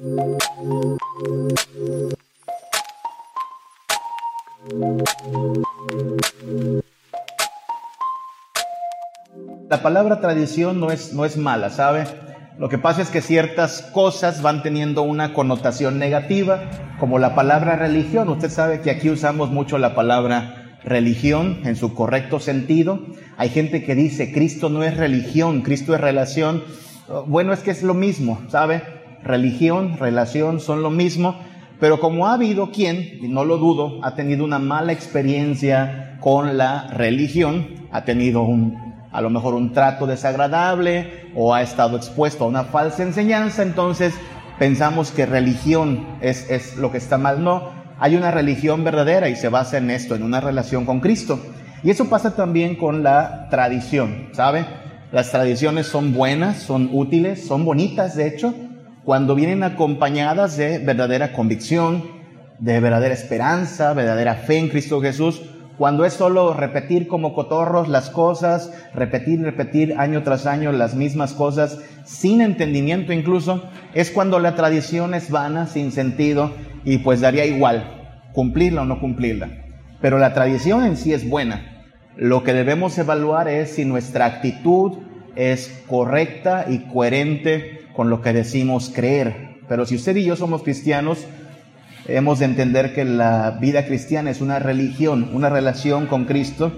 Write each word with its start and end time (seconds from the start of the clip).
La 0.00 0.38
palabra 9.82 10.20
tradición 10.20 10.78
no 10.78 10.92
es, 10.92 11.12
no 11.14 11.24
es 11.24 11.36
mala, 11.36 11.70
¿sabe? 11.70 12.06
Lo 12.58 12.68
que 12.68 12.78
pasa 12.78 13.02
es 13.02 13.10
que 13.10 13.20
ciertas 13.20 13.82
cosas 13.92 14.40
van 14.40 14.62
teniendo 14.62 15.02
una 15.02 15.34
connotación 15.34 15.98
negativa, 15.98 16.70
como 17.00 17.18
la 17.18 17.34
palabra 17.34 17.74
religión. 17.74 18.28
Usted 18.28 18.50
sabe 18.50 18.80
que 18.80 18.92
aquí 18.92 19.10
usamos 19.10 19.50
mucho 19.50 19.78
la 19.78 19.96
palabra 19.96 20.78
religión 20.84 21.62
en 21.64 21.74
su 21.74 21.94
correcto 21.94 22.38
sentido. 22.38 23.00
Hay 23.36 23.48
gente 23.48 23.82
que 23.82 23.96
dice, 23.96 24.32
Cristo 24.32 24.68
no 24.68 24.84
es 24.84 24.96
religión, 24.96 25.62
Cristo 25.62 25.92
es 25.92 26.00
relación. 26.00 26.62
Bueno, 27.26 27.52
es 27.52 27.58
que 27.60 27.72
es 27.72 27.82
lo 27.82 27.94
mismo, 27.94 28.40
¿sabe? 28.48 28.97
Religión, 29.22 29.96
relación 29.98 30.60
son 30.60 30.82
lo 30.82 30.90
mismo, 30.90 31.36
pero 31.80 32.00
como 32.00 32.26
ha 32.26 32.34
habido 32.34 32.70
quien, 32.70 33.18
y 33.22 33.28
no 33.28 33.44
lo 33.44 33.58
dudo, 33.58 34.00
ha 34.02 34.14
tenido 34.14 34.44
una 34.44 34.58
mala 34.58 34.92
experiencia 34.92 36.16
con 36.20 36.56
la 36.56 36.88
religión, 36.88 37.86
ha 37.92 38.04
tenido 38.04 38.46
a 39.12 39.20
lo 39.20 39.30
mejor 39.30 39.54
un 39.54 39.72
trato 39.72 40.06
desagradable 40.06 41.30
o 41.34 41.54
ha 41.54 41.62
estado 41.62 41.96
expuesto 41.96 42.44
a 42.44 42.48
una 42.48 42.64
falsa 42.64 43.02
enseñanza, 43.02 43.62
entonces 43.62 44.14
pensamos 44.58 45.10
que 45.10 45.26
religión 45.26 46.06
es, 46.20 46.50
es 46.50 46.76
lo 46.76 46.90
que 46.90 46.98
está 46.98 47.16
mal. 47.18 47.42
No, 47.42 47.70
hay 47.98 48.16
una 48.16 48.30
religión 48.30 48.84
verdadera 48.84 49.28
y 49.28 49.36
se 49.36 49.48
basa 49.48 49.78
en 49.78 49.90
esto, 49.90 50.14
en 50.14 50.22
una 50.22 50.40
relación 50.40 50.84
con 50.84 51.00
Cristo. 51.00 51.40
Y 51.82 51.90
eso 51.90 52.08
pasa 52.08 52.34
también 52.34 52.74
con 52.74 53.02
la 53.04 53.48
tradición, 53.50 54.28
¿sabe? 54.32 54.66
Las 55.12 55.30
tradiciones 55.30 55.86
son 55.86 56.12
buenas, 56.12 56.58
son 56.58 56.90
útiles, 56.92 57.46
son 57.46 57.64
bonitas, 57.64 58.16
de 58.16 58.26
hecho, 58.26 58.54
cuando 59.08 59.34
vienen 59.34 59.62
acompañadas 59.62 60.58
de 60.58 60.80
verdadera 60.80 61.32
convicción, 61.32 62.04
de 62.58 62.78
verdadera 62.78 63.14
esperanza, 63.14 63.94
verdadera 63.94 64.34
fe 64.34 64.58
en 64.58 64.68
Cristo 64.68 65.00
Jesús, 65.00 65.40
cuando 65.78 66.04
es 66.04 66.12
solo 66.12 66.52
repetir 66.52 67.08
como 67.08 67.32
cotorros 67.32 67.88
las 67.88 68.10
cosas, 68.10 68.70
repetir, 68.92 69.40
repetir 69.40 69.94
año 69.96 70.22
tras 70.24 70.44
año 70.44 70.72
las 70.72 70.94
mismas 70.94 71.32
cosas, 71.32 71.78
sin 72.04 72.42
entendimiento 72.42 73.14
incluso, 73.14 73.70
es 73.94 74.10
cuando 74.10 74.40
la 74.40 74.54
tradición 74.54 75.14
es 75.14 75.30
vana, 75.30 75.66
sin 75.68 75.90
sentido, 75.90 76.52
y 76.84 76.98
pues 76.98 77.22
daría 77.22 77.46
igual 77.46 78.12
cumplirla 78.34 78.82
o 78.82 78.84
no 78.84 79.00
cumplirla. 79.00 79.48
Pero 80.02 80.18
la 80.18 80.34
tradición 80.34 80.84
en 80.84 80.98
sí 80.98 81.14
es 81.14 81.26
buena. 81.26 81.86
Lo 82.14 82.44
que 82.44 82.52
debemos 82.52 82.98
evaluar 82.98 83.48
es 83.48 83.70
si 83.70 83.86
nuestra 83.86 84.26
actitud 84.26 84.98
es 85.34 85.82
correcta 85.86 86.66
y 86.68 86.80
coherente 86.80 87.77
con 87.98 88.10
lo 88.10 88.22
que 88.22 88.32
decimos 88.32 88.92
creer. 88.94 89.58
Pero 89.68 89.84
si 89.84 89.96
usted 89.96 90.14
y 90.14 90.24
yo 90.24 90.36
somos 90.36 90.62
cristianos, 90.62 91.18
hemos 92.06 92.38
de 92.38 92.44
entender 92.44 92.94
que 92.94 93.04
la 93.04 93.58
vida 93.60 93.86
cristiana 93.86 94.30
es 94.30 94.40
una 94.40 94.60
religión, 94.60 95.30
una 95.32 95.48
relación 95.48 96.06
con 96.06 96.24
Cristo 96.24 96.70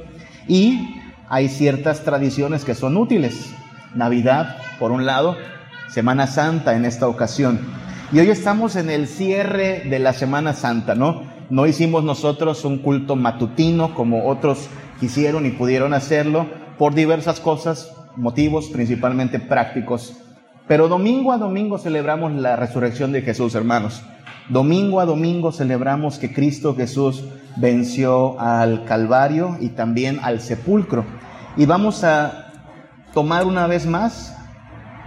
y 0.48 0.80
hay 1.28 1.50
ciertas 1.50 2.04
tradiciones 2.04 2.64
que 2.64 2.74
son 2.74 2.96
útiles. 2.96 3.52
Navidad, 3.94 4.56
por 4.78 4.92
un 4.92 5.04
lado, 5.04 5.36
Semana 5.90 6.27
Santa 6.27 6.74
en 6.74 6.86
esta 6.86 7.06
ocasión. 7.06 7.60
Y 8.12 8.20
hoy 8.20 8.30
estamos 8.30 8.74
en 8.77 8.88
el 8.88 9.06
cierre 9.06 9.82
de 9.90 9.98
la 9.98 10.14
Semana 10.14 10.55
Santa, 10.55 10.94
¿no? 10.94 11.24
No 11.50 11.66
hicimos 11.66 12.02
nosotros 12.02 12.64
un 12.64 12.78
culto 12.78 13.14
matutino 13.14 13.94
como 13.94 14.27
otros 14.27 14.70
quisieron 15.00 15.44
y 15.44 15.50
pudieron 15.50 15.92
hacerlo 15.92 16.46
por 16.78 16.94
diversas 16.94 17.40
cosas, 17.40 17.92
motivos 18.16 18.70
principalmente 18.70 19.38
prácticos. 19.38 20.16
Pero 20.70 20.86
domingo 20.86 21.32
a 21.32 21.36
domingo 21.36 21.78
celebramos 21.78 22.30
la 22.30 22.54
resurrección 22.54 23.10
de 23.10 23.22
Jesús, 23.22 23.56
hermanos. 23.56 24.04
Domingo 24.48 25.00
a 25.00 25.04
domingo 25.04 25.50
celebramos 25.50 26.20
que 26.20 26.32
Cristo 26.32 26.77
Jesús 26.77 27.24
venció 27.56 28.38
al 28.38 28.84
Calvario 28.84 29.56
y 29.60 29.70
también 29.70 30.20
al 30.22 30.40
sepulcro. 30.40 31.05
Y 31.56 31.67
vamos 31.67 32.05
a 32.05 32.52
tomar 33.12 33.46
una 33.46 33.67
vez 33.67 33.84
más, 33.84 34.39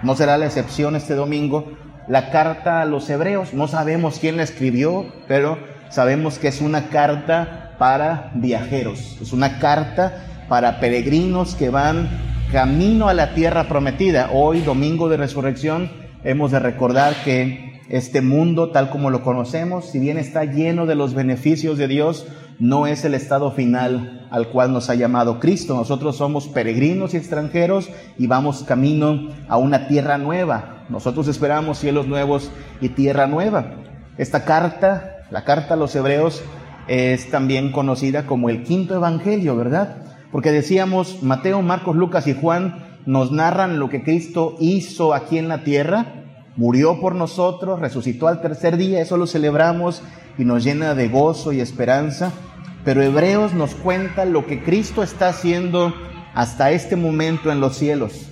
no 0.03 0.17
será 0.17 0.37
la 0.37 0.47
excepción 0.47 0.97
este 0.97 1.15
domingo, 1.15 1.71
la 2.09 2.29
carta 2.29 2.81
a 2.81 2.85
los 2.85 3.09
hebreos. 3.09 3.53
No 3.53 3.69
sabemos 3.69 4.19
quién 4.19 4.35
la 4.35 4.43
escribió, 4.43 5.05
pero 5.29 5.57
sabemos 5.87 6.39
que 6.39 6.49
es 6.49 6.59
una 6.59 6.89
carta 6.89 7.75
para 7.79 8.31
viajeros, 8.35 9.17
es 9.21 9.31
una 9.31 9.59
carta 9.59 10.25
para 10.49 10.81
peregrinos 10.81 11.55
que 11.55 11.69
van 11.69 12.32
camino 12.53 13.09
a 13.09 13.15
la 13.15 13.33
tierra 13.33 13.67
prometida. 13.67 14.29
Hoy, 14.31 14.61
domingo 14.61 15.09
de 15.09 15.17
resurrección, 15.17 15.89
hemos 16.23 16.51
de 16.51 16.59
recordar 16.59 17.15
que 17.25 17.81
este 17.89 18.21
mundo 18.21 18.69
tal 18.69 18.91
como 18.91 19.09
lo 19.09 19.23
conocemos, 19.23 19.89
si 19.89 19.97
bien 19.97 20.19
está 20.19 20.45
lleno 20.45 20.85
de 20.85 20.93
los 20.93 21.15
beneficios 21.15 21.79
de 21.79 21.87
Dios, 21.87 22.27
no 22.59 22.85
es 22.85 23.05
el 23.05 23.15
estado 23.15 23.49
final 23.53 24.27
al 24.29 24.49
cual 24.49 24.71
nos 24.71 24.91
ha 24.91 24.93
llamado 24.93 25.39
Cristo. 25.39 25.73
Nosotros 25.73 26.15
somos 26.15 26.47
peregrinos 26.47 27.15
y 27.15 27.17
extranjeros 27.17 27.89
y 28.19 28.27
vamos 28.27 28.61
camino 28.61 29.29
a 29.47 29.57
una 29.57 29.87
tierra 29.87 30.19
nueva. 30.19 30.85
Nosotros 30.89 31.27
esperamos 31.27 31.79
cielos 31.79 32.05
nuevos 32.05 32.51
y 32.81 32.89
tierra 32.89 33.25
nueva. 33.25 33.77
Esta 34.19 34.45
carta, 34.45 35.25
la 35.31 35.43
carta 35.43 35.73
a 35.73 35.77
los 35.77 35.95
hebreos, 35.95 36.43
es 36.87 37.31
también 37.31 37.71
conocida 37.71 38.27
como 38.27 38.49
el 38.51 38.61
quinto 38.61 38.93
evangelio, 38.93 39.55
¿verdad? 39.55 40.03
Porque 40.33 40.51
decíamos, 40.51 41.21
Mateo, 41.21 41.61
Marcos, 41.61 41.95
Lucas 41.95 42.25
y 42.25 42.33
Juan 42.33 42.97
nos 43.05 43.31
narran 43.31 43.77
lo 43.77 43.89
que 43.89 44.03
Cristo 44.03 44.55
hizo 44.59 45.13
aquí 45.13 45.37
en 45.37 45.47
la 45.47 45.63
tierra, 45.63 46.07
murió 46.55 46.99
por 46.99 47.13
nosotros, 47.13 47.79
resucitó 47.79 48.27
al 48.27 48.41
tercer 48.41 48.77
día, 48.77 48.99
eso 48.99 49.15
lo 49.15 49.27
celebramos 49.27 50.01
y 50.39 50.43
nos 50.43 50.63
llena 50.63 50.95
de 50.95 51.07
gozo 51.07 51.53
y 51.53 51.61
esperanza. 51.61 52.31
Pero 52.83 53.03
Hebreos 53.03 53.53
nos 53.53 53.75
cuenta 53.75 54.25
lo 54.25 54.47
que 54.47 54.63
Cristo 54.63 55.03
está 55.03 55.27
haciendo 55.27 55.93
hasta 56.33 56.71
este 56.71 56.95
momento 56.95 57.51
en 57.51 57.59
los 57.59 57.75
cielos. 57.75 58.27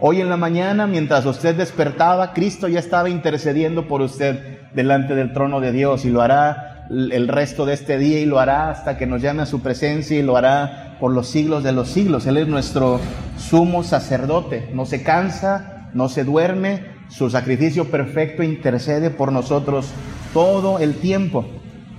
Hoy 0.00 0.22
en 0.22 0.30
la 0.30 0.38
mañana, 0.38 0.86
mientras 0.86 1.26
usted 1.26 1.54
despertaba, 1.54 2.32
Cristo 2.32 2.68
ya 2.68 2.78
estaba 2.78 3.10
intercediendo 3.10 3.86
por 3.86 4.00
usted 4.00 4.60
delante 4.74 5.14
del 5.14 5.34
trono 5.34 5.60
de 5.60 5.72
Dios 5.72 6.06
y 6.06 6.10
lo 6.10 6.22
hará 6.22 6.86
el 6.88 7.28
resto 7.28 7.66
de 7.66 7.74
este 7.74 7.98
día 7.98 8.18
y 8.18 8.24
lo 8.24 8.38
hará 8.38 8.70
hasta 8.70 8.96
que 8.96 9.06
nos 9.06 9.20
llame 9.20 9.42
a 9.42 9.46
su 9.46 9.60
presencia 9.60 10.18
y 10.18 10.22
lo 10.22 10.38
hará 10.38 10.91
por 11.02 11.12
los 11.12 11.26
siglos 11.26 11.64
de 11.64 11.72
los 11.72 11.88
siglos. 11.88 12.28
Él 12.28 12.36
es 12.36 12.46
nuestro 12.46 13.00
sumo 13.36 13.82
sacerdote, 13.82 14.70
no 14.72 14.86
se 14.86 15.02
cansa, 15.02 15.88
no 15.94 16.08
se 16.08 16.22
duerme, 16.22 16.84
su 17.08 17.28
sacrificio 17.28 17.86
perfecto 17.86 18.44
intercede 18.44 19.10
por 19.10 19.32
nosotros 19.32 19.88
todo 20.32 20.78
el 20.78 20.94
tiempo. 20.94 21.44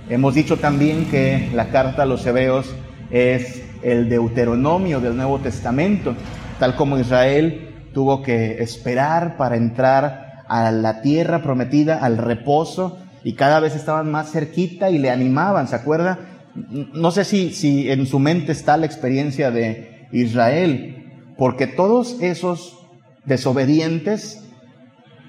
Hemos 0.08 0.32
dicho 0.32 0.56
también 0.56 1.04
que 1.10 1.50
la 1.52 1.68
carta 1.68 2.04
a 2.04 2.06
los 2.06 2.24
hebreos 2.24 2.74
es 3.10 3.62
el 3.82 4.08
deuteronomio 4.08 5.00
del 5.00 5.18
Nuevo 5.18 5.38
Testamento, 5.38 6.14
tal 6.58 6.74
como 6.74 6.98
Israel 6.98 7.90
tuvo 7.92 8.22
que 8.22 8.62
esperar 8.62 9.36
para 9.36 9.56
entrar 9.56 10.44
a 10.48 10.70
la 10.70 11.02
tierra 11.02 11.42
prometida, 11.42 11.98
al 11.98 12.16
reposo, 12.16 13.00
y 13.22 13.34
cada 13.34 13.60
vez 13.60 13.76
estaban 13.76 14.10
más 14.10 14.32
cerquita 14.32 14.88
y 14.88 14.96
le 14.96 15.10
animaban, 15.10 15.68
¿se 15.68 15.76
acuerda? 15.76 16.18
No 16.54 17.10
sé 17.10 17.24
si, 17.24 17.52
si 17.52 17.90
en 17.90 18.06
su 18.06 18.18
mente 18.18 18.52
está 18.52 18.76
la 18.76 18.86
experiencia 18.86 19.50
de 19.50 20.08
Israel, 20.12 21.34
porque 21.36 21.66
todos 21.66 22.20
esos 22.20 22.78
desobedientes 23.24 24.44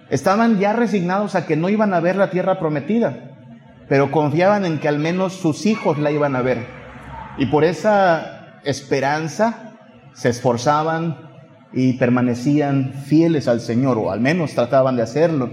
Estaban 0.10 0.60
ya 0.60 0.74
resignados 0.74 1.34
a 1.36 1.48
que 1.48 1.56
no 1.56 1.70
iban 1.70 1.94
a 1.94 2.00
ver 2.00 2.16
la 2.16 2.30
tierra 2.30 2.60
prometida, 2.60 3.32
pero 3.90 4.12
confiaban 4.12 4.66
en 4.66 4.80
que 4.80 4.88
al 4.88 5.00
menos 5.00 5.34
sus 5.34 5.66
hijos 5.66 5.98
la 5.98 6.12
iban 6.12 6.36
a 6.36 6.42
ver. 6.42 6.66
Y 7.38 7.48
por 7.48 7.64
esa 7.64 8.60
esperanza 8.64 9.74
se 10.14 10.30
esforzaban 10.30 11.18
y 11.74 11.94
permanecían 11.94 12.94
fieles 12.94 13.48
al 13.48 13.62
Señor, 13.62 13.98
o 13.98 14.12
al 14.12 14.22
menos 14.22 14.54
trataban 14.54 14.96
de 14.96 15.02
hacerlo. 15.02 15.50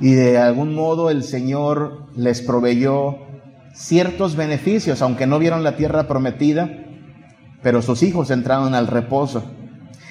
Y 0.00 0.12
de 0.12 0.38
algún 0.38 0.74
modo 0.74 1.10
el 1.10 1.24
Señor 1.24 2.06
les 2.16 2.40
proveyó 2.40 3.18
ciertos 3.72 4.36
beneficios, 4.36 5.02
aunque 5.02 5.26
no 5.26 5.38
vieron 5.38 5.64
la 5.64 5.76
tierra 5.76 6.08
prometida, 6.08 6.68
pero 7.62 7.82
sus 7.82 8.02
hijos 8.02 8.30
entraron 8.30 8.74
al 8.74 8.86
reposo. 8.86 9.44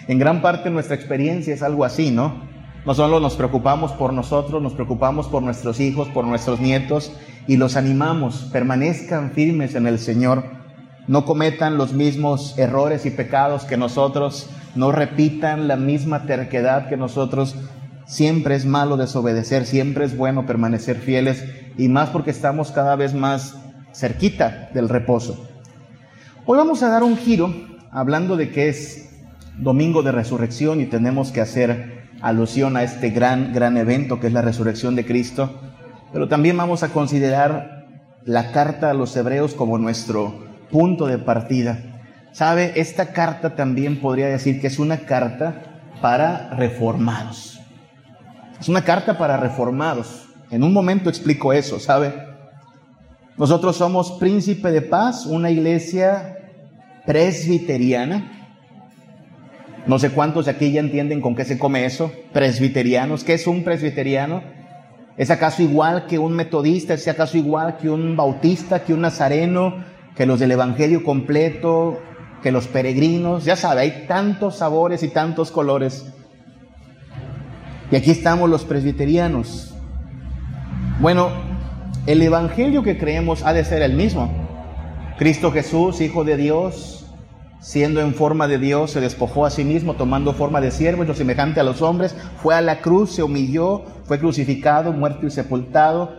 En 0.07 0.19
gran 0.19 0.41
parte 0.41 0.69
nuestra 0.69 0.95
experiencia 0.95 1.53
es 1.53 1.61
algo 1.61 1.85
así, 1.85 2.11
¿no? 2.11 2.47
No 2.85 2.93
solo 2.93 3.19
nos 3.19 3.35
preocupamos 3.35 3.91
por 3.91 4.13
nosotros, 4.13 4.61
nos 4.61 4.73
preocupamos 4.73 5.27
por 5.27 5.43
nuestros 5.43 5.79
hijos, 5.79 6.07
por 6.07 6.25
nuestros 6.25 6.59
nietos 6.59 7.11
y 7.47 7.57
los 7.57 7.75
animamos, 7.75 8.49
permanezcan 8.51 9.31
firmes 9.31 9.75
en 9.75 9.85
el 9.85 9.99
Señor, 9.99 10.43
no 11.07 11.25
cometan 11.25 11.77
los 11.77 11.93
mismos 11.93 12.57
errores 12.57 13.05
y 13.05 13.11
pecados 13.11 13.65
que 13.65 13.77
nosotros, 13.77 14.49
no 14.75 14.91
repitan 14.91 15.67
la 15.67 15.75
misma 15.75 16.25
terquedad 16.25 16.87
que 16.87 16.97
nosotros. 16.97 17.55
Siempre 18.09 18.55
es 18.55 18.65
malo 18.65 18.97
desobedecer, 18.97 19.67
siempre 19.67 20.03
es 20.03 20.17
bueno 20.17 20.47
permanecer 20.47 20.97
fieles 20.97 21.45
y 21.77 21.89
más 21.89 22.09
porque 22.09 22.31
estamos 22.31 22.71
cada 22.71 22.95
vez 22.95 23.13
más 23.13 23.55
cerquita 23.93 24.71
del 24.73 24.89
reposo. 24.89 25.47
Hoy 26.47 26.57
vamos 26.57 26.81
a 26.81 26.89
dar 26.89 27.03
un 27.03 27.17
giro 27.17 27.53
hablando 27.91 28.35
de 28.35 28.49
que 28.49 28.67
es 28.67 29.11
domingo 29.59 30.01
de 30.01 30.11
resurrección 30.11 30.81
y 30.81 30.87
tenemos 30.87 31.31
que 31.31 31.41
hacer 31.41 32.09
alusión 32.19 32.77
a 32.77 32.83
este 32.83 33.11
gran, 33.11 33.53
gran 33.53 33.77
evento 33.77 34.19
que 34.19 34.25
es 34.25 34.33
la 34.33 34.41
resurrección 34.41 34.95
de 34.95 35.05
Cristo, 35.05 35.59
pero 36.11 36.27
también 36.27 36.57
vamos 36.57 36.81
a 36.81 36.89
considerar 36.89 37.85
la 38.25 38.51
carta 38.51 38.89
a 38.89 38.95
los 38.95 39.15
hebreos 39.15 39.53
como 39.53 39.77
nuestro 39.77 40.47
punto 40.71 41.05
de 41.05 41.19
partida. 41.19 42.01
¿Sabe? 42.31 42.73
Esta 42.75 43.13
carta 43.13 43.55
también 43.55 44.01
podría 44.01 44.29
decir 44.29 44.59
que 44.59 44.65
es 44.65 44.79
una 44.79 44.97
carta 44.97 45.91
para 46.01 46.49
reformados. 46.55 47.58
Es 48.59 48.67
una 48.67 48.83
carta 48.83 49.17
para 49.17 49.37
reformados. 49.37 50.27
En 50.51 50.63
un 50.63 50.73
momento 50.73 51.09
explico 51.09 51.53
eso, 51.53 51.79
¿sabe? 51.79 52.13
Nosotros 53.37 53.77
somos 53.77 54.11
Príncipe 54.19 54.69
de 54.71 54.81
Paz, 54.81 55.25
una 55.25 55.49
iglesia 55.49 56.37
presbiteriana. 57.05 58.51
No 59.87 59.97
sé 59.97 60.11
cuántos 60.11 60.45
de 60.45 60.51
aquí 60.51 60.73
ya 60.73 60.81
entienden 60.81 61.21
con 61.21 61.35
qué 61.35 61.45
se 61.45 61.57
come 61.57 61.85
eso. 61.85 62.11
Presbiterianos. 62.33 63.23
¿Qué 63.23 63.35
es 63.35 63.47
un 63.47 63.63
presbiteriano? 63.63 64.43
¿Es 65.15 65.31
acaso 65.31 65.61
igual 65.61 66.05
que 66.05 66.19
un 66.19 66.33
metodista? 66.33 66.93
¿Es 66.93 67.07
acaso 67.07 67.37
igual 67.37 67.77
que 67.77 67.89
un 67.89 68.17
bautista, 68.17 68.83
que 68.83 68.93
un 68.93 69.01
nazareno, 69.01 69.85
que 70.15 70.25
los 70.25 70.39
del 70.39 70.51
Evangelio 70.51 71.03
completo, 71.03 71.97
que 72.43 72.51
los 72.51 72.67
peregrinos? 72.67 73.45
Ya 73.45 73.55
sabe, 73.55 73.81
hay 73.81 74.05
tantos 74.05 74.57
sabores 74.57 75.01
y 75.01 75.07
tantos 75.07 75.49
colores. 75.49 76.13
Y 77.91 77.95
aquí 77.95 78.11
estamos 78.11 78.49
los 78.49 78.65
presbiterianos. 78.65 79.73
Bueno, 80.99 81.29
el 82.05 82.21
Evangelio 82.21 82.83
que 82.83 82.97
creemos 82.97 83.43
ha 83.43 83.53
de 83.53 83.65
ser 83.65 83.81
el 83.81 83.93
mismo. 83.93 84.31
Cristo 85.17 85.51
Jesús, 85.51 85.99
Hijo 86.01 86.23
de 86.23 86.37
Dios, 86.37 87.05
siendo 87.61 88.01
en 88.01 88.13
forma 88.13 88.47
de 88.47 88.57
Dios, 88.57 88.91
se 88.91 89.01
despojó 89.01 89.45
a 89.45 89.49
sí 89.49 89.63
mismo, 89.63 89.95
tomando 89.95 90.33
forma 90.33 90.61
de 90.61 90.71
siervo, 90.71 91.03
lo 91.03 91.15
semejante 91.15 91.59
a 91.59 91.63
los 91.63 91.81
hombres, 91.81 92.15
fue 92.41 92.55
a 92.55 92.61
la 92.61 92.81
cruz, 92.81 93.11
se 93.11 93.23
humilló, 93.23 93.83
fue 94.05 94.19
crucificado, 94.19 94.93
muerto 94.93 95.25
y 95.25 95.31
sepultado, 95.31 96.13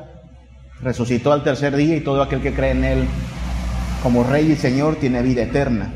resucitó 0.83 1.33
al 1.33 1.45
tercer 1.45 1.77
día 1.77 1.97
y 1.97 2.01
todo 2.01 2.23
aquel 2.23 2.43
que 2.43 2.53
cree 2.53 2.73
en 2.73 2.85
Él 2.85 3.09
como 4.03 4.25
Rey 4.25 4.51
y 4.53 4.57
Señor 4.57 4.97
tiene 4.97 5.23
vida 5.23 5.43
eterna. 5.43 5.93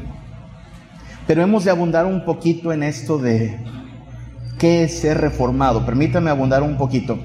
Pero 1.26 1.42
hemos 1.42 1.64
de 1.64 1.70
abundar 1.70 2.06
un 2.06 2.24
poquito 2.24 2.72
en 2.72 2.82
esto 2.82 3.18
de 3.18 3.58
qué 4.58 4.84
es 4.84 4.98
ser 4.98 5.20
reformado. 5.20 5.84
Permítame 5.84 6.30
abundar 6.30 6.62
un 6.62 6.76
poquito. 6.76 7.18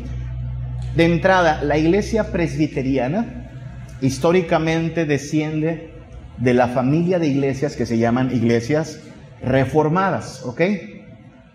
De 0.95 1.05
entrada, 1.05 1.63
la 1.63 1.77
iglesia 1.77 2.31
presbiteriana 2.31 3.51
históricamente 4.01 5.05
desciende 5.05 5.91
de 6.37 6.53
la 6.53 6.69
familia 6.69 7.19
de 7.19 7.27
iglesias 7.27 7.75
que 7.75 7.85
se 7.85 7.97
llaman 7.97 8.33
iglesias 8.33 9.01
reformadas, 9.43 10.43
¿ok? 10.45 10.61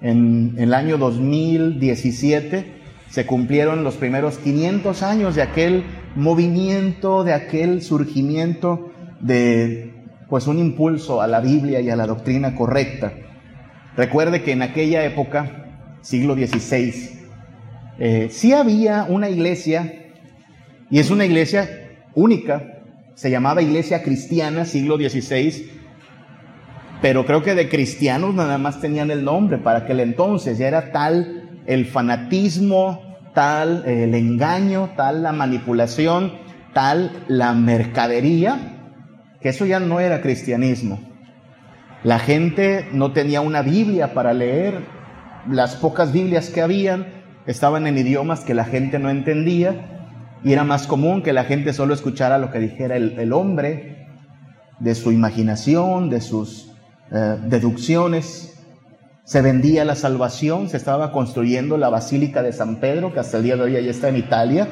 En, 0.03 0.55
el 0.59 0.75
año 0.75 0.99
2017 0.99 2.83
se 3.09 3.27
cumplieron 3.27 3.85
los 3.85 3.97
primeros 3.97 4.39
500 4.39 5.03
años 5.03 5.35
de 5.35 5.43
aquel 5.43 5.85
movimiento, 6.15 7.25
de 7.25 7.33
aquel 7.33 7.83
surgimiento 7.83 8.91
de 9.21 9.95
pues 10.29 10.47
un 10.47 10.59
impulso 10.59 11.23
a 11.23 11.27
la 11.27 11.41
Biblia 11.41 11.81
y 11.81 11.91
a 11.91 11.97
la 11.97 12.07
doctrina 12.07 12.55
correcta. 12.55 13.13
Recuerde 13.97 14.43
que 14.43 14.53
en 14.53 14.63
aquella 14.63 15.05
época, 15.05 15.64
siglo 16.05 16.35
XVI, 16.35 16.95
eh, 17.99 18.29
sí 18.31 18.53
había 18.53 19.07
una 19.09 19.31
iglesia, 19.31 20.13
y 20.91 20.99
es 20.99 21.11
una 21.11 21.25
iglesia 21.25 21.69
única, 22.15 22.83
se 23.15 23.31
llamaba 23.31 23.63
Iglesia 23.63 24.03
Cristiana, 24.03 24.67
siglo 24.67 24.97
XVI, 24.97 25.71
pero 27.01 27.25
creo 27.25 27.43
que 27.43 27.55
de 27.55 27.69
cristianos 27.69 28.35
nada 28.35 28.59
más 28.59 28.81
tenían 28.81 29.11
el 29.11 29.25
nombre 29.25 29.59
para 29.59 29.81
aquel 29.81 30.01
entonces, 30.01 30.59
ya 30.59 30.69
era 30.69 30.93
tal 30.93 31.63
el 31.67 31.87
fanatismo, 31.87 33.17
tal 33.35 33.85
el 33.87 34.15
engaño, 34.15 34.91
tal 34.97 35.23
la 35.23 35.33
manipulación, 35.33 36.35
tal 36.75 37.25
la 37.29 37.55
mercadería, 37.55 38.93
que 39.41 39.49
eso 39.49 39.65
ya 39.65 39.81
no 39.81 40.01
era 40.01 40.21
cristianismo. 40.21 41.01
La 42.03 42.19
gente 42.19 42.89
no 42.93 43.13
tenía 43.13 43.41
una 43.41 43.63
Biblia 43.63 44.13
para 44.13 44.35
leer, 44.35 44.94
las 45.51 45.77
pocas 45.77 46.13
Biblias 46.13 46.51
que 46.51 46.61
habían 46.63 47.07
estaban 47.47 47.87
en 47.87 47.99
idiomas 47.99 48.41
que 48.41 48.55
la 48.55 48.65
gente 48.65 48.99
no 48.99 49.11
entendía, 49.11 49.91
y 50.43 50.53
era 50.53 50.65
más 50.65 50.87
común 50.87 51.23
que 51.23 51.33
la 51.33 51.45
gente 51.45 51.73
solo 51.73 51.95
escuchara 51.95 52.39
lo 52.39 52.51
que 52.51 52.59
dijera 52.59 52.97
el, 52.97 53.33
hombre, 53.33 54.09
de 54.79 54.95
su 54.95 55.11
imaginación, 55.11 56.11
de 56.11 56.21
sus 56.21 56.73
eh, 57.11 57.39
deducciones. 57.47 58.63
Se 59.25 59.41
vendía 59.41 59.87
la 59.87 59.95
salvación, 59.95 60.69
se 60.69 60.77
estaba 60.77 61.13
construyendo 61.13 61.79
la 61.79 61.89
Basílica 61.89 62.43
de 62.43 62.53
San 62.53 62.77
Pedro, 62.77 63.13
que 63.15 63.21
hasta 63.21 63.39
el 63.39 63.45
día 63.45 63.57
de 63.57 63.63
hoy 63.63 63.73
ya 63.73 63.79
está 63.91 64.09
en 64.11 64.17
Italia, 64.17 64.69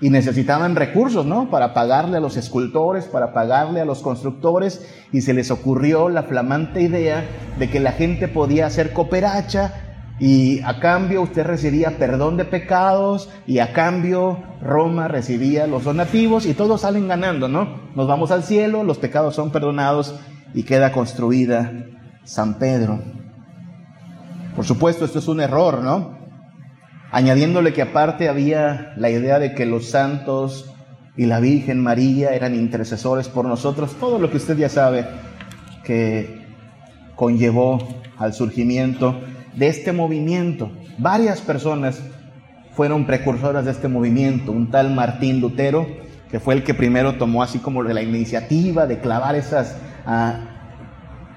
y 0.00 0.10
necesitaban 0.10 0.76
recursos, 0.76 1.26
¿no? 1.26 1.50
Para 1.50 1.74
pagarle 1.74 2.18
a 2.18 2.20
los 2.20 2.36
escultores, 2.36 3.06
para 3.06 3.32
pagarle 3.32 3.80
a 3.80 3.84
los 3.84 4.00
constructores, 4.00 4.86
y 5.12 5.22
se 5.22 5.34
les 5.34 5.50
ocurrió 5.50 6.08
la 6.08 6.24
flamante 6.24 6.82
idea 6.82 7.24
de 7.58 7.68
que 7.68 7.80
la 7.80 7.92
gente 7.92 8.28
podía 8.28 8.66
hacer 8.66 8.92
cooperacha 8.92 9.83
y 10.20 10.60
a 10.60 10.78
cambio 10.78 11.22
usted 11.22 11.44
recibía 11.44 11.98
perdón 11.98 12.36
de 12.36 12.44
pecados 12.44 13.30
y 13.46 13.58
a 13.58 13.72
cambio 13.72 14.42
Roma 14.60 15.08
recibía 15.08 15.66
los 15.66 15.84
donativos 15.84 16.46
y 16.46 16.54
todos 16.54 16.82
salen 16.82 17.08
ganando, 17.08 17.48
¿no? 17.48 17.80
Nos 17.96 18.06
vamos 18.06 18.30
al 18.30 18.44
cielo, 18.44 18.84
los 18.84 18.98
pecados 18.98 19.34
son 19.34 19.50
perdonados 19.50 20.14
y 20.54 20.62
queda 20.62 20.92
construida 20.92 21.72
San 22.22 22.58
Pedro. 22.58 23.00
Por 24.54 24.64
supuesto, 24.64 25.04
esto 25.04 25.18
es 25.18 25.26
un 25.26 25.40
error, 25.40 25.82
¿no? 25.82 26.16
Añadiéndole 27.10 27.72
que 27.72 27.82
aparte 27.82 28.28
había 28.28 28.92
la 28.96 29.10
idea 29.10 29.40
de 29.40 29.54
que 29.54 29.66
los 29.66 29.90
santos 29.90 30.72
y 31.16 31.26
la 31.26 31.40
Virgen 31.40 31.80
María 31.80 32.34
eran 32.34 32.54
intercesores 32.54 33.28
por 33.28 33.46
nosotros, 33.46 33.96
todo 33.98 34.18
lo 34.18 34.30
que 34.30 34.36
usted 34.36 34.56
ya 34.56 34.68
sabe 34.68 35.06
que 35.84 36.44
conllevó 37.16 37.78
al 38.16 38.32
surgimiento 38.32 39.20
de 39.56 39.68
este 39.68 39.92
movimiento. 39.92 40.70
Varias 40.98 41.40
personas 41.40 42.00
fueron 42.74 43.06
precursoras 43.06 43.64
de 43.64 43.70
este 43.70 43.88
movimiento. 43.88 44.52
Un 44.52 44.70
tal 44.70 44.94
Martín 44.94 45.40
Lutero, 45.40 45.86
que 46.30 46.40
fue 46.40 46.54
el 46.54 46.64
que 46.64 46.74
primero 46.74 47.14
tomó 47.14 47.42
así 47.42 47.58
como 47.58 47.82
la 47.82 48.02
iniciativa 48.02 48.86
de 48.86 48.98
clavar 48.98 49.36
esas 49.36 49.76
ah, 50.06 50.40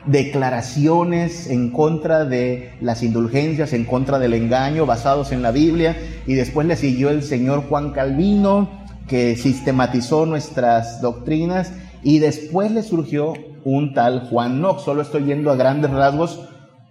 declaraciones 0.06 1.50
en 1.50 1.72
contra 1.72 2.26
de 2.26 2.74
las 2.82 3.04
indulgencias, 3.04 3.74
en 3.74 3.86
contra 3.86 4.20
del 4.20 4.34
engaño, 4.34 4.86
basados 4.86 5.32
en 5.32 5.42
la 5.42 5.52
Biblia. 5.52 5.96
Y 6.26 6.34
después 6.34 6.66
le 6.68 6.76
siguió 6.76 7.10
el 7.10 7.24
señor 7.24 7.64
Juan 7.70 7.92
Calvino, 7.92 8.70
que 9.08 9.36
sistematizó 9.36 10.26
nuestras 10.26 11.02
doctrinas. 11.02 11.72
Y 12.04 12.20
después 12.20 12.72
le 12.72 12.84
surgió 12.84 13.34
un 13.64 13.94
tal 13.94 14.28
Juan 14.30 14.60
Knox. 14.60 14.84
Solo 14.84 15.02
estoy 15.02 15.26
yendo 15.26 15.52
a 15.52 15.56
grandes 15.56 15.92
rasgos 15.92 16.48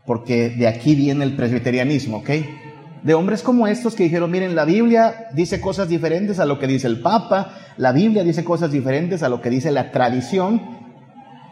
porque 0.07 0.51
de 0.51 0.69
aquí 0.69 0.95
viene 0.95 1.25
el 1.25 1.37
presbiterianismo, 1.37 2.19
¿ok? 2.19 2.31
De 3.03 3.15
hombres 3.15 3.43
como 3.43 3.67
estos 3.67 3.95
que 3.95 4.05
dijeron, 4.05 4.31
miren, 4.31 4.55
la 4.55 4.65
Biblia 4.65 5.29
dice 5.35 5.61
cosas 5.61 5.89
diferentes 5.89 6.39
a 6.39 6.47
lo 6.47 6.59
que 6.59 6.67
dice 6.67 6.87
el 6.87 7.01
Papa, 7.01 7.53
la 7.77 7.93
Biblia 7.93 8.25
dice 8.25 8.45
cosas 8.45 8.71
diferentes 8.71 9.23
a 9.23 9.29
lo 9.29 9.41
que 9.41 9.51
dice 9.51 9.71
la 9.71 9.93
tradición, 9.93 10.61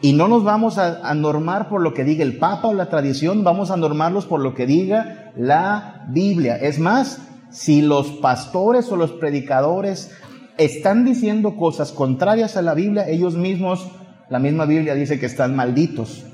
y 0.01 0.13
no 0.13 0.29
nos 0.29 0.45
vamos 0.45 0.79
a, 0.79 1.09
a 1.09 1.15
normar 1.15 1.69
por 1.69 1.81
lo 1.81 1.95
que 1.95 2.05
diga 2.05 2.25
el 2.25 2.39
Papa 2.39 2.69
o 2.69 2.75
la 2.75 2.89
tradición, 2.91 3.45
vamos 3.45 3.71
a 3.71 3.77
normarlos 3.77 4.27
por 4.27 4.41
lo 4.41 4.55
que 4.55 4.67
diga 4.67 5.33
la 5.37 6.05
Biblia. 6.09 6.57
Es 6.57 6.79
más, 6.79 7.21
si 7.51 7.83
los 7.83 8.09
pastores 8.09 8.91
o 8.91 8.97
los 8.97 9.13
predicadores 9.13 10.11
están 10.59 11.05
diciendo 11.05 11.57
cosas 11.57 11.93
contrarias 11.93 12.57
a 12.57 12.63
la 12.63 12.75
Biblia, 12.75 13.09
ellos 13.09 13.35
mismos, 13.35 13.89
la 14.29 14.39
misma 14.39 14.67
Biblia 14.67 14.95
dice 14.95 15.19
que 15.19 15.27
están 15.27 15.57
malditos. 15.57 16.27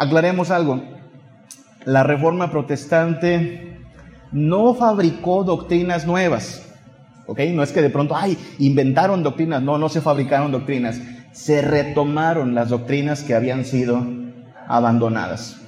Aclaremos 0.00 0.50
algo. 0.50 0.82
La 1.84 2.02
reforma 2.02 2.50
protestante 2.50 3.76
no 4.32 4.72
fabricó 4.72 5.44
doctrinas 5.44 6.06
nuevas. 6.06 6.66
¿Ok? 7.26 7.40
No 7.52 7.62
es 7.62 7.70
que 7.70 7.82
de 7.82 7.90
pronto, 7.90 8.16
ay, 8.16 8.38
inventaron 8.60 9.22
doctrinas. 9.22 9.60
No, 9.60 9.76
no 9.76 9.90
se 9.90 10.00
fabricaron 10.00 10.52
doctrinas. 10.52 11.02
Se 11.32 11.60
retomaron 11.60 12.54
las 12.54 12.70
doctrinas 12.70 13.22
que 13.22 13.34
habían 13.34 13.66
sido 13.66 14.02
abandonadas. 14.66 15.60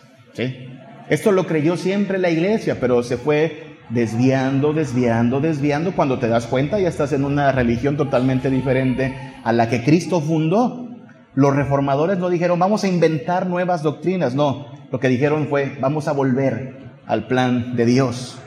Esto 1.11 1.31
lo 1.31 1.47
creyó 1.47 1.77
siempre 1.77 2.17
la 2.17 2.31
iglesia, 2.31 2.79
pero 2.81 3.03
se 3.03 3.19
fue 3.19 3.77
desviando, 3.91 4.73
desviando, 4.73 5.41
desviando. 5.41 5.93
Cuando 5.93 6.19
te 6.19 6.29
das 6.29 6.47
cuenta, 6.47 6.81
ya 6.81 6.89
estás 6.89 7.13
en 7.13 7.27
una 7.27 7.53
religión 7.53 7.99
totalmente 7.99 8.49
diferente 8.49 9.15
a 9.45 9.53
la 9.53 9.69
que 9.69 9.85
Cristo 9.85 10.23
fundó. 10.23 10.92
Los 11.35 11.57
reformadores 11.57 12.19
no 12.19 12.29
dijeron, 12.29 12.59
vamos 12.59 12.85
a 12.85 12.89
inventar 12.89 13.47
nuevas 13.47 13.83
doctrinas, 13.83 14.35
no, 14.35 14.67
lo 14.91 15.01
que 15.01 15.09
dijeron 15.09 15.47
fue, 15.49 15.79
vamos 15.81 16.07
a 16.09 16.13
volver 16.13 16.93
al 17.07 17.27
plan 17.27 17.75
de 17.77 17.87
Dios. 17.87 18.39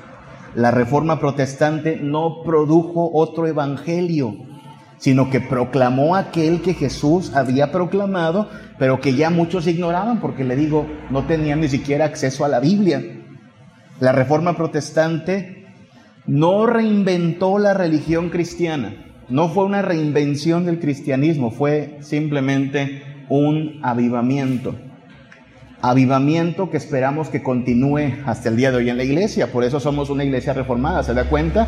La 0.54 0.72
reforma 0.72 1.20
protestante 1.20 1.98
no 1.98 2.44
produjo 2.44 3.10
otro 3.14 3.48
evangelio, 3.48 4.36
sino 4.98 5.30
que 5.30 5.42
proclamó 5.42 6.16
aquel 6.16 6.62
que 6.62 6.74
Jesús 6.74 7.36
había 7.36 7.72
proclamado, 7.72 8.48
pero 8.78 9.02
que 9.02 9.16
ya 9.16 9.30
muchos 9.30 9.68
ignoraban, 9.68 10.22
porque 10.22 10.44
le 10.44 10.56
digo, 10.56 10.88
no 11.10 11.26
tenían 11.26 11.62
ni 11.62 11.68
siquiera 11.68 12.06
acceso 12.06 12.46
a 12.46 12.50
la 12.50 12.60
Biblia. 12.60 13.02
La 14.00 14.12
reforma 14.12 14.56
protestante 14.56 15.68
no 16.28 16.66
reinventó 16.68 17.58
la 17.58 17.74
religión 17.74 18.30
cristiana, 18.30 19.15
no 19.30 19.50
fue 19.50 19.66
una 19.66 19.82
reinvención 19.82 20.66
del 20.66 20.80
cristianismo, 20.80 21.52
fue 21.52 21.98
simplemente 22.02 23.04
un 23.30 23.80
avivamiento. 23.84 24.76
Avivamiento 25.82 26.70
que 26.70 26.78
esperamos 26.78 27.30
que 27.30 27.44
continúe 27.44 28.14
hasta 28.26 28.50
el 28.50 28.56
día 28.56 28.72
de 28.72 28.78
hoy 28.78 28.90
en 28.90 28.98
la 28.98 29.04
iglesia, 29.04 29.52
por 29.52 29.64
eso 29.64 29.80
somos 29.80 30.10
una 30.10 30.24
iglesia 30.24 30.54
reformada, 30.54 31.04
¿se 31.04 31.14
da 31.14 31.26
cuenta? 31.26 31.68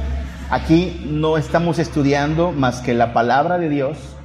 Aquí 0.49 1.01
no 1.05 1.37
estamos 1.37 1.77
estudiando 1.77 2.51
más 2.51 2.81
que 2.81 2.93
la 2.93 3.13
palabra 3.13 3.57
de 3.57 3.69
Dios 3.69 4.15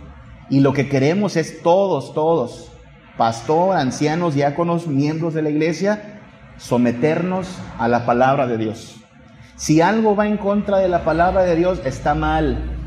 y 0.50 0.60
lo 0.60 0.72
que 0.72 0.88
queremos 0.88 1.36
es 1.36 1.62
todos, 1.62 2.14
todos, 2.14 2.70
pastor, 3.16 3.76
ancianos, 3.76 4.34
diáconos, 4.34 4.86
miembros 4.86 5.34
de 5.34 5.42
la 5.42 5.50
iglesia, 5.50 6.20
someternos 6.58 7.48
a 7.78 7.88
la 7.88 8.06
palabra 8.06 8.46
de 8.46 8.58
Dios. 8.58 8.96
Si 9.56 9.80
algo 9.80 10.16
va 10.16 10.26
en 10.26 10.36
contra 10.36 10.78
de 10.78 10.88
la 10.88 11.04
palabra 11.04 11.42
de 11.42 11.56
Dios, 11.56 11.80
está 11.84 12.14
mal. 12.14 12.81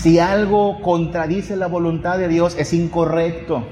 Si 0.00 0.20
algo 0.20 0.80
contradice 0.80 1.56
la 1.56 1.66
voluntad 1.66 2.18
de 2.18 2.28
Dios, 2.28 2.54
es 2.56 2.72
incorrecto. 2.72 3.66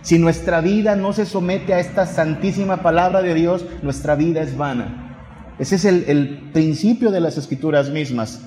Si 0.00 0.16
nuestra 0.16 0.60
vida 0.60 0.94
no 0.94 1.12
se 1.12 1.26
somete 1.26 1.74
a 1.74 1.80
esta 1.80 2.06
santísima 2.06 2.82
palabra 2.82 3.20
de 3.20 3.34
Dios, 3.34 3.66
nuestra 3.82 4.14
vida 4.14 4.42
es 4.42 4.56
vana. 4.56 5.54
Ese 5.58 5.74
es 5.74 5.84
el, 5.84 6.50
principio 6.52 7.10
de 7.10 7.20
las 7.20 7.36
escrituras 7.36 7.90
mismas, 7.90 8.42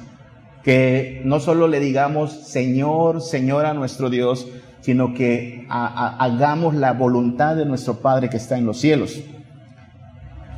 que 0.63 1.22
no 1.25 1.42
solo 1.42 1.68
le 1.68 1.82
digamos 1.82 2.32
Señor, 2.32 3.22
Señor 3.22 3.65
a 3.65 3.74
nuestro 3.74 4.10
Dios, 4.10 4.48
sino 4.80 5.13
que 5.13 5.65
hagamos 5.70 6.74
la 6.74 6.94
voluntad 6.94 7.58
de 7.58 7.65
nuestro 7.65 7.96
Padre 7.96 8.30
que 8.30 8.38
está 8.38 8.58
en 8.58 8.65
los 8.65 8.80
cielos. 8.80 9.20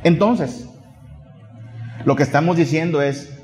Entonces, 0.04 0.68
lo 2.04 2.14
que 2.14 2.22
estamos 2.22 2.56
diciendo 2.56 3.02
es, 3.02 3.36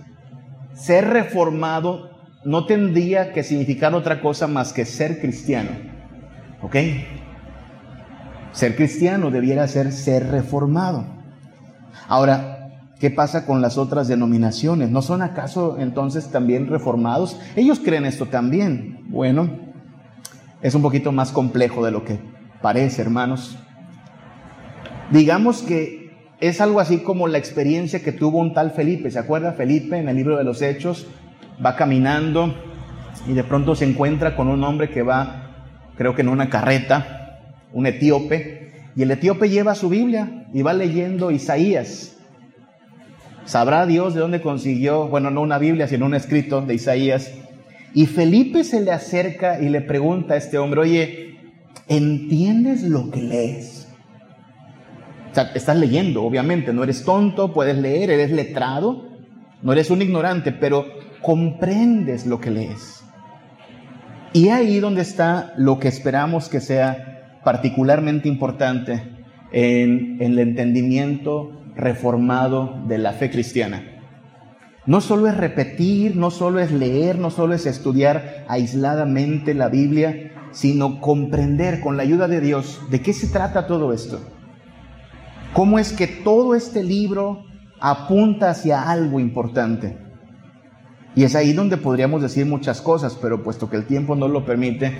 ser 0.74 1.08
reformado 1.08 2.13
no 2.44 2.66
tendría 2.66 3.32
que 3.32 3.42
significar 3.42 3.94
otra 3.94 4.20
cosa 4.20 4.46
más 4.46 4.72
que 4.72 4.84
ser 4.84 5.20
cristiano. 5.20 5.70
¿Ok? 6.62 6.76
Ser 8.52 8.76
cristiano 8.76 9.30
debiera 9.30 9.66
ser 9.66 9.92
ser 9.92 10.28
reformado. 10.28 11.04
Ahora, 12.08 12.90
¿qué 13.00 13.10
pasa 13.10 13.46
con 13.46 13.60
las 13.60 13.78
otras 13.78 14.08
denominaciones? 14.08 14.90
¿No 14.90 15.02
son 15.02 15.22
acaso 15.22 15.78
entonces 15.80 16.28
también 16.30 16.68
reformados? 16.68 17.40
Ellos 17.56 17.80
creen 17.80 18.04
esto 18.04 18.26
también. 18.26 19.04
Bueno, 19.08 19.48
es 20.62 20.74
un 20.74 20.82
poquito 20.82 21.12
más 21.12 21.32
complejo 21.32 21.84
de 21.84 21.90
lo 21.90 22.04
que 22.04 22.18
parece, 22.62 23.02
hermanos. 23.02 23.58
Digamos 25.10 25.62
que 25.62 26.04
es 26.40 26.60
algo 26.60 26.80
así 26.80 26.98
como 26.98 27.26
la 27.26 27.38
experiencia 27.38 28.02
que 28.02 28.12
tuvo 28.12 28.38
un 28.38 28.54
tal 28.54 28.70
Felipe. 28.70 29.10
¿Se 29.10 29.18
acuerda 29.18 29.52
Felipe 29.52 29.98
en 29.98 30.08
el 30.08 30.16
libro 30.16 30.36
de 30.36 30.44
los 30.44 30.62
Hechos? 30.62 31.06
Va 31.64 31.76
caminando 31.76 32.54
y 33.28 33.32
de 33.32 33.44
pronto 33.44 33.74
se 33.74 33.84
encuentra 33.84 34.36
con 34.36 34.48
un 34.48 34.62
hombre 34.64 34.90
que 34.90 35.02
va, 35.02 35.90
creo 35.96 36.14
que 36.14 36.22
en 36.22 36.28
una 36.28 36.48
carreta, 36.48 37.40
un 37.72 37.86
etíope, 37.86 38.72
y 38.96 39.02
el 39.02 39.10
etíope 39.10 39.48
lleva 39.48 39.74
su 39.74 39.88
Biblia 39.88 40.46
y 40.52 40.62
va 40.62 40.72
leyendo 40.72 41.30
Isaías. 41.30 42.16
Sabrá 43.44 43.86
Dios 43.86 44.14
de 44.14 44.20
dónde 44.20 44.40
consiguió, 44.40 45.08
bueno, 45.08 45.30
no 45.30 45.42
una 45.42 45.58
Biblia, 45.58 45.88
sino 45.88 46.06
un 46.06 46.14
escrito 46.14 46.62
de 46.62 46.74
Isaías. 46.74 47.32
Y 47.92 48.06
Felipe 48.06 48.64
se 48.64 48.80
le 48.80 48.90
acerca 48.90 49.60
y 49.60 49.68
le 49.68 49.80
pregunta 49.80 50.34
a 50.34 50.36
este 50.36 50.58
hombre, 50.58 50.80
oye, 50.80 51.36
¿entiendes 51.88 52.82
lo 52.82 53.10
que 53.10 53.22
lees? 53.22 53.80
estás 55.54 55.76
leyendo, 55.76 56.22
obviamente, 56.22 56.72
no 56.72 56.84
eres 56.84 57.04
tonto, 57.04 57.52
puedes 57.52 57.76
leer, 57.76 58.10
eres 58.10 58.30
letrado, 58.30 59.08
no 59.62 59.72
eres 59.72 59.90
un 59.90 60.00
ignorante, 60.00 60.52
pero 60.52 60.86
comprendes 61.24 62.26
lo 62.26 62.40
que 62.40 62.50
lees. 62.50 63.02
Y 64.32 64.48
ahí 64.48 64.80
donde 64.80 65.02
está 65.02 65.54
lo 65.56 65.78
que 65.78 65.88
esperamos 65.88 66.48
que 66.48 66.60
sea 66.60 67.40
particularmente 67.44 68.28
importante 68.28 69.02
en, 69.52 70.18
en 70.20 70.32
el 70.32 70.38
entendimiento 70.38 71.52
reformado 71.76 72.82
de 72.86 72.98
la 72.98 73.12
fe 73.12 73.30
cristiana. 73.30 73.82
No 74.86 75.00
solo 75.00 75.28
es 75.28 75.36
repetir, 75.36 76.16
no 76.16 76.30
solo 76.30 76.60
es 76.60 76.70
leer, 76.70 77.18
no 77.18 77.30
solo 77.30 77.54
es 77.54 77.64
estudiar 77.66 78.44
aisladamente 78.48 79.54
la 79.54 79.68
Biblia, 79.68 80.32
sino 80.52 81.00
comprender 81.00 81.80
con 81.80 81.96
la 81.96 82.02
ayuda 82.02 82.28
de 82.28 82.40
Dios 82.40 82.80
de 82.90 83.00
qué 83.00 83.12
se 83.12 83.28
trata 83.28 83.66
todo 83.66 83.92
esto 83.92 84.20
cómo 85.54 85.78
es 85.78 85.92
que 85.92 86.06
todo 86.08 86.54
este 86.54 86.82
libro 86.82 87.44
apunta 87.80 88.50
hacia 88.50 88.90
algo 88.90 89.20
importante. 89.20 89.96
Y 91.14 91.24
es 91.24 91.34
ahí 91.34 91.52
donde 91.52 91.76
podríamos 91.76 92.22
decir 92.22 92.46
muchas 92.46 92.80
cosas, 92.80 93.16
pero 93.20 93.42
puesto 93.42 93.70
que 93.70 93.76
el 93.76 93.86
tiempo 93.86 94.16
no 94.16 94.28
lo 94.28 94.44
permite, 94.44 94.96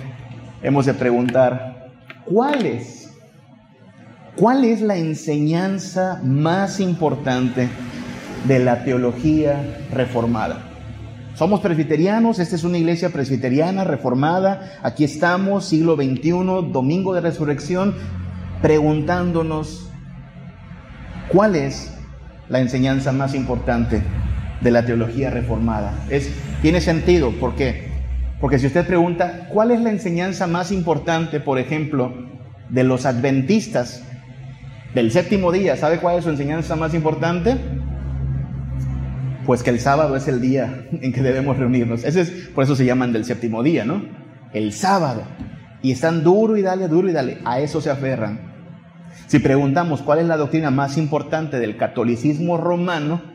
hemos 0.61 0.85
de 0.85 0.93
preguntar, 0.93 1.91
¿cuál 2.25 2.65
es? 2.65 3.13
¿Cuál 4.35 4.65
es 4.65 4.81
la 4.81 4.97
enseñanza 4.97 6.21
más 6.23 6.79
importante 6.79 7.67
de 8.47 8.59
la 8.59 8.83
teología 8.83 9.85
reformada? 9.91 10.71
Somos 11.35 11.59
presbiterianos, 11.59 12.39
esta 12.39 12.55
es 12.55 12.63
una 12.63 12.77
iglesia 12.77 13.09
presbiteriana 13.09 13.83
reformada, 13.83 14.79
aquí 14.83 15.03
estamos, 15.03 15.65
siglo 15.65 15.95
XXI, 15.95 16.71
domingo 16.71 17.13
de 17.13 17.21
resurrección, 17.21 17.93
preguntándonos 18.61 19.85
¿Cuál 21.29 21.55
es 21.55 21.91
la 22.49 22.59
enseñanza 22.59 23.11
más 23.11 23.33
importante 23.33 24.03
de 24.65 24.71
la 24.71 24.83
teología 24.83 25.29
reformada? 25.29 25.93
Es, 26.09 26.29
tiene 26.61 26.81
sentido, 26.81 27.31
¿por 27.31 27.55
qué? 27.55 27.87
Porque 28.41 28.59
si 28.59 28.65
usted 28.65 28.85
pregunta, 28.85 29.47
¿cuál 29.49 29.71
es 29.71 29.79
la 29.79 29.91
enseñanza 29.91 30.47
más 30.47 30.71
importante, 30.71 31.39
por 31.39 31.59
ejemplo, 31.59 32.13
de 32.69 32.83
los 32.83 33.05
adventistas 33.05 34.03
del 34.95 35.11
séptimo 35.11 35.51
día? 35.51 35.77
¿Sabe 35.77 35.99
cuál 35.99 36.17
es 36.17 36.23
su 36.23 36.31
enseñanza 36.31 36.75
más 36.75 36.95
importante? 36.95 37.55
Pues 39.45 39.61
que 39.61 39.69
el 39.69 39.79
sábado 39.79 40.15
es 40.15 40.27
el 40.27 40.41
día 40.41 40.87
en 40.91 41.13
que 41.13 41.21
debemos 41.21 41.57
reunirnos. 41.57 42.03
Ese 42.03 42.21
es, 42.21 42.31
por 42.53 42.63
eso 42.63 42.75
se 42.75 42.85
llaman 42.85 43.13
del 43.13 43.23
séptimo 43.23 43.61
día, 43.61 43.85
¿no? 43.85 44.03
El 44.51 44.73
sábado. 44.73 45.21
Y 45.83 45.91
están 45.91 46.23
duro 46.23 46.57
y 46.57 46.63
dale, 46.63 46.87
duro 46.87 47.07
y 47.07 47.13
dale. 47.13 47.37
A 47.45 47.59
eso 47.59 47.81
se 47.81 47.91
aferran. 47.91 48.39
Si 49.27 49.37
preguntamos 49.37 50.01
cuál 50.01 50.19
es 50.19 50.25
la 50.25 50.37
doctrina 50.37 50.71
más 50.71 50.97
importante 50.97 51.59
del 51.59 51.77
catolicismo 51.77 52.57
romano, 52.57 53.34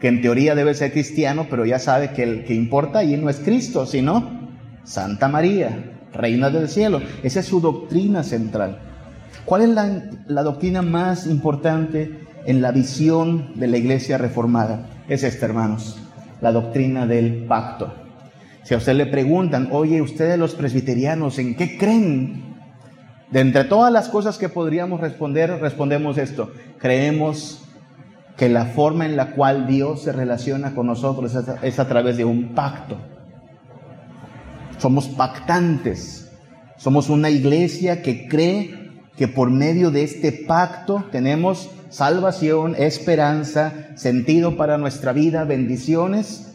que 0.00 0.08
en 0.08 0.22
teoría 0.22 0.54
debe 0.54 0.74
ser 0.74 0.92
cristiano, 0.92 1.46
pero 1.50 1.66
ya 1.66 1.78
sabe 1.78 2.12
que 2.12 2.22
el 2.22 2.44
que 2.44 2.54
importa 2.54 3.00
allí 3.00 3.16
no 3.16 3.28
es 3.28 3.36
Cristo, 3.36 3.86
sino 3.86 4.48
Santa 4.82 5.28
María, 5.28 5.92
Reina 6.12 6.48
del 6.48 6.68
Cielo. 6.68 7.02
Esa 7.22 7.40
es 7.40 7.46
su 7.46 7.60
doctrina 7.60 8.22
central. 8.22 8.78
¿Cuál 9.44 9.62
es 9.62 9.68
la, 9.68 10.02
la 10.26 10.42
doctrina 10.42 10.80
más 10.80 11.26
importante 11.26 12.20
en 12.46 12.62
la 12.62 12.72
visión 12.72 13.52
de 13.56 13.68
la 13.68 13.76
iglesia 13.76 14.16
reformada? 14.16 14.86
Es 15.08 15.22
esta, 15.22 15.44
hermanos, 15.46 15.98
la 16.40 16.50
doctrina 16.50 17.06
del 17.06 17.44
pacto. 17.44 17.92
Si 18.62 18.74
a 18.74 18.78
usted 18.78 18.94
le 18.94 19.06
preguntan, 19.06 19.68
oye, 19.70 20.00
ustedes 20.00 20.38
los 20.38 20.54
presbiterianos, 20.54 21.38
¿en 21.38 21.56
qué 21.56 21.76
creen? 21.76 22.44
De 23.30 23.40
entre 23.40 23.64
todas 23.64 23.92
las 23.92 24.08
cosas 24.08 24.38
que 24.38 24.48
podríamos 24.48 25.00
responder, 25.00 25.50
respondemos 25.60 26.18
esto. 26.18 26.52
Creemos 26.78 27.64
que 28.40 28.48
la 28.48 28.64
forma 28.64 29.04
en 29.04 29.16
la 29.16 29.32
cual 29.32 29.66
Dios 29.66 30.00
se 30.00 30.12
relaciona 30.12 30.74
con 30.74 30.86
nosotros 30.86 31.36
es 31.62 31.78
a, 31.78 31.86
través 31.86 32.16
de 32.16 32.24
un 32.24 32.54
pacto. 32.54 32.96
Somos 34.78 35.08
pactantes. 35.08 36.32
Somos 36.78 37.10
una 37.10 37.28
iglesia 37.28 38.00
que 38.00 38.28
cree 38.28 38.92
que 39.14 39.28
por 39.28 39.50
medio 39.50 39.90
de 39.90 40.04
este 40.04 40.32
pacto 40.32 41.04
tenemos 41.12 41.68
salvación, 41.90 42.76
esperanza, 42.78 43.74
sentido 43.96 44.56
para 44.56 44.78
nuestra 44.78 45.12
vida, 45.12 45.44
bendiciones 45.44 46.54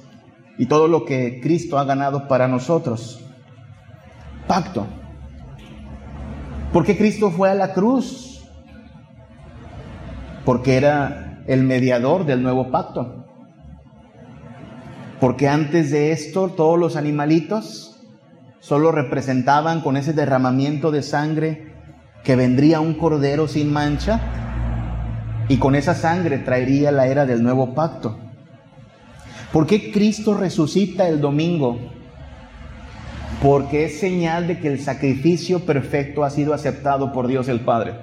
y 0.58 0.66
todo 0.66 0.88
lo 0.88 1.06
que 1.06 1.40
Cristo 1.40 1.78
ha 1.78 1.84
ganado 1.84 2.28
para 2.28 2.48
nosotros. 2.48 3.24
Pacto. 4.48 4.88
¿Por 6.74 6.84
qué 6.84 6.98
Cristo 6.98 7.30
fue 7.30 7.52
a 7.52 7.54
la 7.54 7.74
cruz? 7.74 8.44
Porque 10.46 10.78
era 10.78 11.25
el 11.48 11.64
mediador 11.64 12.26
del 12.26 12.44
nuevo 12.44 12.72
pacto. 12.72 13.26
Porque 15.20 15.48
antes 15.48 15.92
de 15.92 16.12
esto 16.12 16.50
todos 16.50 16.78
los 16.78 16.96
animalitos 16.96 18.00
solo 18.60 18.92
representaban 18.92 19.82
con 19.82 19.98
ese 19.98 20.14
derramamiento 20.14 20.92
de 20.92 21.04
sangre 21.04 21.74
que 22.24 22.36
vendría 22.36 22.80
un 22.80 22.96
cordero 22.96 23.48
sin 23.48 23.72
mancha 23.72 24.20
y 25.48 25.58
con 25.58 25.76
esa 25.76 25.94
sangre 25.94 26.40
traería 26.40 26.92
la 26.92 27.08
era 27.08 27.26
del 27.26 27.44
nuevo 27.44 27.74
pacto. 27.76 28.18
¿Por 29.52 29.68
qué 29.68 29.92
Cristo 29.92 30.34
resucita 30.34 31.08
el 31.08 31.22
domingo? 31.22 31.80
porque 33.42 33.86
es 33.86 34.00
señal 34.00 34.48
de 34.48 34.60
que 34.60 34.68
el 34.68 34.80
sacrificio 34.80 35.66
perfecto 35.66 36.24
ha 36.24 36.30
sido 36.30 36.54
aceptado 36.54 37.12
por 37.12 37.28
Dios 37.28 37.48
el 37.48 37.60
Padre. 37.62 37.94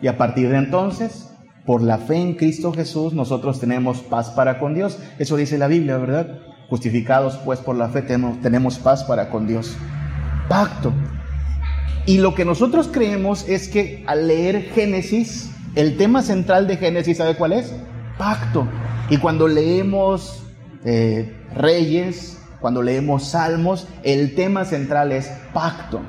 Y 0.00 0.08
a 0.08 0.18
partir 0.18 0.48
de 0.48 0.58
entonces, 0.58 1.32
por 1.66 1.82
la 1.82 1.98
fe 1.98 2.16
en 2.16 2.34
Cristo 2.34 2.72
Jesús 2.72 3.12
nosotros 3.12 3.58
tenemos 3.58 3.98
paz 3.98 4.30
para 4.30 4.58
con 4.58 4.74
Dios. 4.74 4.98
Eso 5.18 5.36
dice 5.36 5.58
la 5.58 5.66
Biblia, 5.66 5.98
¿verdad? 5.98 6.38
Justificados 6.70 7.36
pues 7.44 7.58
por 7.58 7.76
la 7.76 7.88
fe 7.88 8.02
tenemos, 8.02 8.78
paz 8.78 9.04
para 9.04 9.30
con 9.30 9.46
Dios. 9.46 9.76
Pacto. 10.48 10.92
Y 12.06 12.18
lo 12.18 12.34
que 12.34 12.44
nosotros 12.44 12.88
creemos 12.92 13.48
es 13.48 13.68
que 13.68 14.04
al 14.06 14.28
leer 14.28 14.62
Génesis, 14.74 15.50
el 15.74 15.96
tema 15.96 16.22
central 16.22 16.68
de 16.68 16.76
Génesis, 16.76 17.18
¿sabe 17.18 17.34
cuál 17.34 17.52
es? 17.52 17.74
Pacto. 18.16 18.66
Y 19.10 19.18
cuando 19.18 19.48
leemos 19.48 20.44
eh, 20.84 21.36
Reyes, 21.56 22.38
cuando 22.60 22.82
leemos 22.82 23.30
Salmos, 23.30 23.88
el 24.04 24.36
tema 24.36 24.64
central 24.64 25.10
es 25.10 25.30
pacto. 25.52 26.00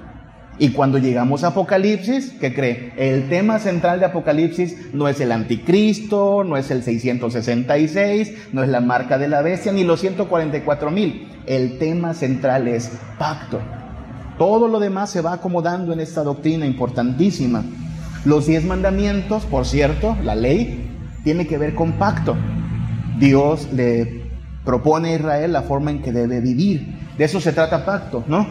Y 0.59 0.69
cuando 0.69 0.97
llegamos 0.97 1.43
a 1.43 1.47
Apocalipsis, 1.47 2.33
¿qué 2.39 2.53
cree? 2.53 2.91
El 2.97 3.29
tema 3.29 3.59
central 3.59 3.99
de 3.99 4.07
Apocalipsis 4.07 4.91
no 4.91 5.07
es 5.07 5.19
el 5.19 5.31
anticristo, 5.31 6.43
no 6.43 6.57
es 6.57 6.71
el 6.71 6.81
666, 6.81 8.33
no 8.53 8.63
es 8.63 8.69
la 8.69 8.81
marca 8.81 9.19
de 9.19 9.27
la 9.27 9.43
bestia, 9.43 9.71
ni 9.71 9.83
los 9.83 9.99
144 9.99 10.89
mil. 10.89 11.27
El 11.45 11.77
tema 11.77 12.15
central 12.15 12.67
es 12.67 12.91
pacto. 13.19 13.59
Todo 14.39 14.67
lo 14.67 14.79
demás 14.79 15.11
se 15.11 15.21
va 15.21 15.33
acomodando 15.33 15.93
en 15.93 15.99
esta 15.99 16.23
doctrina 16.23 16.65
importantísima. 16.65 17.63
Los 18.25 18.47
diez 18.47 18.65
mandamientos, 18.65 19.45
por 19.45 19.65
cierto, 19.65 20.17
la 20.23 20.33
ley, 20.33 20.89
tiene 21.23 21.45
que 21.45 21.59
ver 21.59 21.75
con 21.75 21.93
pacto. 21.93 22.35
Dios 23.19 23.69
le 23.73 24.23
propone 24.65 25.09
a 25.09 25.15
Israel 25.17 25.53
la 25.53 25.61
forma 25.61 25.91
en 25.91 26.01
que 26.01 26.11
debe 26.11 26.41
vivir. 26.41 26.97
De 27.15 27.25
eso 27.25 27.39
se 27.39 27.53
trata 27.53 27.85
pacto, 27.85 28.23
¿no? 28.27 28.47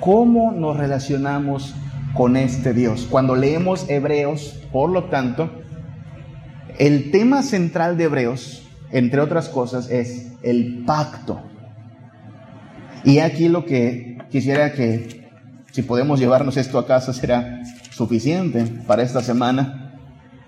¿Cómo 0.00 0.52
nos 0.52 0.78
relacionamos 0.78 1.74
con 2.14 2.36
este 2.36 2.72
Dios? 2.72 3.06
Cuando 3.10 3.36
leemos 3.36 3.88
Hebreos, 3.88 4.58
por 4.72 4.88
lo 4.90 5.04
tanto, 5.04 5.50
el 6.78 7.10
tema 7.10 7.42
central 7.42 7.98
de 7.98 8.04
Hebreos, 8.04 8.66
entre 8.90 9.20
otras 9.20 9.50
cosas, 9.50 9.90
es 9.90 10.32
el 10.42 10.84
pacto. 10.86 11.42
Y 13.04 13.18
aquí 13.18 13.50
lo 13.50 13.66
que 13.66 14.16
quisiera 14.30 14.72
que 14.72 15.28
si 15.70 15.82
podemos 15.82 16.18
llevarnos 16.18 16.56
esto 16.56 16.78
a 16.78 16.86
casa 16.86 17.12
será 17.12 17.60
suficiente 17.90 18.64
para 18.86 19.02
esta 19.02 19.20
semana. 19.20 19.98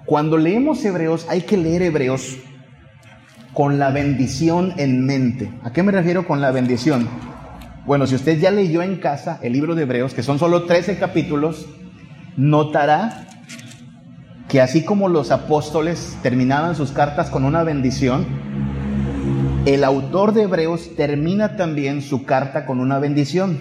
Cuando 0.07 0.39
leemos 0.39 0.83
Hebreos, 0.83 1.27
hay 1.29 1.43
que 1.43 1.59
leer 1.59 1.83
Hebreos 1.83 2.39
con 3.53 3.79
la 3.79 3.91
bendición 3.91 4.73
en 4.79 5.05
mente. 5.05 5.53
¿A 5.63 5.73
qué 5.73 5.83
me 5.83 5.93
refiero 5.93 6.27
con 6.27 6.41
la 6.41 6.51
bendición? 6.51 7.07
Bueno, 7.85 8.07
si 8.07 8.15
usted 8.15 8.39
ya 8.39 8.53
leyó 8.53 8.81
en 8.83 8.97
casa 8.97 9.41
el 9.43 9.55
libro 9.55 9.75
de 9.75 9.83
Hebreos, 9.83 10.15
que 10.15 10.23
son 10.23 10.39
solo 10.39 10.67
13 10.67 10.99
capítulos, 10.99 11.67
notará 12.37 13.27
que 14.49 14.61
así 14.61 14.85
como 14.85 15.09
los 15.09 15.33
apóstoles 15.33 16.17
terminaban 16.23 16.77
sus 16.77 16.93
cartas 16.93 17.29
con 17.29 17.45
una 17.45 17.65
bendición, 17.65 18.25
el 19.67 19.83
autor 19.83 20.33
de 20.33 20.43
Hebreos 20.43 20.91
termina 20.97 21.57
también 21.57 22.03
su 22.03 22.25
carta 22.25 22.67
con 22.67 22.79
una 22.79 23.01
bendición. 23.01 23.59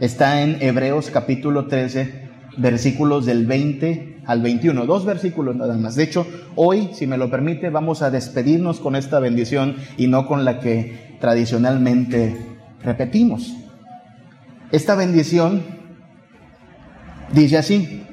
Está 0.00 0.40
en 0.40 0.56
Hebreos 0.62 1.10
capítulo 1.10 1.66
13, 1.66 2.30
versículos 2.56 3.26
del 3.26 3.44
20 3.44 4.22
al 4.24 4.40
21. 4.40 4.86
Dos 4.86 5.04
versículos 5.04 5.56
nada 5.56 5.76
más. 5.76 5.94
De 5.94 6.04
hecho, 6.04 6.26
hoy, 6.54 6.88
si 6.94 7.06
me 7.06 7.18
lo 7.18 7.30
permite, 7.30 7.68
vamos 7.68 8.00
a 8.00 8.10
despedirnos 8.10 8.80
con 8.80 8.96
esta 8.96 9.20
bendición 9.20 9.76
y 9.98 10.06
no 10.06 10.26
con 10.26 10.46
la 10.46 10.58
que 10.58 11.16
tradicionalmente 11.20 12.55
repetimos. 12.82 13.54
Esta 14.72 14.94
bendición 14.94 15.62
dice 17.32 17.58
así, 17.58 18.04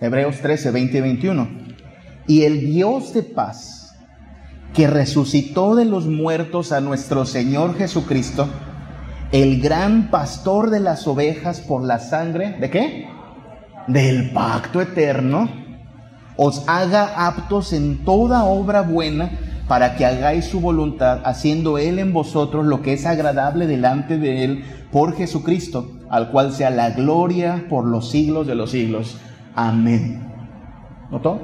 Hebreos 0.00 0.40
13, 0.40 0.70
20 0.70 0.98
y 0.98 1.00
21. 1.00 1.48
Y 2.26 2.42
el 2.44 2.60
Dios 2.60 3.12
de 3.12 3.22
paz, 3.22 3.96
que 4.74 4.86
resucitó 4.86 5.74
de 5.74 5.84
los 5.84 6.06
muertos 6.06 6.72
a 6.72 6.80
nuestro 6.80 7.24
Señor 7.26 7.76
Jesucristo, 7.76 8.48
el 9.32 9.60
gran 9.60 10.10
pastor 10.10 10.70
de 10.70 10.80
las 10.80 11.06
ovejas 11.06 11.60
por 11.60 11.82
la 11.82 11.98
sangre, 11.98 12.56
¿de 12.60 12.70
qué? 12.70 13.08
Del 13.88 14.30
pacto 14.30 14.80
eterno, 14.80 15.48
os 16.36 16.64
haga 16.68 17.26
aptos 17.26 17.72
en 17.72 18.04
toda 18.04 18.44
obra 18.44 18.82
buena 18.82 19.30
para 19.70 19.94
que 19.94 20.04
hagáis 20.04 20.46
su 20.46 20.60
voluntad, 20.60 21.20
haciendo 21.24 21.78
Él 21.78 22.00
en 22.00 22.12
vosotros 22.12 22.66
lo 22.66 22.82
que 22.82 22.92
es 22.92 23.06
agradable 23.06 23.68
delante 23.68 24.18
de 24.18 24.42
Él 24.42 24.64
por 24.90 25.14
Jesucristo, 25.14 25.92
al 26.10 26.32
cual 26.32 26.52
sea 26.52 26.70
la 26.70 26.90
gloria 26.90 27.66
por 27.68 27.86
los 27.86 28.10
siglos 28.10 28.48
de 28.48 28.56
los 28.56 28.72
siglos. 28.72 29.20
Amén. 29.54 30.28
¿Notó? 31.12 31.40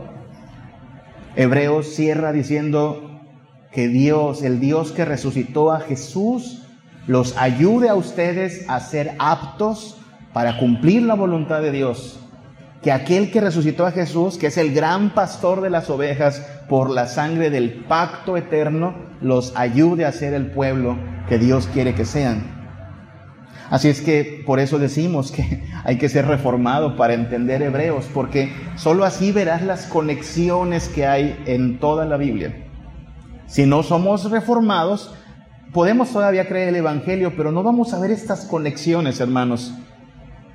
Hebreos 1.36 1.86
cierra 1.86 2.32
diciendo 2.32 3.22
que 3.70 3.86
Dios, 3.86 4.42
el 4.42 4.58
Dios 4.58 4.90
que 4.90 5.04
resucitó 5.04 5.70
a 5.70 5.78
Jesús, 5.78 6.64
los 7.06 7.36
ayude 7.36 7.90
a 7.90 7.94
ustedes 7.94 8.68
a 8.68 8.80
ser 8.80 9.14
aptos 9.20 9.98
para 10.32 10.58
cumplir 10.58 11.02
la 11.02 11.14
voluntad 11.14 11.62
de 11.62 11.70
Dios. 11.70 12.18
Que 12.86 12.92
aquel 12.92 13.32
que 13.32 13.40
resucitó 13.40 13.84
a 13.84 13.90
Jesús, 13.90 14.38
que 14.38 14.46
es 14.46 14.56
el 14.58 14.72
gran 14.72 15.12
pastor 15.12 15.60
de 15.60 15.70
las 15.70 15.90
ovejas, 15.90 16.46
por 16.68 16.88
la 16.88 17.08
sangre 17.08 17.50
del 17.50 17.84
pacto 17.88 18.36
eterno, 18.36 18.94
los 19.20 19.52
ayude 19.56 20.04
a 20.04 20.12
ser 20.12 20.34
el 20.34 20.52
pueblo 20.52 20.96
que 21.28 21.36
Dios 21.36 21.68
quiere 21.72 21.96
que 21.96 22.04
sean. 22.04 22.44
Así 23.70 23.88
es 23.88 24.00
que 24.00 24.44
por 24.46 24.60
eso 24.60 24.78
decimos 24.78 25.32
que 25.32 25.64
hay 25.84 25.98
que 25.98 26.08
ser 26.08 26.28
reformado 26.28 26.96
para 26.96 27.14
entender 27.14 27.60
hebreos, 27.60 28.06
porque 28.14 28.52
sólo 28.76 29.04
así 29.04 29.32
verás 29.32 29.62
las 29.62 29.86
conexiones 29.86 30.88
que 30.88 31.08
hay 31.08 31.42
en 31.46 31.80
toda 31.80 32.04
la 32.04 32.16
Biblia. 32.16 32.68
Si 33.48 33.66
no 33.66 33.82
somos 33.82 34.30
reformados, 34.30 35.12
podemos 35.72 36.12
todavía 36.12 36.46
creer 36.46 36.68
el 36.68 36.76
Evangelio, 36.76 37.32
pero 37.36 37.50
no 37.50 37.64
vamos 37.64 37.92
a 37.92 37.98
ver 37.98 38.12
estas 38.12 38.44
conexiones, 38.44 39.18
hermanos. 39.18 39.74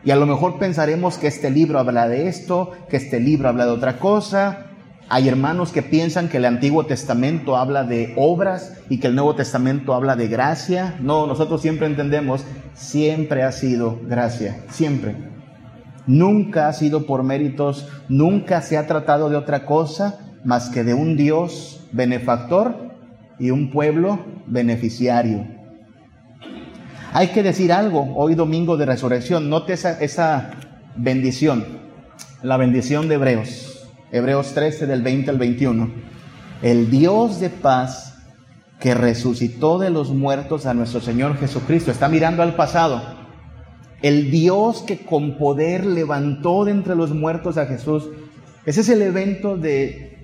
Y 0.03 0.11
a 0.11 0.15
lo 0.15 0.25
mejor 0.25 0.57
pensaremos 0.57 1.17
que 1.17 1.27
este 1.27 1.51
libro 1.51 1.79
habla 1.79 2.07
de 2.07 2.27
esto, 2.27 2.71
que 2.89 2.97
este 2.97 3.19
libro 3.19 3.49
habla 3.49 3.65
de 3.65 3.71
otra 3.71 3.99
cosa. 3.99 4.65
Hay 5.09 5.27
hermanos 5.27 5.71
que 5.71 5.83
piensan 5.83 6.29
que 6.29 6.37
el 6.37 6.45
Antiguo 6.45 6.85
Testamento 6.85 7.57
habla 7.57 7.83
de 7.83 8.13
obras 8.15 8.77
y 8.89 8.99
que 8.99 9.07
el 9.07 9.15
Nuevo 9.15 9.35
Testamento 9.35 9.93
habla 9.93 10.15
de 10.15 10.27
gracia. 10.27 10.95
No, 11.01 11.27
nosotros 11.27 11.61
siempre 11.61 11.85
entendemos, 11.85 12.45
siempre 12.73 13.43
ha 13.43 13.51
sido 13.51 13.99
gracia, 14.07 14.63
siempre. 14.69 15.15
Nunca 16.07 16.67
ha 16.67 16.73
sido 16.73 17.05
por 17.05 17.23
méritos, 17.23 17.87
nunca 18.09 18.61
se 18.61 18.77
ha 18.77 18.87
tratado 18.87 19.29
de 19.29 19.35
otra 19.35 19.65
cosa 19.65 20.19
más 20.43 20.69
que 20.69 20.83
de 20.83 20.95
un 20.95 21.15
Dios 21.15 21.85
benefactor 21.91 22.95
y 23.37 23.51
un 23.51 23.69
pueblo 23.69 24.19
beneficiario. 24.47 25.60
Hay 27.13 27.27
que 27.27 27.43
decir 27.43 27.73
algo 27.73 28.13
hoy 28.15 28.35
domingo 28.35 28.77
de 28.77 28.85
resurrección. 28.85 29.49
Note 29.49 29.73
esa, 29.73 29.99
esa 29.99 30.51
bendición, 30.95 31.65
la 32.41 32.55
bendición 32.55 33.09
de 33.09 33.15
Hebreos, 33.15 33.89
Hebreos 34.13 34.53
13 34.53 34.87
del 34.87 35.01
20 35.01 35.29
al 35.29 35.37
21. 35.37 35.91
El 36.61 36.89
Dios 36.89 37.41
de 37.41 37.49
paz 37.49 38.17
que 38.79 38.93
resucitó 38.93 39.77
de 39.77 39.89
los 39.89 40.11
muertos 40.11 40.65
a 40.65 40.73
nuestro 40.73 41.01
Señor 41.01 41.37
Jesucristo. 41.37 41.91
Está 41.91 42.07
mirando 42.07 42.43
al 42.43 42.55
pasado. 42.55 43.01
El 44.01 44.31
Dios 44.31 44.81
que 44.81 44.99
con 44.99 45.37
poder 45.37 45.85
levantó 45.85 46.63
de 46.63 46.71
entre 46.71 46.95
los 46.95 47.13
muertos 47.13 47.57
a 47.57 47.65
Jesús. 47.65 48.09
Ese 48.65 48.81
es 48.81 48.89
el 48.89 49.01
evento 49.01 49.57
de 49.57 50.17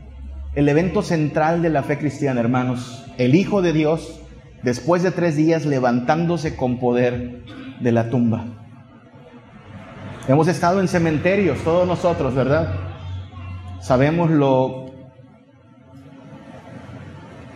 el 0.55 0.69
evento 0.69 1.03
central 1.03 1.61
de 1.61 1.69
la 1.69 1.83
fe 1.83 1.99
cristiana, 1.99 2.39
hermanos. 2.39 3.05
El 3.17 3.35
Hijo 3.35 3.61
de 3.61 3.73
Dios, 3.73 4.21
después 4.63 5.03
de 5.03 5.11
tres 5.11 5.35
días, 5.35 5.65
levantándose 5.65 6.55
con 6.55 6.79
poder 6.79 7.43
de 7.79 7.91
la 7.91 8.09
tumba. 8.09 8.45
Hemos 10.27 10.47
estado 10.47 10.81
en 10.81 10.87
cementerios, 10.87 11.59
todos 11.63 11.87
nosotros, 11.87 12.35
¿verdad? 12.35 12.73
Sabemos 13.79 14.29
lo, 14.29 14.91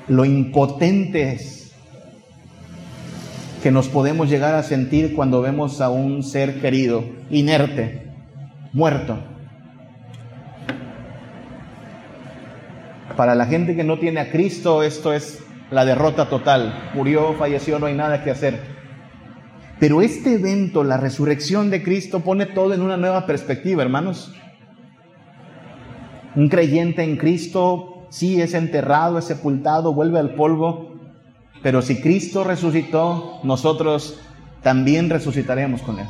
lo 0.07 0.23
impotentes 0.23 1.73
que 3.61 3.71
nos 3.71 3.89
podemos 3.89 4.29
llegar 4.29 4.55
a 4.55 4.63
sentir 4.63 5.13
cuando 5.15 5.41
vemos 5.41 5.81
a 5.81 5.89
un 5.89 6.23
ser 6.23 6.61
querido, 6.61 7.03
inerte, 7.29 8.07
muerto. 8.73 9.19
Para 13.15 13.35
la 13.35 13.45
gente 13.45 13.75
que 13.75 13.83
no 13.83 13.99
tiene 13.99 14.21
a 14.21 14.31
Cristo, 14.31 14.81
esto 14.81 15.13
es 15.13 15.43
la 15.71 15.85
derrota 15.85 16.29
total. 16.29 16.91
Murió, 16.93 17.33
falleció, 17.33 17.79
no 17.79 17.87
hay 17.87 17.95
nada 17.95 18.23
que 18.23 18.29
hacer. 18.29 18.61
Pero 19.79 20.01
este 20.01 20.35
evento, 20.35 20.83
la 20.83 20.97
resurrección 20.97 21.71
de 21.71 21.81
Cristo, 21.81 22.19
pone 22.19 22.45
todo 22.45 22.73
en 22.73 22.81
una 22.81 22.97
nueva 22.97 23.25
perspectiva, 23.25 23.81
hermanos. 23.81 24.33
Un 26.35 26.49
creyente 26.49 27.03
en 27.03 27.17
Cristo 27.17 28.05
sí 28.09 28.41
es 28.41 28.53
enterrado, 28.53 29.17
es 29.17 29.25
sepultado, 29.25 29.93
vuelve 29.93 30.19
al 30.19 30.35
polvo, 30.35 30.91
pero 31.63 31.81
si 31.81 32.01
Cristo 32.01 32.43
resucitó, 32.43 33.39
nosotros 33.43 34.19
también 34.61 35.09
resucitaremos 35.09 35.81
con 35.81 35.99
Él. 35.99 36.07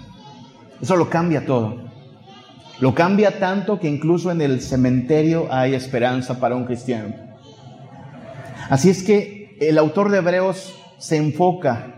Eso 0.82 0.96
lo 0.96 1.10
cambia 1.10 1.46
todo. 1.46 1.78
Lo 2.80 2.96
cambia 2.96 3.40
tanto 3.40 3.80
que 3.80 3.88
incluso 3.88 4.32
en 4.32 4.42
el 4.42 4.60
cementerio 4.62 5.48
hay 5.52 5.76
esperanza 5.76 6.40
para 6.40 6.56
un 6.56 6.66
cristiano. 6.66 7.14
Así 8.70 8.90
es 8.90 9.04
que 9.04 9.41
el 9.62 9.78
autor 9.78 10.10
de 10.10 10.18
Hebreos 10.18 10.74
se 10.98 11.18
enfoca 11.18 11.94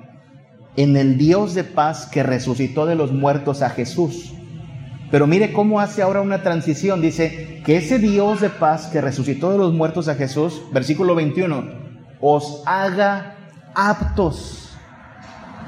en 0.76 0.98
el 0.98 1.18
Dios 1.18 1.54
de 1.54 1.64
paz 1.64 2.08
que 2.08 2.22
resucitó 2.22 2.86
de 2.86 2.96
los 2.96 3.14
muertos 3.14 3.62
a 3.62 3.70
Jesús. 3.70 4.34
Pero 5.10 5.28
mire 5.28 5.54
cómo 5.54 5.80
hace 5.80 6.02
ahora 6.02 6.20
una 6.20 6.44
transición. 6.44 7.00
Dice 7.02 7.62
que 7.66 7.78
ese 7.78 8.00
Dios 8.00 8.42
de 8.42 8.50
paz 8.50 8.88
que 8.88 9.00
resucitó 9.00 9.52
de 9.52 9.58
los 9.58 9.72
muertos 9.74 10.10
a 10.10 10.16
Jesús, 10.16 10.62
versículo 10.74 11.16
21, 11.16 11.64
os 12.20 12.64
haga 12.66 13.38
aptos 13.74 14.76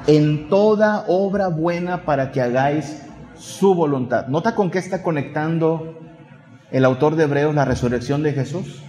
en 0.06 0.50
toda 0.50 1.06
obra 1.08 1.48
buena 1.48 2.04
para 2.04 2.30
que 2.30 2.42
hagáis 2.42 3.04
su 3.38 3.74
voluntad. 3.74 4.26
¿Nota 4.26 4.54
con 4.54 4.70
qué 4.70 4.80
está 4.80 5.02
conectando 5.02 5.98
el 6.70 6.84
autor 6.84 7.16
de 7.16 7.24
Hebreos 7.24 7.54
la 7.54 7.64
resurrección 7.64 8.22
de 8.22 8.34
Jesús? 8.34 8.82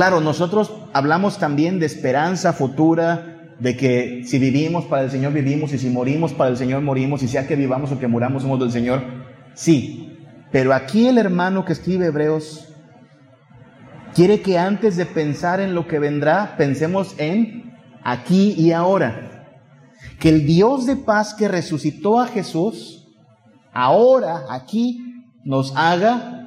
Claro, 0.00 0.22
nosotros 0.22 0.72
hablamos 0.94 1.36
también 1.38 1.78
de 1.78 1.84
esperanza 1.84 2.54
futura, 2.54 3.52
de 3.58 3.76
que 3.76 4.22
si 4.24 4.38
vivimos 4.38 4.86
para 4.86 5.02
el 5.02 5.10
Señor 5.10 5.34
vivimos 5.34 5.74
y 5.74 5.78
si 5.78 5.90
morimos 5.90 6.32
para 6.32 6.48
el 6.48 6.56
Señor 6.56 6.80
morimos 6.80 7.22
y 7.22 7.28
sea 7.28 7.46
que 7.46 7.54
vivamos 7.54 7.92
o 7.92 7.98
que 7.98 8.08
muramos 8.08 8.40
somos 8.40 8.58
del 8.60 8.72
Señor. 8.72 9.02
Sí, 9.52 10.16
pero 10.50 10.72
aquí 10.72 11.06
el 11.06 11.18
hermano 11.18 11.66
que 11.66 11.74
escribe 11.74 12.06
Hebreos 12.06 12.66
quiere 14.14 14.40
que 14.40 14.58
antes 14.58 14.96
de 14.96 15.04
pensar 15.04 15.60
en 15.60 15.74
lo 15.74 15.86
que 15.86 15.98
vendrá, 15.98 16.54
pensemos 16.56 17.14
en 17.18 17.74
aquí 18.02 18.54
y 18.56 18.72
ahora. 18.72 19.52
Que 20.18 20.30
el 20.30 20.46
Dios 20.46 20.86
de 20.86 20.96
paz 20.96 21.34
que 21.34 21.46
resucitó 21.46 22.20
a 22.20 22.26
Jesús, 22.26 23.06
ahora, 23.74 24.44
aquí, 24.48 25.26
nos 25.44 25.76
haga 25.76 26.39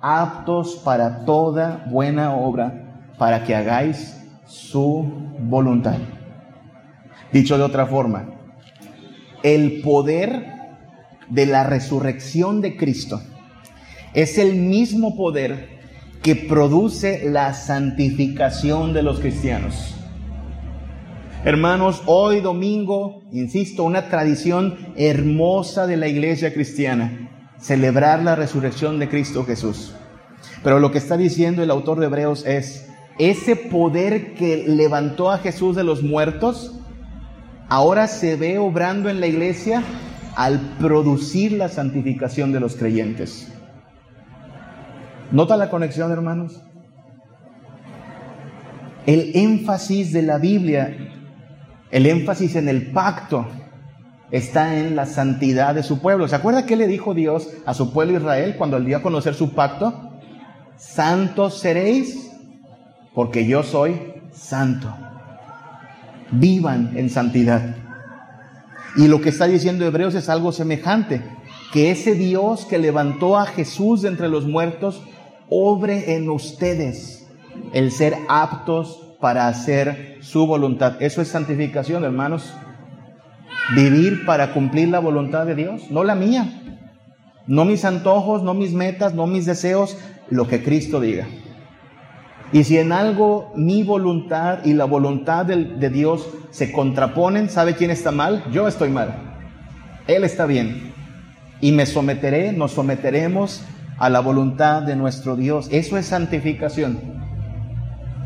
aptos 0.00 0.76
para 0.84 1.24
toda 1.24 1.84
buena 1.90 2.34
obra, 2.34 3.04
para 3.18 3.44
que 3.44 3.54
hagáis 3.54 4.16
su 4.46 5.10
voluntad. 5.40 5.98
Dicho 7.32 7.58
de 7.58 7.64
otra 7.64 7.86
forma, 7.86 8.30
el 9.42 9.82
poder 9.82 10.46
de 11.28 11.46
la 11.46 11.64
resurrección 11.64 12.60
de 12.60 12.76
Cristo 12.76 13.20
es 14.14 14.38
el 14.38 14.54
mismo 14.54 15.16
poder 15.16 15.78
que 16.22 16.34
produce 16.34 17.28
la 17.30 17.54
santificación 17.54 18.92
de 18.92 19.02
los 19.02 19.20
cristianos. 19.20 19.94
Hermanos, 21.44 22.02
hoy 22.06 22.40
domingo, 22.40 23.22
insisto, 23.32 23.84
una 23.84 24.08
tradición 24.08 24.76
hermosa 24.96 25.86
de 25.86 25.96
la 25.96 26.08
iglesia 26.08 26.52
cristiana, 26.52 27.30
celebrar 27.58 28.22
la 28.22 28.36
resurrección 28.36 28.98
de 28.98 29.08
Cristo 29.08 29.44
Jesús. 29.44 29.94
Pero 30.62 30.80
lo 30.80 30.90
que 30.90 30.98
está 30.98 31.16
diciendo 31.16 31.62
el 31.62 31.70
autor 31.70 32.00
de 32.00 32.06
Hebreos 32.06 32.44
es, 32.46 32.88
ese 33.18 33.56
poder 33.56 34.34
que 34.34 34.64
levantó 34.68 35.30
a 35.30 35.38
Jesús 35.38 35.74
de 35.74 35.84
los 35.84 36.02
muertos, 36.02 36.78
ahora 37.68 38.06
se 38.06 38.36
ve 38.36 38.58
obrando 38.58 39.08
en 39.08 39.20
la 39.20 39.26
iglesia 39.26 39.82
al 40.36 40.60
producir 40.78 41.52
la 41.52 41.68
santificación 41.68 42.52
de 42.52 42.60
los 42.60 42.76
creyentes. 42.76 43.52
¿Nota 45.32 45.56
la 45.56 45.68
conexión, 45.68 46.12
hermanos? 46.12 46.62
El 49.04 49.32
énfasis 49.34 50.12
de 50.12 50.22
la 50.22 50.38
Biblia, 50.38 50.96
el 51.90 52.06
énfasis 52.06 52.54
en 52.56 52.68
el 52.68 52.92
pacto, 52.92 53.46
está 54.30 54.78
en 54.78 54.96
la 54.96 55.06
santidad 55.06 55.74
de 55.74 55.82
su 55.82 56.00
pueblo. 56.00 56.28
¿Se 56.28 56.36
acuerda 56.36 56.66
qué 56.66 56.76
le 56.76 56.86
dijo 56.86 57.14
Dios 57.14 57.48
a 57.66 57.74
su 57.74 57.92
pueblo 57.92 58.18
Israel 58.18 58.56
cuando 58.56 58.76
el 58.76 58.84
dio 58.84 58.98
a 58.98 59.02
conocer 59.02 59.34
su 59.34 59.54
pacto? 59.54 60.10
Santos 60.76 61.58
seréis 61.58 62.30
porque 63.14 63.46
yo 63.46 63.62
soy 63.62 64.00
santo 64.32 64.94
vivan 66.30 66.92
en 66.96 67.10
santidad. 67.10 67.76
Y 68.96 69.08
lo 69.08 69.20
que 69.20 69.28
está 69.28 69.46
diciendo 69.46 69.86
Hebreos 69.86 70.14
es 70.14 70.28
algo 70.28 70.52
semejante, 70.52 71.22
que 71.72 71.90
ese 71.90 72.14
Dios 72.14 72.64
que 72.64 72.78
levantó 72.78 73.38
a 73.38 73.46
Jesús 73.46 74.02
de 74.02 74.08
entre 74.08 74.28
los 74.28 74.46
muertos, 74.46 75.02
obre 75.48 76.14
en 76.14 76.28
ustedes 76.30 77.26
el 77.72 77.90
ser 77.92 78.14
aptos 78.28 79.16
para 79.20 79.48
hacer 79.48 80.18
su 80.20 80.46
voluntad. 80.46 81.00
Eso 81.00 81.20
es 81.20 81.28
santificación, 81.28 82.04
hermanos. 82.04 82.54
Vivir 83.74 84.24
para 84.24 84.52
cumplir 84.52 84.88
la 84.88 84.98
voluntad 84.98 85.44
de 85.44 85.54
Dios, 85.54 85.90
no 85.90 86.04
la 86.04 86.14
mía. 86.14 86.62
No 87.46 87.64
mis 87.64 87.84
antojos, 87.84 88.42
no 88.42 88.54
mis 88.54 88.72
metas, 88.72 89.14
no 89.14 89.26
mis 89.26 89.46
deseos, 89.46 89.96
lo 90.30 90.46
que 90.48 90.62
Cristo 90.62 91.00
diga. 91.00 91.26
Y 92.52 92.64
si 92.64 92.78
en 92.78 92.92
algo 92.92 93.52
mi 93.54 93.82
voluntad 93.82 94.64
y 94.64 94.72
la 94.72 94.86
voluntad 94.86 95.44
de, 95.44 95.90
Dios 95.90 96.28
se 96.50 96.72
contraponen, 96.72 97.50
¿sabe 97.50 97.74
quién 97.74 97.90
está 97.90 98.10
mal? 98.10 98.44
Yo 98.52 98.66
estoy 98.68 98.88
mal. 98.88 99.36
Él 100.06 100.24
está 100.24 100.46
bien. 100.46 100.94
Y 101.60 101.72
me 101.72 101.84
someteré, 101.84 102.52
nos 102.52 102.72
someteremos 102.72 103.64
a 103.98 104.08
la 104.08 104.20
voluntad 104.20 104.82
de 104.82 104.96
nuestro 104.96 105.36
Dios. 105.36 105.68
Eso 105.70 105.98
es 105.98 106.06
santificación. 106.06 106.98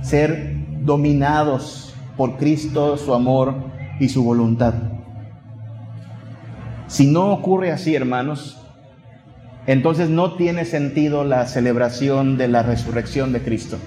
Ser 0.02 0.56
dominados 0.82 1.94
por 2.16 2.36
Cristo, 2.36 2.96
su 2.96 3.14
amor 3.14 3.54
y 3.98 4.08
su 4.08 4.22
voluntad. 4.22 4.74
Si 6.92 7.06
no 7.06 7.32
ocurre 7.32 7.72
así, 7.72 7.94
hermanos, 7.94 8.58
entonces 9.66 10.10
no 10.10 10.34
tiene 10.34 10.66
sentido 10.66 11.24
la 11.24 11.46
celebración 11.46 12.36
de 12.36 12.48
la 12.48 12.62
resurrección 12.62 13.32
de 13.32 13.40
Cristo. 13.40 13.78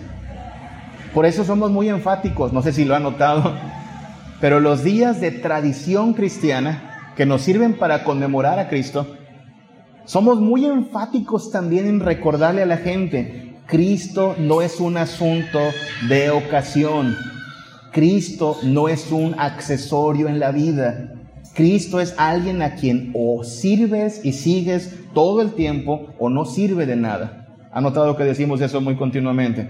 Por 1.14 1.28
eso 1.28 1.44
somos 1.44 1.70
muy 1.70 1.88
enfáticos, 1.88 2.52
no 2.52 2.64
sé 2.64 2.74
si 2.74 2.84
lo 2.84 2.96
han 2.96 3.04
notado, 3.04 3.54
pero 4.42 4.60
los 4.60 4.84
días 4.84 5.22
de 5.22 5.30
tradición 5.30 6.16
cristiana 6.16 7.12
que 7.16 7.28
nos 7.28 7.44
sirven 7.44 7.78
para 7.78 8.04
conmemorar 8.04 8.58
a 8.58 8.70
Cristo, 8.70 9.16
somos 10.06 10.42
muy 10.42 10.66
enfáticos 10.66 11.52
también 11.52 11.86
en 11.86 12.00
recordarle 12.00 12.64
a 12.64 12.66
la 12.66 12.78
gente, 12.78 13.56
Cristo 13.68 14.36
no 14.40 14.64
es 14.64 14.80
un 14.80 14.98
asunto 14.98 15.60
de 16.10 16.32
ocasión, 16.32 17.16
Cristo 17.92 18.58
no 18.64 18.90
es 18.90 19.12
un 19.12 19.36
accesorio 19.40 20.28
en 20.28 20.40
la 20.40 20.50
vida, 20.50 21.12
Cristo 21.54 22.00
es 22.00 22.16
alguien 22.18 22.62
a 22.62 22.76
quien 22.76 23.12
o 23.14 23.44
sirves 23.44 24.22
y 24.24 24.34
sigues 24.34 24.94
todo 25.14 25.42
el 25.42 25.54
tiempo 25.54 26.08
o 26.20 26.30
no 26.30 26.46
sirve 26.46 26.86
de 26.86 26.96
nada. 26.96 27.48
¿Ha 27.72 27.82
notado 27.82 28.16
que 28.16 28.24
decimos 28.24 28.62
eso 28.62 28.82
muy 28.82 28.96
continuamente? 28.96 29.70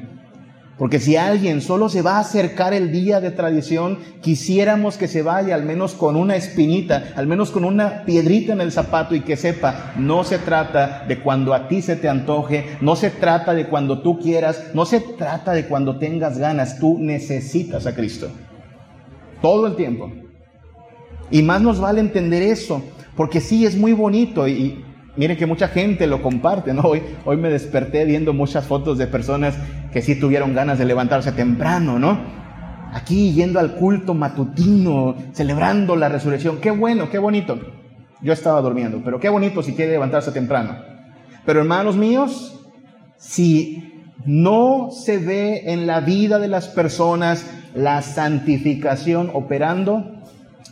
Porque 0.78 1.00
si 1.00 1.16
alguien 1.16 1.62
solo 1.62 1.88
se 1.88 2.02
va 2.02 2.18
a 2.18 2.20
acercar 2.20 2.74
el 2.74 2.92
día 2.92 3.22
de 3.22 3.32
tradición, 3.32 3.98
quisiéramos 4.22 4.98
que 4.98 5.08
se 5.08 5.22
vaya 5.22 5.56
al 5.56 5.64
menos 5.64 5.94
con 5.94 6.18
una 6.18 6.36
espinita, 6.36 7.14
al 7.16 7.28
menos 7.28 7.52
con 7.52 7.64
una 7.64 8.04
piedrita 8.04 8.52
en 8.52 8.60
el 8.60 8.74
zapato 8.74 9.16
y 9.16 9.22
que 9.22 9.38
sepa, 9.38 9.94
no 9.98 10.26
se 10.26 10.38
trata 10.38 11.06
de 11.08 11.20
cuando 11.22 11.54
a 11.54 11.70
ti 11.70 11.82
se 11.82 11.96
te 11.96 12.10
antoje, 12.10 12.78
no 12.82 12.98
se 12.98 13.10
trata 13.10 13.54
de 13.54 13.68
cuando 13.68 14.02
tú 14.02 14.20
quieras, 14.20 14.72
no 14.74 14.86
se 14.86 15.00
trata 15.00 15.54
de 15.54 15.66
cuando 15.66 15.98
tengas 15.98 16.38
ganas, 16.38 16.78
tú 16.78 16.98
necesitas 17.00 17.88
a 17.88 17.96
Cristo. 17.96 18.28
Todo 19.42 19.68
el 19.68 19.78
tiempo. 19.78 20.12
Y 21.32 21.44
más 21.44 21.62
nos 21.62 21.80
vale 21.80 22.02
entender 22.02 22.42
eso, 22.42 22.84
porque 23.16 23.42
sí 23.42 23.66
es 23.66 23.78
muy 23.78 23.94
bonito 23.94 24.48
y, 24.48 24.84
Miren 25.18 25.38
que 25.38 25.46
mucha 25.46 25.70
gente 25.70 26.08
lo 26.08 26.22
comparte, 26.22 26.74
¿no? 26.74 26.82
Hoy, 26.84 27.02
hoy 27.24 27.38
me 27.38 27.50
desperté 27.50 28.04
viendo 28.04 28.34
muchas 28.34 28.66
fotos 28.66 28.98
de 28.98 29.08
personas 29.08 29.56
que 29.94 30.02
sí 30.02 30.20
tuvieron 30.20 30.54
ganas 30.54 30.78
de 30.78 30.86
levantarse 30.86 31.32
temprano, 31.32 32.00
¿no? 32.00 32.20
Aquí 32.92 33.34
yendo 33.34 33.60
al 33.60 33.76
culto 33.76 34.14
matutino, 34.14 35.16
celebrando 35.32 35.96
la 35.96 36.10
resurrección. 36.10 36.58
Qué 36.60 36.72
bueno, 36.72 37.10
qué 37.10 37.18
bonito. 37.18 37.58
Yo 38.22 38.34
estaba 38.34 38.62
durmiendo, 38.62 39.02
pero 39.06 39.20
qué 39.20 39.30
bonito 39.30 39.64
si 39.64 39.74
quiere 39.74 39.94
levantarse 39.94 40.32
temprano. 40.32 40.76
Pero 41.46 41.62
hermanos 41.62 41.96
míos, 41.96 42.60
si 43.18 44.04
no 44.26 44.90
se 44.92 45.18
ve 45.18 45.72
en 45.72 45.88
la 45.88 46.02
vida 46.02 46.40
de 46.40 46.48
las 46.48 46.68
personas 46.68 47.50
la 47.74 48.02
santificación 48.02 49.30
operando, 49.34 50.15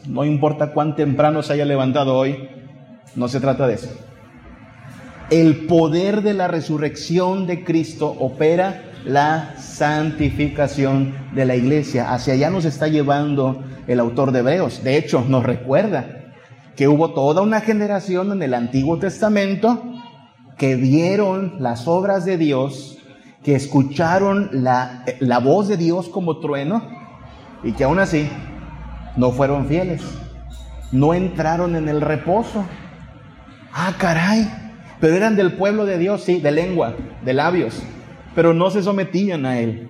no 0.07 0.25
importa 0.25 0.73
cuán 0.73 0.95
temprano 0.95 1.43
se 1.43 1.53
haya 1.53 1.65
levantado 1.65 2.15
hoy, 2.15 2.49
no 3.15 3.27
se 3.27 3.39
trata 3.39 3.67
de 3.67 3.75
eso 3.75 3.89
el 5.33 5.65
poder 5.65 6.21
de 6.21 6.33
la 6.33 6.47
resurrección 6.47 7.47
de 7.47 7.63
Cristo 7.63 8.15
opera 8.19 8.83
la 9.03 9.55
santificación 9.57 11.15
de 11.33 11.45
la 11.45 11.55
iglesia. 11.55 12.13
Hacia 12.13 12.35
allá 12.35 12.51
nos 12.51 12.65
está 12.65 12.87
llevando 12.87 13.63
el 13.87 13.99
autor 13.99 14.31
de 14.31 14.39
Hebreos. 14.39 14.83
De 14.83 14.95
hecho, 14.95 15.25
nos 15.27 15.43
recuerda 15.43 16.33
que 16.75 16.87
hubo 16.87 17.13
toda 17.13 17.41
una 17.41 17.61
generación 17.61 18.31
en 18.31 18.43
el 18.43 18.53
Antiguo 18.53 18.99
Testamento 18.99 19.81
que 20.57 20.75
vieron 20.75 21.55
las 21.59 21.87
obras 21.87 22.25
de 22.25 22.37
Dios, 22.37 22.99
que 23.43 23.55
escucharon 23.55 24.49
la, 24.51 25.03
la 25.19 25.39
voz 25.39 25.67
de 25.67 25.77
Dios 25.77 26.09
como 26.09 26.39
trueno 26.39 26.87
y 27.63 27.71
que 27.71 27.85
aún 27.85 27.97
así 27.97 28.29
no 29.15 29.31
fueron 29.31 29.67
fieles, 29.67 30.01
no 30.91 31.13
entraron 31.13 31.75
en 31.75 31.89
el 31.89 32.01
reposo 32.01 32.65
Ah, 33.73 33.95
caray. 33.97 34.47
Pero 34.99 35.15
eran 35.15 35.35
del 35.35 35.53
pueblo 35.53 35.85
de 35.85 35.97
Dios, 35.97 36.23
sí, 36.23 36.39
de 36.39 36.51
lengua, 36.51 36.95
de 37.25 37.33
labios. 37.33 37.81
Pero 38.35 38.53
no 38.53 38.69
se 38.69 38.83
sometían 38.83 39.45
a 39.45 39.59
Él. 39.59 39.89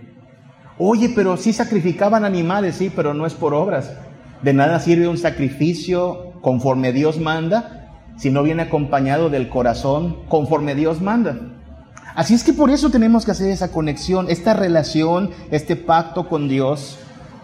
Oye, 0.77 1.11
pero 1.13 1.37
sí 1.37 1.53
sacrificaban 1.53 2.23
animales, 2.23 2.75
sí, 2.77 2.91
pero 2.93 3.13
no 3.13 3.25
es 3.25 3.33
por 3.33 3.53
obras. 3.53 3.93
De 4.41 4.53
nada 4.53 4.79
sirve 4.79 5.07
un 5.07 5.17
sacrificio 5.17 6.33
conforme 6.41 6.93
Dios 6.93 7.19
manda 7.19 7.79
si 8.17 8.31
no 8.31 8.43
viene 8.43 8.63
acompañado 8.63 9.29
del 9.29 9.49
corazón 9.49 10.17
conforme 10.29 10.75
Dios 10.75 11.01
manda. 11.01 11.37
Así 12.15 12.33
es 12.33 12.43
que 12.43 12.53
por 12.53 12.69
eso 12.69 12.89
tenemos 12.89 13.25
que 13.25 13.31
hacer 13.31 13.49
esa 13.49 13.71
conexión, 13.71 14.27
esta 14.29 14.53
relación, 14.53 15.31
este 15.51 15.75
pacto 15.75 16.29
con 16.29 16.47
Dios 16.47 16.99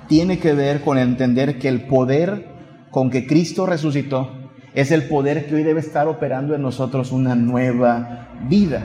tiene 0.10 0.40
que 0.40 0.54
ver 0.54 0.82
con 0.82 0.98
entender 0.98 1.60
que 1.60 1.70
el 1.70 1.86
poder 1.86 2.50
con 2.90 3.12
que 3.12 3.28
Cristo 3.28 3.68
resucitó 3.68 4.32
es 4.74 4.92
el 4.92 5.04
poder 5.04 5.46
que 5.46 5.56
hoy 5.56 5.64
debe 5.64 5.80
estar 5.80 6.08
operando 6.08 6.56
en 6.56 6.64
nosotros 6.64 7.12
una 7.12 7.36
nueva 7.36 8.30
vida. 8.50 8.82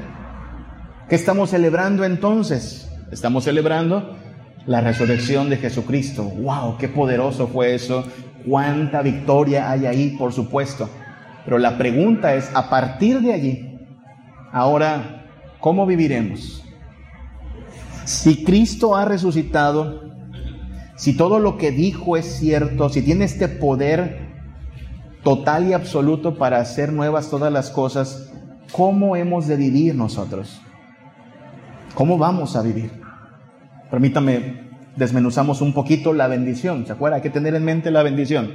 ¿Qué 1.08 1.14
estamos 1.14 1.50
celebrando 1.50 2.04
entonces? 2.04 2.90
Estamos 3.10 3.44
celebrando 3.44 4.16
la 4.66 4.82
resurrección 4.82 5.48
de 5.48 5.56
Jesucristo. 5.56 6.24
¡Wow! 6.24 6.76
¡Qué 6.76 6.88
poderoso 6.88 7.48
fue 7.48 7.74
eso! 7.74 8.04
¿Cuánta 8.46 9.00
victoria 9.00 9.70
hay 9.70 9.86
ahí, 9.86 10.16
por 10.18 10.32
supuesto? 10.34 10.90
Pero 11.46 11.58
la 11.58 11.78
pregunta 11.78 12.34
es, 12.34 12.50
a 12.54 12.68
partir 12.68 13.20
de 13.20 13.32
allí, 13.32 13.78
ahora, 14.52 15.24
¿cómo 15.58 15.86
viviremos? 15.86 16.62
Si 18.04 18.44
Cristo 18.44 18.94
ha 18.94 19.06
resucitado, 19.06 20.03
si 20.96 21.16
todo 21.16 21.38
lo 21.38 21.56
que 21.56 21.70
dijo 21.70 22.16
es 22.16 22.26
cierto, 22.26 22.88
si 22.88 23.02
tiene 23.02 23.24
este 23.24 23.48
poder 23.48 24.28
total 25.22 25.68
y 25.68 25.72
absoluto 25.72 26.36
para 26.36 26.58
hacer 26.58 26.92
nuevas 26.92 27.30
todas 27.30 27.52
las 27.52 27.70
cosas, 27.70 28.30
¿cómo 28.72 29.16
hemos 29.16 29.46
de 29.46 29.56
vivir 29.56 29.94
nosotros? 29.94 30.60
¿Cómo 31.94 32.18
vamos 32.18 32.56
a 32.56 32.62
vivir? 32.62 32.92
Permítame, 33.90 34.68
desmenuzamos 34.96 35.60
un 35.60 35.72
poquito 35.72 36.12
la 36.12 36.28
bendición. 36.28 36.86
¿Se 36.86 36.92
acuerda? 36.92 37.16
Hay 37.16 37.22
que 37.22 37.30
tener 37.30 37.54
en 37.54 37.64
mente 37.64 37.90
la 37.90 38.02
bendición. 38.02 38.52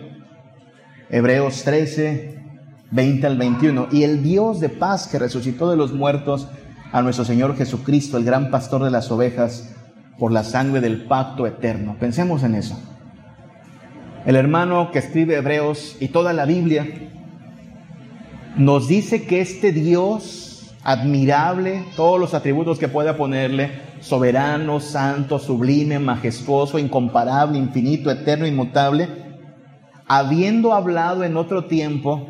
Hebreos 1.10 1.63
13, 1.63 2.43
20 2.91 3.28
al 3.28 3.38
21. 3.38 3.88
Y 3.91 4.04
el 4.04 4.23
Dios 4.23 4.60
de 4.60 4.69
paz 4.69 5.08
que 5.08 5.19
resucitó 5.19 5.69
de 5.71 5.78
los 5.78 5.93
muertos 5.93 6.47
a 6.91 7.02
nuestro 7.02 7.25
Señor 7.25 7.56
Jesucristo, 7.56 8.17
el 8.17 8.25
gran 8.25 8.52
pastor 8.52 8.84
de 8.84 8.91
las 8.91 9.12
ovejas, 9.12 9.75
por 10.19 10.32
la 10.32 10.43
sangre 10.43 10.82
del 10.82 11.05
pacto 11.05 11.47
eterno. 11.47 11.95
Pensemos 11.99 12.43
en 12.43 12.55
eso. 12.55 12.79
El 14.25 14.36
hermano 14.36 14.91
que 14.91 14.99
escribe 14.99 15.38
Hebreos 15.38 15.95
y 15.99 16.10
toda 16.10 16.34
la 16.34 16.45
Biblia 16.45 16.86
nos 18.58 18.88
dice 18.88 19.25
que 19.25 19.39
este 19.39 19.71
Dios 19.71 20.75
admirable, 20.84 21.84
todos 21.95 22.19
los 22.19 22.34
atributos 22.34 22.79
que 22.79 22.88
pueda 22.88 23.15
ponerle, 23.15 23.71
soberano, 24.01 24.79
santo, 24.79 25.39
sublime, 25.39 25.99
majestuoso, 25.99 26.79
incomparable, 26.79 27.58
infinito, 27.58 28.10
eterno, 28.12 28.47
inmutable, 28.47 29.08
habiendo 30.08 30.73
hablado 30.73 31.23
en 31.23 31.38
otro 31.38 31.65
tiempo 31.65 32.27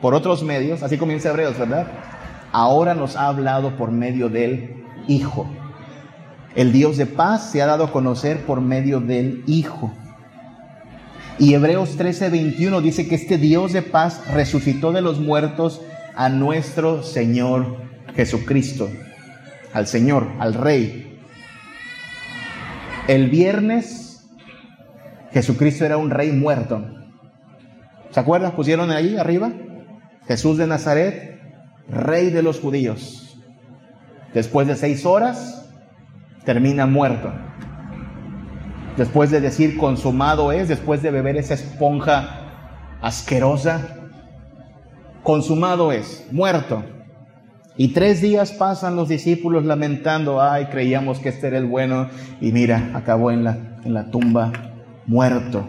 por 0.00 0.14
otros 0.14 0.42
medios, 0.42 0.82
así 0.82 0.98
comienza 0.98 1.30
Hebreos, 1.30 1.58
¿verdad? 1.58 1.86
Ahora 2.52 2.94
nos 2.94 3.16
ha 3.16 3.28
hablado 3.28 3.76
por 3.76 3.90
medio 3.90 4.28
del 4.28 4.84
Hijo. 5.08 5.48
El 6.56 6.72
Dios 6.72 6.96
de 6.96 7.04
paz 7.04 7.50
se 7.50 7.60
ha 7.60 7.66
dado 7.66 7.84
a 7.84 7.92
conocer 7.92 8.46
por 8.46 8.62
medio 8.62 9.00
del 9.00 9.44
Hijo. 9.46 9.92
Y 11.38 11.52
Hebreos 11.52 11.98
13:21 11.98 12.80
dice 12.80 13.06
que 13.06 13.14
este 13.14 13.36
Dios 13.36 13.74
de 13.74 13.82
paz 13.82 14.26
resucitó 14.32 14.90
de 14.92 15.02
los 15.02 15.20
muertos 15.20 15.82
a 16.14 16.30
nuestro 16.30 17.02
Señor 17.02 17.76
Jesucristo, 18.14 18.88
al 19.74 19.86
Señor, 19.86 20.28
al 20.38 20.54
Rey. 20.54 21.20
El 23.06 23.28
viernes 23.28 24.06
Jesucristo 25.32 25.84
era 25.84 25.98
un 25.98 26.08
rey 26.08 26.32
muerto. 26.32 26.82
¿Se 28.10 28.18
acuerdan? 28.18 28.52
Pusieron 28.52 28.90
ahí 28.90 29.18
arriba. 29.18 29.52
Jesús 30.26 30.56
de 30.56 30.66
Nazaret, 30.66 31.38
rey 31.90 32.30
de 32.30 32.42
los 32.42 32.60
judíos. 32.60 33.38
Después 34.32 34.66
de 34.66 34.76
seis 34.76 35.04
horas, 35.04 35.65
termina 36.46 36.86
muerto. 36.86 37.30
Después 38.96 39.30
de 39.30 39.42
decir 39.42 39.76
consumado 39.76 40.52
es, 40.52 40.68
después 40.68 41.02
de 41.02 41.10
beber 41.10 41.36
esa 41.36 41.52
esponja 41.52 42.40
asquerosa, 43.02 43.80
consumado 45.22 45.92
es, 45.92 46.26
muerto. 46.30 46.82
Y 47.76 47.88
tres 47.88 48.22
días 48.22 48.52
pasan 48.52 48.96
los 48.96 49.08
discípulos 49.08 49.66
lamentando, 49.66 50.40
ay, 50.40 50.66
creíamos 50.66 51.18
que 51.18 51.28
este 51.28 51.48
era 51.48 51.58
el 51.58 51.66
bueno, 51.66 52.08
y 52.40 52.52
mira, 52.52 52.92
acabó 52.94 53.30
en 53.30 53.44
la, 53.44 53.58
en 53.84 53.92
la 53.92 54.10
tumba, 54.10 54.50
muerto. 55.04 55.66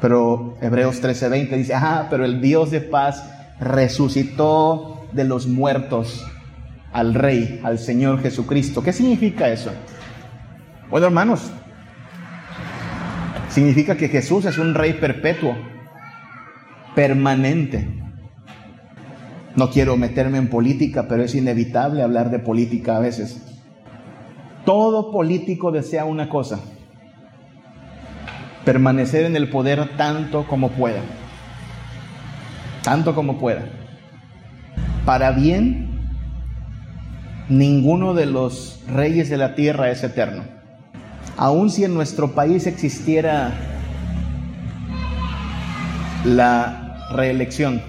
Pero 0.00 0.54
Hebreos 0.60 1.02
13:20 1.02 1.56
dice, 1.56 1.74
ah, 1.74 2.06
pero 2.08 2.24
el 2.24 2.40
Dios 2.40 2.70
de 2.70 2.82
paz 2.82 3.28
resucitó 3.58 5.06
de 5.12 5.24
los 5.24 5.48
muertos 5.48 6.24
al 6.94 7.12
Rey, 7.12 7.60
al 7.64 7.80
Señor 7.80 8.22
Jesucristo. 8.22 8.82
¿Qué 8.82 8.92
significa 8.92 9.48
eso? 9.48 9.72
Bueno, 10.88 11.08
hermanos, 11.08 11.50
significa 13.48 13.96
que 13.96 14.08
Jesús 14.08 14.44
es 14.44 14.58
un 14.58 14.74
Rey 14.74 14.94
perpetuo, 14.94 15.56
permanente. 16.94 18.00
No 19.56 19.70
quiero 19.70 19.96
meterme 19.96 20.38
en 20.38 20.48
política, 20.48 21.06
pero 21.08 21.24
es 21.24 21.34
inevitable 21.34 22.02
hablar 22.02 22.30
de 22.30 22.38
política 22.38 22.96
a 22.96 23.00
veces. 23.00 23.44
Todo 24.64 25.10
político 25.10 25.72
desea 25.72 26.04
una 26.04 26.28
cosa, 26.28 26.60
permanecer 28.64 29.24
en 29.24 29.34
el 29.34 29.50
poder 29.50 29.96
tanto 29.96 30.46
como 30.46 30.70
pueda. 30.70 31.02
Tanto 32.84 33.16
como 33.16 33.38
pueda. 33.38 33.64
Para 35.04 35.32
bien, 35.32 35.93
ninguno 37.48 38.14
de 38.14 38.26
los 38.26 38.80
reyes 38.88 39.28
de 39.30 39.36
la 39.36 39.54
tierra 39.54 39.90
es 39.90 40.02
eterno. 40.02 40.44
Aun 41.36 41.70
si 41.70 41.84
en 41.84 41.94
nuestro 41.94 42.32
país 42.32 42.66
existiera 42.66 43.52
la 46.24 47.08
reelección, 47.12 47.82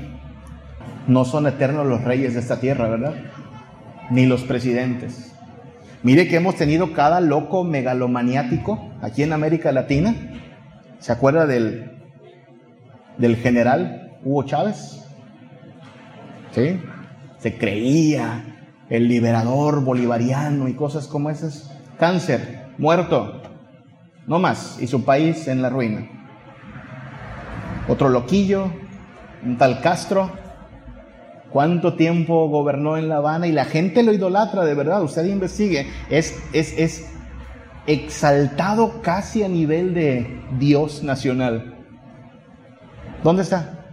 no 1.08 1.26
son 1.26 1.48
eternos 1.48 1.86
los 1.86 2.04
reyes 2.04 2.34
de 2.34 2.40
esta 2.40 2.60
tierra, 2.60 2.90
¿verdad? 2.90 3.14
Ni 4.10 4.26
los 4.26 4.44
presidentes. 4.44 5.34
Mire 6.04 6.28
que 6.28 6.38
hemos 6.38 6.56
tenido 6.56 6.94
cada 6.94 7.22
loco 7.22 7.64
megalomaniático 7.64 8.92
aquí 9.02 9.24
en 9.24 9.34
América 9.34 9.72
Latina 9.72 10.16
¿Se 11.06 11.12
acuerda 11.12 11.46
del, 11.46 11.92
del 13.20 13.36
general 13.36 14.18
Hugo 14.24 14.42
Chávez? 14.42 15.06
¿Sí? 16.50 16.80
Se 17.38 17.60
creía 17.60 18.55
el 18.90 19.08
liberador 19.08 19.84
bolivariano 19.84 20.68
y 20.68 20.74
cosas 20.74 21.08
como 21.08 21.30
esas. 21.30 21.72
Cáncer, 21.98 22.66
muerto, 22.78 23.42
no 24.28 24.38
más, 24.40 24.78
y 24.82 24.88
su 24.88 25.06
país 25.06 25.48
en 25.48 25.62
la 25.62 25.70
ruina. 25.70 26.10
Otro 27.88 28.10
loquillo, 28.10 28.70
un 29.44 29.58
tal 29.58 29.80
Castro, 29.80 30.32
cuánto 31.52 31.94
tiempo 31.94 32.50
gobernó 32.50 32.98
en 32.98 33.08
La 33.08 33.18
Habana 33.18 33.48
y 33.48 33.54
la 33.54 33.66
gente 33.66 34.04
lo 34.04 34.12
idolatra 34.12 34.66
de 34.66 34.74
verdad, 34.74 35.04
usted 35.04 35.26
investigue, 35.26 35.88
es, 36.10 36.38
es, 36.52 36.78
es 36.78 37.10
exaltado 37.88 39.02
casi 39.02 39.44
a 39.44 39.48
nivel 39.48 39.94
de 39.94 40.42
Dios 40.60 41.04
nacional. 41.04 41.76
¿Dónde 43.24 43.44
está? 43.44 43.86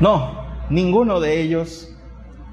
No, 0.00 0.44
ninguno 0.70 1.18
de 1.20 1.40
ellos 1.40 1.97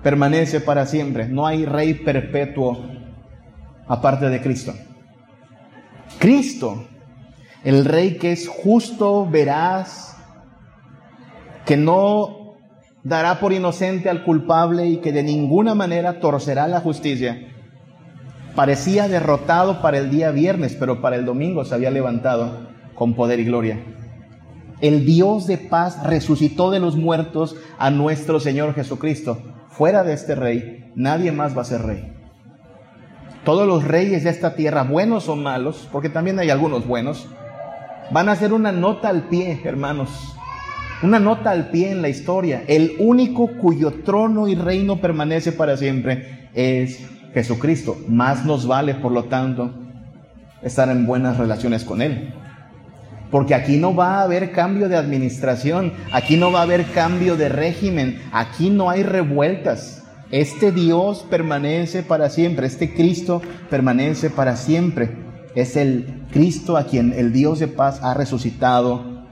permanece 0.06 0.62
para 0.62 0.86
siempre. 0.86 1.28
No 1.28 1.48
hay 1.48 1.66
rey 1.66 1.96
perpetuo 1.96 2.78
aparte 3.88 4.30
de 4.30 4.40
Cristo. 4.40 4.72
Cristo, 6.20 6.86
el 7.64 7.86
rey 7.86 8.20
que 8.20 8.32
es 8.32 8.48
justo, 8.48 9.28
veraz, 9.28 10.16
que 11.66 11.76
no 11.76 12.54
dará 13.02 13.40
por 13.40 13.52
inocente 13.52 14.08
al 14.08 14.24
culpable 14.24 14.86
y 14.86 14.98
que 14.98 15.12
de 15.12 15.24
ninguna 15.24 15.74
manera 15.74 16.20
torcerá 16.20 16.68
la 16.68 16.82
justicia 16.82 17.40
Parecía 18.56 19.08
derrotado 19.08 19.82
para 19.82 19.98
el 19.98 20.12
día 20.12 20.30
viernes, 20.30 20.78
pero 20.80 21.02
para 21.02 21.16
el 21.16 21.26
domingo 21.26 21.66
se 21.66 21.74
había 21.74 21.90
levantado 21.90 22.70
con 22.94 23.16
poder 23.16 23.40
y 23.40 23.46
gloria. 23.46 23.80
El 24.82 25.04
Dios 25.04 25.48
de 25.48 25.58
paz 25.58 26.04
resucitó 26.04 26.70
de 26.70 26.80
los 26.80 26.96
muertos 26.96 27.56
a 27.80 27.90
nuestro 27.90 28.40
Señor 28.40 28.76
Jesucristo. 28.76 29.55
Fuera 29.78 30.04
de 30.04 30.14
este 30.14 30.36
rey, 30.36 30.90
nadie 30.96 31.34
más 31.34 31.58
va 31.58 31.64
a 31.64 31.66
ser 31.66 31.82
rey. 31.82 32.14
Todos 33.44 33.68
los 33.68 33.84
reyes 33.84 34.24
de 34.24 34.30
esta 34.30 34.56
tierra, 34.56 34.84
buenos 34.84 35.28
o 35.28 35.36
malos, 35.36 35.90
porque 35.92 36.08
también 36.08 36.40
hay 36.40 36.50
algunos 36.50 36.88
buenos, 36.88 37.28
van 38.10 38.30
a 38.30 38.32
hacer 38.32 38.54
una 38.54 38.72
nota 38.72 39.10
al 39.10 39.24
pie, 39.28 39.60
hermanos. 39.66 40.34
Una 41.04 41.20
nota 41.20 41.52
al 41.52 41.72
pie 41.72 41.92
en 41.92 42.02
la 42.02 42.08
historia. 42.08 42.64
El 42.68 42.96
único 43.00 43.58
cuyo 43.58 43.92
trono 44.06 44.48
y 44.48 44.56
reino 44.56 45.02
permanece 45.02 45.52
para 45.52 45.76
siempre 45.76 46.50
es 46.54 47.06
Jesucristo. 47.34 47.98
Más 48.08 48.46
nos 48.46 48.66
vale, 48.66 48.96
por 48.96 49.12
lo 49.12 49.26
tanto, 49.26 49.74
estar 50.64 50.88
en 50.90 51.06
buenas 51.06 51.38
relaciones 51.38 51.84
con 51.84 52.02
Él. 52.02 52.34
Porque 53.36 53.54
aquí 53.54 53.76
no 53.76 53.94
va 53.94 54.20
a 54.20 54.22
haber 54.22 54.54
cambio 54.54 54.88
de 54.88 54.96
administración, 54.96 55.92
aquí 56.14 56.38
no 56.38 56.54
va 56.54 56.60
a 56.60 56.64
haber 56.64 56.86
cambio 56.86 57.36
de 57.36 57.50
régimen, 57.50 58.22
aquí 58.32 58.70
no 58.70 58.90
hay 58.90 59.04
revueltas. 59.04 60.04
Este 60.32 60.72
Dios 60.72 61.26
permanece 61.30 62.02
para 62.02 62.30
siempre, 62.30 62.66
este 62.66 62.94
Cristo 62.94 63.42
permanece 63.70 64.30
para 64.30 64.56
siempre. 64.56 65.18
Es 65.54 65.76
el 65.76 66.24
Cristo 66.32 66.78
a 66.78 66.86
quien 66.86 67.12
el 67.12 67.34
Dios 67.34 67.60
de 67.60 67.68
paz 67.68 68.00
ha 68.04 68.14
resucitado 68.14 69.26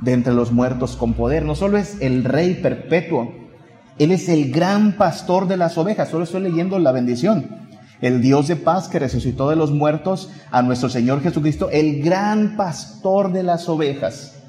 de 0.00 0.12
entre 0.12 0.32
los 0.32 0.52
muertos 0.52 0.94
con 0.94 1.14
poder. 1.14 1.44
No 1.44 1.56
solo 1.56 1.76
es 1.76 2.00
el 2.00 2.22
Rey 2.22 2.54
perpetuo, 2.54 3.34
Él 3.98 4.12
es 4.12 4.28
el 4.28 4.52
gran 4.52 4.92
pastor 4.92 5.48
de 5.48 5.56
las 5.56 5.76
ovejas. 5.76 6.08
Solo 6.08 6.22
estoy 6.22 6.42
leyendo 6.42 6.78
la 6.78 6.92
bendición. 6.92 7.46
El 8.00 8.22
Dios 8.22 8.48
de 8.48 8.56
paz 8.56 8.88
que 8.88 8.98
resucitó 8.98 9.50
de 9.50 9.56
los 9.56 9.70
muertos 9.70 10.30
a 10.50 10.62
nuestro 10.62 10.88
Señor 10.88 11.22
Jesucristo, 11.22 11.68
el 11.70 12.02
gran 12.02 12.56
pastor 12.56 13.32
de 13.32 13.42
las 13.42 13.68
ovejas. 13.68 14.42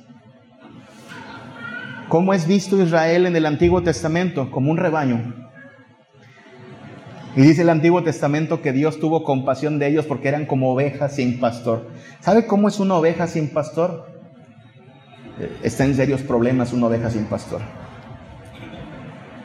¿Cómo 2.08 2.34
es 2.34 2.48
visto 2.48 2.82
Israel 2.82 3.26
en 3.26 3.36
el 3.36 3.46
Antiguo 3.46 3.84
Testamento? 3.84 4.52
Como 4.52 4.72
un 4.72 4.78
rebaño. 4.78 5.34
Y 7.36 7.42
dice 7.42 7.62
el 7.62 7.70
Antiguo 7.70 8.04
Testamento 8.04 8.62
que 8.62 8.74
Dios 8.74 9.00
tuvo 9.00 9.24
compasión 9.24 9.80
de 9.80 9.88
ellos 9.88 10.06
porque 10.06 10.28
eran 10.28 10.46
como 10.46 10.74
ovejas 10.74 11.16
sin 11.16 11.40
pastor. 11.40 11.90
¿Sabe 12.20 12.46
cómo 12.46 12.68
es 12.68 12.80
una 12.80 12.96
oveja 12.96 13.28
sin 13.28 13.50
pastor? 13.50 14.12
está 15.64 15.86
en 15.86 15.96
serios 15.96 16.22
problemas 16.22 16.74
una 16.74 16.88
oveja 16.88 17.10
sin 17.10 17.26
pastor. 17.26 17.62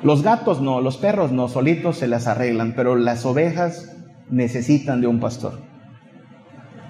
Los 0.03 0.23
gatos 0.23 0.61
no, 0.61 0.81
los 0.81 0.99
perros 0.99 1.33
no, 1.33 1.49
solitos 1.49 1.99
se 1.99 2.07
las 2.07 2.27
arreglan, 2.27 2.75
pero 2.77 2.97
las 2.97 3.25
ovejas 3.25 3.96
necesitan 4.31 5.01
de 5.01 5.07
un 5.07 5.21
pastor. 5.21 5.61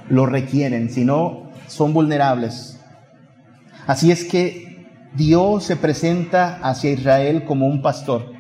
Lo 0.08 0.26
requieren, 0.26 0.90
si 0.90 1.04
no, 1.04 1.50
son 1.66 1.92
vulnerables. 1.92 2.80
Así 3.86 4.10
es 4.10 4.24
que 4.24 4.86
Dios 5.14 5.64
se 5.64 5.76
presenta 5.76 6.58
hacia 6.62 6.92
Israel 6.92 7.44
como 7.44 7.66
un 7.66 7.82
pastor. 7.82 8.32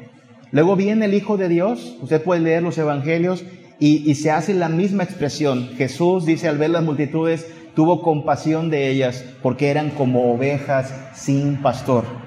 Luego 0.52 0.76
viene 0.76 1.06
el 1.06 1.14
Hijo 1.14 1.36
de 1.36 1.48
Dios, 1.48 1.96
usted 2.00 2.22
puede 2.22 2.40
leer 2.40 2.62
los 2.62 2.78
evangelios 2.78 3.44
y, 3.78 4.08
y 4.10 4.14
se 4.14 4.30
hace 4.30 4.54
la 4.54 4.68
misma 4.68 5.04
expresión. 5.04 5.70
Jesús 5.76 6.24
dice 6.24 6.48
al 6.48 6.58
ver 6.58 6.70
las 6.70 6.84
multitudes, 6.84 7.46
tuvo 7.74 8.02
compasión 8.02 8.70
de 8.70 8.88
ellas 8.88 9.24
porque 9.42 9.68
eran 9.68 9.90
como 9.90 10.32
ovejas 10.32 10.94
sin 11.14 11.60
pastor. 11.62 12.25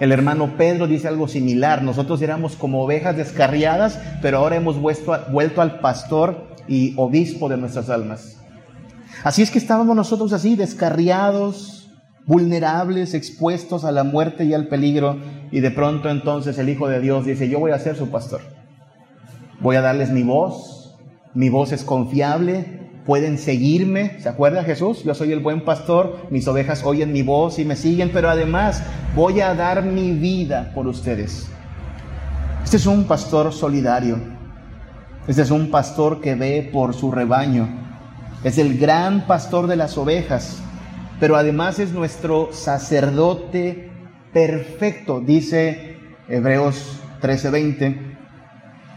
El 0.00 0.12
hermano 0.12 0.56
Pedro 0.56 0.86
dice 0.86 1.08
algo 1.08 1.28
similar, 1.28 1.82
nosotros 1.82 2.22
éramos 2.22 2.56
como 2.56 2.82
ovejas 2.82 3.18
descarriadas, 3.18 4.00
pero 4.22 4.38
ahora 4.38 4.56
hemos 4.56 4.80
vuelto, 4.80 5.60
al 5.60 5.80
pastor 5.80 6.56
y 6.66 6.94
obispo 6.96 7.50
de 7.50 7.58
nuestras 7.58 7.90
almas. 7.90 8.38
Así 9.22 9.42
es 9.42 9.50
que 9.50 9.58
estábamos 9.58 9.94
nosotros 9.94 10.32
así, 10.32 10.56
descarriados, 10.56 11.90
vulnerables, 12.24 13.12
expuestos 13.12 13.84
a 13.84 13.92
la 13.92 14.02
muerte 14.02 14.46
y 14.46 14.54
al 14.54 14.68
peligro, 14.68 15.18
y 15.52 15.60
de 15.60 15.70
pronto 15.70 16.08
entonces 16.08 16.56
el 16.56 16.70
Hijo 16.70 16.88
de 16.88 17.00
Dios 17.00 17.26
dice, 17.26 17.50
yo 17.50 17.58
voy 17.58 17.72
a 17.72 17.78
ser 17.78 17.94
su 17.94 18.08
pastor. 18.08 18.40
Voy 19.60 19.76
a 19.76 19.82
darles 19.82 20.10
mi 20.10 20.22
voz, 20.22 20.96
mi 21.34 21.50
voz 21.50 21.72
es 21.72 21.84
confiable, 21.84 22.89
pueden 23.10 23.38
seguirme. 23.38 24.20
¿Se 24.20 24.28
acuerda 24.28 24.62
Jesús? 24.62 25.02
Yo 25.02 25.16
soy 25.16 25.32
el 25.32 25.40
buen 25.40 25.64
pastor, 25.64 26.28
mis 26.30 26.46
ovejas 26.46 26.84
oyen 26.84 27.12
mi 27.12 27.22
voz 27.22 27.58
y 27.58 27.64
me 27.64 27.74
siguen, 27.74 28.12
pero 28.12 28.30
además 28.30 28.84
voy 29.16 29.40
a 29.40 29.52
dar 29.56 29.82
mi 29.82 30.12
vida 30.12 30.70
por 30.76 30.86
ustedes. 30.86 31.48
Este 32.62 32.76
es 32.76 32.86
un 32.86 33.02
pastor 33.08 33.52
solidario. 33.52 34.16
Este 35.26 35.42
es 35.42 35.50
un 35.50 35.72
pastor 35.72 36.20
que 36.20 36.36
ve 36.36 36.70
por 36.72 36.94
su 36.94 37.10
rebaño. 37.10 37.68
Es 38.44 38.58
el 38.58 38.78
gran 38.78 39.26
pastor 39.26 39.66
de 39.66 39.74
las 39.74 39.98
ovejas, 39.98 40.62
pero 41.18 41.34
además 41.34 41.80
es 41.80 41.90
nuestro 41.90 42.50
sacerdote 42.52 43.90
perfecto, 44.32 45.20
dice 45.20 45.96
Hebreos 46.28 47.00
13:20 47.20 48.09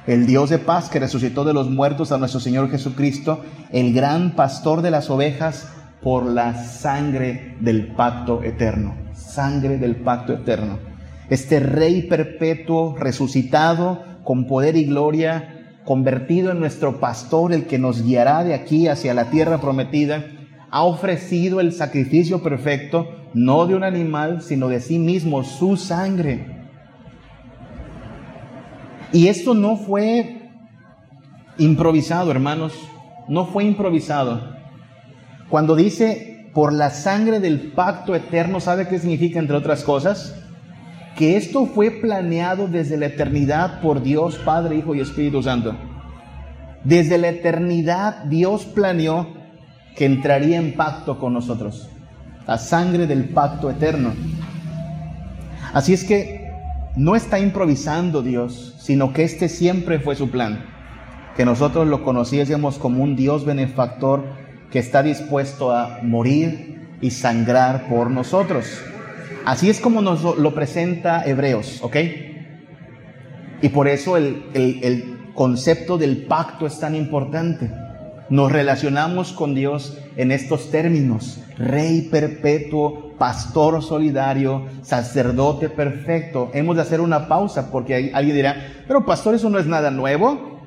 el 0.05 0.25
Dios 0.25 0.49
de 0.49 0.59
paz 0.59 0.89
que 0.89 0.99
resucitó 0.99 1.45
de 1.45 1.53
los 1.53 1.69
muertos 1.69 2.11
a 2.11 2.17
nuestro 2.17 2.39
Señor 2.39 2.69
Jesucristo, 2.69 3.43
el 3.71 3.93
gran 3.93 4.35
pastor 4.35 4.81
de 4.81 4.91
las 4.91 5.09
ovejas, 5.09 5.69
por 6.01 6.25
la 6.25 6.61
sangre 6.65 7.55
del 7.61 7.87
pacto 7.95 8.43
eterno. 8.43 8.95
Sangre 9.13 9.77
del 9.77 9.95
pacto 9.95 10.33
eterno. 10.33 10.79
Este 11.29 11.61
Rey 11.61 12.03
perpetuo, 12.03 12.97
resucitado, 12.97 14.03
con 14.25 14.45
poder 14.45 14.75
y 14.75 14.83
gloria, 14.83 15.79
convertido 15.85 16.51
en 16.51 16.59
nuestro 16.59 16.99
pastor, 16.99 17.53
el 17.53 17.65
que 17.65 17.79
nos 17.79 18.03
guiará 18.03 18.43
de 18.43 18.53
aquí 18.53 18.89
hacia 18.89 19.13
la 19.13 19.29
tierra 19.29 19.61
prometida, 19.61 20.25
ha 20.69 20.83
ofrecido 20.83 21.61
el 21.61 21.71
sacrificio 21.71 22.43
perfecto, 22.43 23.07
no 23.33 23.65
de 23.65 23.75
un 23.75 23.83
animal, 23.83 24.41
sino 24.41 24.67
de 24.67 24.81
sí 24.81 24.99
mismo, 24.99 25.45
su 25.45 25.77
sangre 25.77 26.52
y 29.13 29.27
esto 29.27 29.53
no 29.53 29.77
fue 29.77 30.49
improvisado, 31.59 32.31
hermanos, 32.31 32.73
no 33.27 33.45
fue 33.45 33.63
improvisado. 33.63 34.55
Cuando 35.49 35.75
dice 35.75 36.49
por 36.53 36.73
la 36.73 36.89
sangre 36.89 37.39
del 37.39 37.71
pacto 37.73 38.15
eterno, 38.15 38.59
¿sabe 38.59 38.87
qué 38.87 38.97
significa 38.97 39.39
entre 39.39 39.55
otras 39.55 39.83
cosas? 39.83 40.35
Que 41.15 41.37
esto 41.37 41.67
fue 41.67 41.91
planeado 41.91 42.67
desde 42.67 42.97
la 42.97 43.05
eternidad 43.05 43.81
por 43.81 44.01
Dios, 44.01 44.39
Padre, 44.43 44.77
Hijo 44.77 44.95
y 44.95 45.01
Espíritu 45.01 45.43
Santo. 45.43 45.75
Desde 46.83 47.19
la 47.19 47.29
eternidad 47.29 48.23
Dios 48.25 48.65
planeó 48.65 49.27
que 49.95 50.05
entraría 50.05 50.57
en 50.57 50.73
pacto 50.73 51.19
con 51.19 51.33
nosotros. 51.33 51.87
La 52.47 52.57
sangre 52.57 53.05
del 53.05 53.29
pacto 53.29 53.69
eterno. 53.69 54.11
Así 55.71 55.93
es 55.93 56.03
que 56.03 56.42
no 56.95 57.15
está 57.15 57.39
improvisando 57.39 58.21
Dios, 58.21 58.75
sino 58.79 59.13
que 59.13 59.23
este 59.23 59.49
siempre 59.49 59.99
fue 59.99 60.15
su 60.15 60.29
plan, 60.29 60.65
que 61.35 61.45
nosotros 61.45 61.87
lo 61.87 62.03
conociésemos 62.03 62.77
como 62.77 63.03
un 63.03 63.15
Dios 63.15 63.45
benefactor 63.45 64.23
que 64.71 64.79
está 64.79 65.01
dispuesto 65.03 65.71
a 65.71 65.99
morir 66.03 66.97
y 67.01 67.11
sangrar 67.11 67.87
por 67.87 68.11
nosotros. 68.11 68.81
Así 69.45 69.69
es 69.69 69.79
como 69.79 70.01
nos 70.01 70.23
lo 70.37 70.53
presenta 70.53 71.23
Hebreos, 71.25 71.79
¿ok? 71.81 71.97
Y 73.61 73.69
por 73.69 73.87
eso 73.87 74.17
el, 74.17 74.43
el 74.53 75.17
concepto 75.33 75.97
del 75.97 76.25
pacto 76.25 76.65
es 76.65 76.79
tan 76.79 76.95
importante. 76.95 77.71
Nos 78.29 78.51
relacionamos 78.51 79.33
con 79.33 79.53
Dios 79.53 79.97
en 80.15 80.31
estos 80.31 80.71
términos, 80.71 81.42
Rey 81.57 82.09
perpetuo, 82.09 83.11
pastor 83.17 83.81
solidario, 83.83 84.65
sacerdote 84.81 85.69
perfecto. 85.69 86.49
Hemos 86.53 86.75
de 86.75 86.81
hacer 86.81 86.99
una 86.99 87.27
pausa 87.27 87.71
porque 87.71 88.11
alguien 88.13 88.35
dirá, 88.35 88.67
pero 88.87 89.05
pastor, 89.05 89.35
eso 89.35 89.49
no 89.49 89.59
es 89.59 89.65
nada 89.65 89.91
nuevo. 89.91 90.59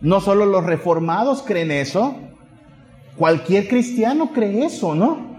No 0.00 0.20
solo 0.20 0.46
los 0.46 0.64
reformados 0.64 1.42
creen 1.42 1.70
eso, 1.70 2.16
cualquier 3.16 3.68
cristiano 3.68 4.30
cree 4.32 4.64
eso, 4.64 4.94
¿no? 4.94 5.36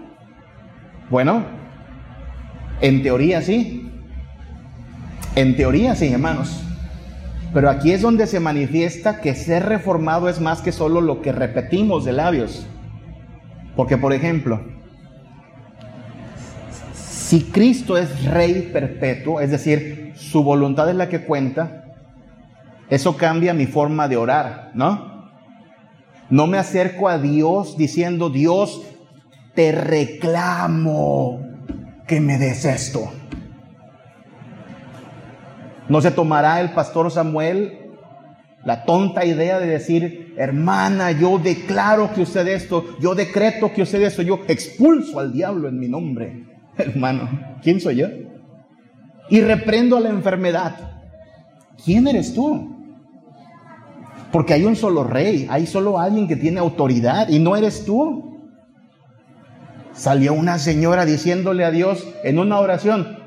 Bueno, 1.08 1.44
en 2.80 3.02
teoría 3.02 3.42
sí. 3.42 3.90
En 5.34 5.56
teoría 5.56 5.94
sí, 5.94 6.12
hermanos. 6.12 6.62
Pero 7.52 7.68
aquí 7.68 7.92
es 7.92 8.02
donde 8.02 8.26
se 8.26 8.38
manifiesta 8.38 9.20
que 9.20 9.34
ser 9.34 9.66
reformado 9.66 10.28
es 10.28 10.40
más 10.40 10.60
que 10.60 10.70
solo 10.70 11.00
lo 11.00 11.20
que 11.20 11.32
repetimos 11.32 12.04
de 12.04 12.12
labios. 12.12 12.66
Porque, 13.80 13.96
por 13.96 14.12
ejemplo, 14.12 14.60
si 16.92 17.44
Cristo 17.44 17.96
es 17.96 18.26
rey 18.26 18.68
perpetuo, 18.70 19.40
es 19.40 19.50
decir, 19.50 20.12
su 20.16 20.44
voluntad 20.44 20.90
es 20.90 20.96
la 20.96 21.08
que 21.08 21.24
cuenta, 21.24 21.86
eso 22.90 23.16
cambia 23.16 23.54
mi 23.54 23.64
forma 23.64 24.06
de 24.06 24.18
orar, 24.18 24.72
¿no? 24.74 25.30
No 26.28 26.46
me 26.46 26.58
acerco 26.58 27.08
a 27.08 27.16
Dios 27.16 27.78
diciendo, 27.78 28.28
Dios, 28.28 28.82
te 29.54 29.72
reclamo 29.72 31.40
que 32.06 32.20
me 32.20 32.36
des 32.36 32.66
esto. 32.66 33.10
No 35.88 36.02
se 36.02 36.10
tomará 36.10 36.60
el 36.60 36.72
pastor 36.72 37.10
Samuel 37.10 37.80
la 38.62 38.84
tonta 38.84 39.24
idea 39.24 39.58
de 39.58 39.68
decir, 39.68 40.29
hermana, 40.40 41.12
yo 41.12 41.38
declaro 41.38 42.14
que 42.14 42.22
usted 42.22 42.48
esto, 42.48 42.96
yo 42.98 43.14
decreto 43.14 43.70
que 43.72 43.82
usted 43.82 44.00
esto, 44.00 44.22
yo 44.22 44.40
expulso 44.48 45.20
al 45.20 45.34
diablo 45.34 45.68
en 45.68 45.78
mi 45.78 45.86
nombre. 45.86 46.46
Hermano, 46.78 47.28
¿quién 47.62 47.78
soy 47.78 47.96
yo? 47.96 48.06
Y 49.28 49.42
reprendo 49.42 49.98
a 49.98 50.00
la 50.00 50.08
enfermedad. 50.08 50.76
¿Quién 51.84 52.08
eres 52.08 52.34
tú? 52.34 52.74
Porque 54.32 54.54
hay 54.54 54.64
un 54.64 54.76
solo 54.76 55.04
rey, 55.04 55.46
hay 55.50 55.66
solo 55.66 55.98
alguien 55.98 56.26
que 56.26 56.36
tiene 56.36 56.58
autoridad 56.58 57.28
y 57.28 57.38
no 57.38 57.54
eres 57.54 57.84
tú. 57.84 58.38
Salió 59.92 60.32
una 60.32 60.58
señora 60.58 61.04
diciéndole 61.04 61.66
a 61.66 61.70
Dios 61.70 62.08
en 62.24 62.38
una 62.38 62.60
oración, 62.60 63.18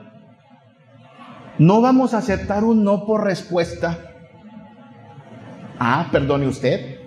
no 1.59 1.81
vamos 1.81 2.15
a 2.15 2.17
aceptar 2.17 2.63
un 2.63 2.83
no 2.83 3.05
por 3.05 3.23
respuesta. 3.23 3.99
Ah, 5.77 6.07
perdone 6.11 6.47
usted. 6.47 7.02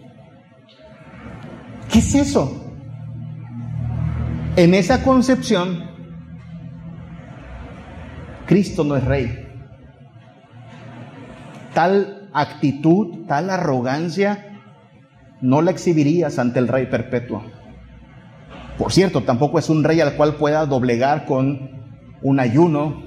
¿Qué 1.96 2.00
es 2.00 2.14
eso? 2.14 2.74
En 4.54 4.74
esa 4.74 5.02
concepción, 5.02 5.82
Cristo 8.44 8.84
no 8.84 8.96
es 8.96 9.04
rey. 9.04 9.48
Tal 11.72 12.28
actitud, 12.34 13.24
tal 13.26 13.48
arrogancia, 13.48 14.60
no 15.40 15.62
la 15.62 15.70
exhibirías 15.70 16.38
ante 16.38 16.58
el 16.58 16.68
rey 16.68 16.84
perpetuo. 16.84 17.42
Por 18.76 18.92
cierto, 18.92 19.22
tampoco 19.22 19.58
es 19.58 19.70
un 19.70 19.82
rey 19.82 20.02
al 20.02 20.16
cual 20.16 20.34
pueda 20.34 20.66
doblegar 20.66 21.24
con 21.24 21.70
un 22.20 22.40
ayuno, 22.40 23.04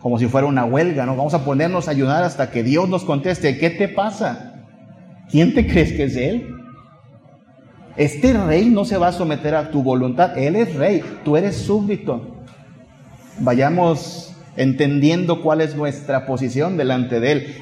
como 0.00 0.18
si 0.18 0.28
fuera 0.28 0.46
una 0.46 0.64
huelga, 0.64 1.04
¿no? 1.04 1.14
Vamos 1.14 1.34
a 1.34 1.44
ponernos 1.44 1.88
a 1.88 1.90
ayunar 1.90 2.24
hasta 2.24 2.50
que 2.50 2.62
Dios 2.62 2.88
nos 2.88 3.04
conteste, 3.04 3.58
¿qué 3.58 3.68
te 3.68 3.86
pasa? 3.86 4.64
¿Quién 5.30 5.52
te 5.52 5.66
crees 5.66 5.92
que 5.92 6.04
es 6.04 6.16
Él? 6.16 6.63
Este 7.96 8.32
rey 8.32 8.70
no 8.70 8.84
se 8.84 8.96
va 8.96 9.08
a 9.08 9.12
someter 9.12 9.54
a 9.54 9.70
tu 9.70 9.82
voluntad, 9.82 10.36
Él 10.36 10.56
es 10.56 10.74
rey, 10.74 11.02
tú 11.24 11.36
eres 11.36 11.56
súbdito. 11.56 12.44
Vayamos 13.38 14.34
entendiendo 14.56 15.42
cuál 15.42 15.60
es 15.60 15.76
nuestra 15.76 16.26
posición 16.26 16.76
delante 16.76 17.20
de 17.20 17.32
Él. 17.32 17.56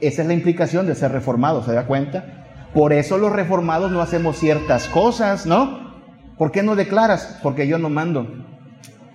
Esa 0.00 0.22
es 0.22 0.28
la 0.28 0.34
implicación 0.34 0.86
de 0.86 0.94
ser 0.94 1.12
reformado, 1.12 1.64
¿se 1.64 1.72
da 1.72 1.86
cuenta? 1.86 2.46
Por 2.74 2.92
eso 2.92 3.18
los 3.18 3.32
reformados 3.32 3.90
no 3.90 4.00
hacemos 4.00 4.36
ciertas 4.36 4.88
cosas, 4.88 5.46
¿no? 5.46 5.88
¿Por 6.36 6.52
qué 6.52 6.62
no 6.62 6.76
declaras? 6.76 7.38
Porque 7.42 7.66
yo 7.66 7.78
no 7.78 7.88
mando. 7.88 8.26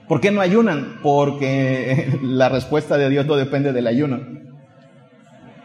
¿Por 0.07 0.21
qué 0.21 0.31
no 0.31 0.41
ayunan? 0.41 0.99
Porque 1.01 2.19
la 2.23 2.49
respuesta 2.49 2.97
de 2.97 3.09
Dios 3.09 3.25
no 3.25 3.35
depende 3.35 3.73
del 3.73 3.87
ayuno. 3.87 4.19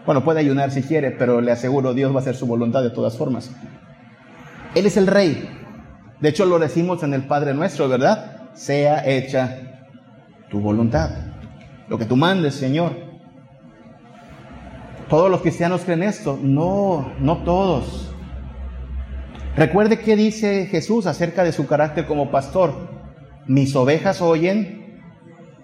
Bueno, 0.06 0.24
puede 0.24 0.40
ayunar 0.40 0.70
si 0.70 0.82
quiere, 0.82 1.10
pero 1.10 1.40
le 1.40 1.52
aseguro, 1.52 1.94
Dios 1.94 2.12
va 2.12 2.16
a 2.16 2.20
hacer 2.20 2.34
su 2.34 2.46
voluntad 2.46 2.82
de 2.82 2.90
todas 2.90 3.16
formas. 3.16 3.50
Él 4.74 4.86
es 4.86 4.96
el 4.96 5.06
rey. 5.06 5.48
De 6.20 6.28
hecho, 6.28 6.44
lo 6.44 6.58
decimos 6.58 7.02
en 7.02 7.14
el 7.14 7.26
Padre 7.26 7.54
nuestro, 7.54 7.88
¿verdad? 7.88 8.50
Sea 8.54 9.06
hecha 9.06 9.86
tu 10.50 10.60
voluntad. 10.60 11.10
Lo 11.88 11.98
que 11.98 12.04
tú 12.04 12.16
mandes, 12.16 12.54
Señor. 12.54 12.92
¿Todos 15.08 15.30
los 15.30 15.40
cristianos 15.40 15.82
creen 15.84 16.02
esto? 16.02 16.38
No, 16.40 17.12
no 17.18 17.38
todos. 17.38 18.14
Recuerde 19.56 20.00
qué 20.00 20.16
dice 20.16 20.66
Jesús 20.66 21.06
acerca 21.06 21.44
de 21.44 21.52
su 21.52 21.66
carácter 21.66 22.06
como 22.06 22.30
pastor. 22.30 22.88
Mis 23.46 23.74
ovejas 23.74 24.20
oyen 24.20 25.00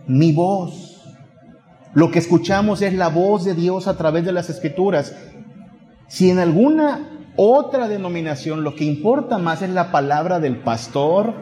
mi 0.07 0.33
voz. 0.33 1.15
Lo 1.93 2.11
que 2.11 2.19
escuchamos 2.19 2.83
es 2.83 2.95
la 2.95 3.09
voz 3.09 3.45
de 3.45 3.55
Dios 3.55 3.87
a 3.87 3.97
través 3.97 4.25
de 4.25 4.33
las 4.33 4.51
escrituras. 4.51 5.15
Si 6.09 6.31
en 6.31 6.39
alguna 6.39 7.14
otra 7.37 7.89
denominación, 7.89 8.65
lo 8.65 8.75
que 8.75 8.85
importa 8.85 9.39
más 9.39 9.63
es 9.63 9.71
la 9.71 9.91
palabra 9.91 10.41
del 10.41 10.57
pastor. 10.59 11.35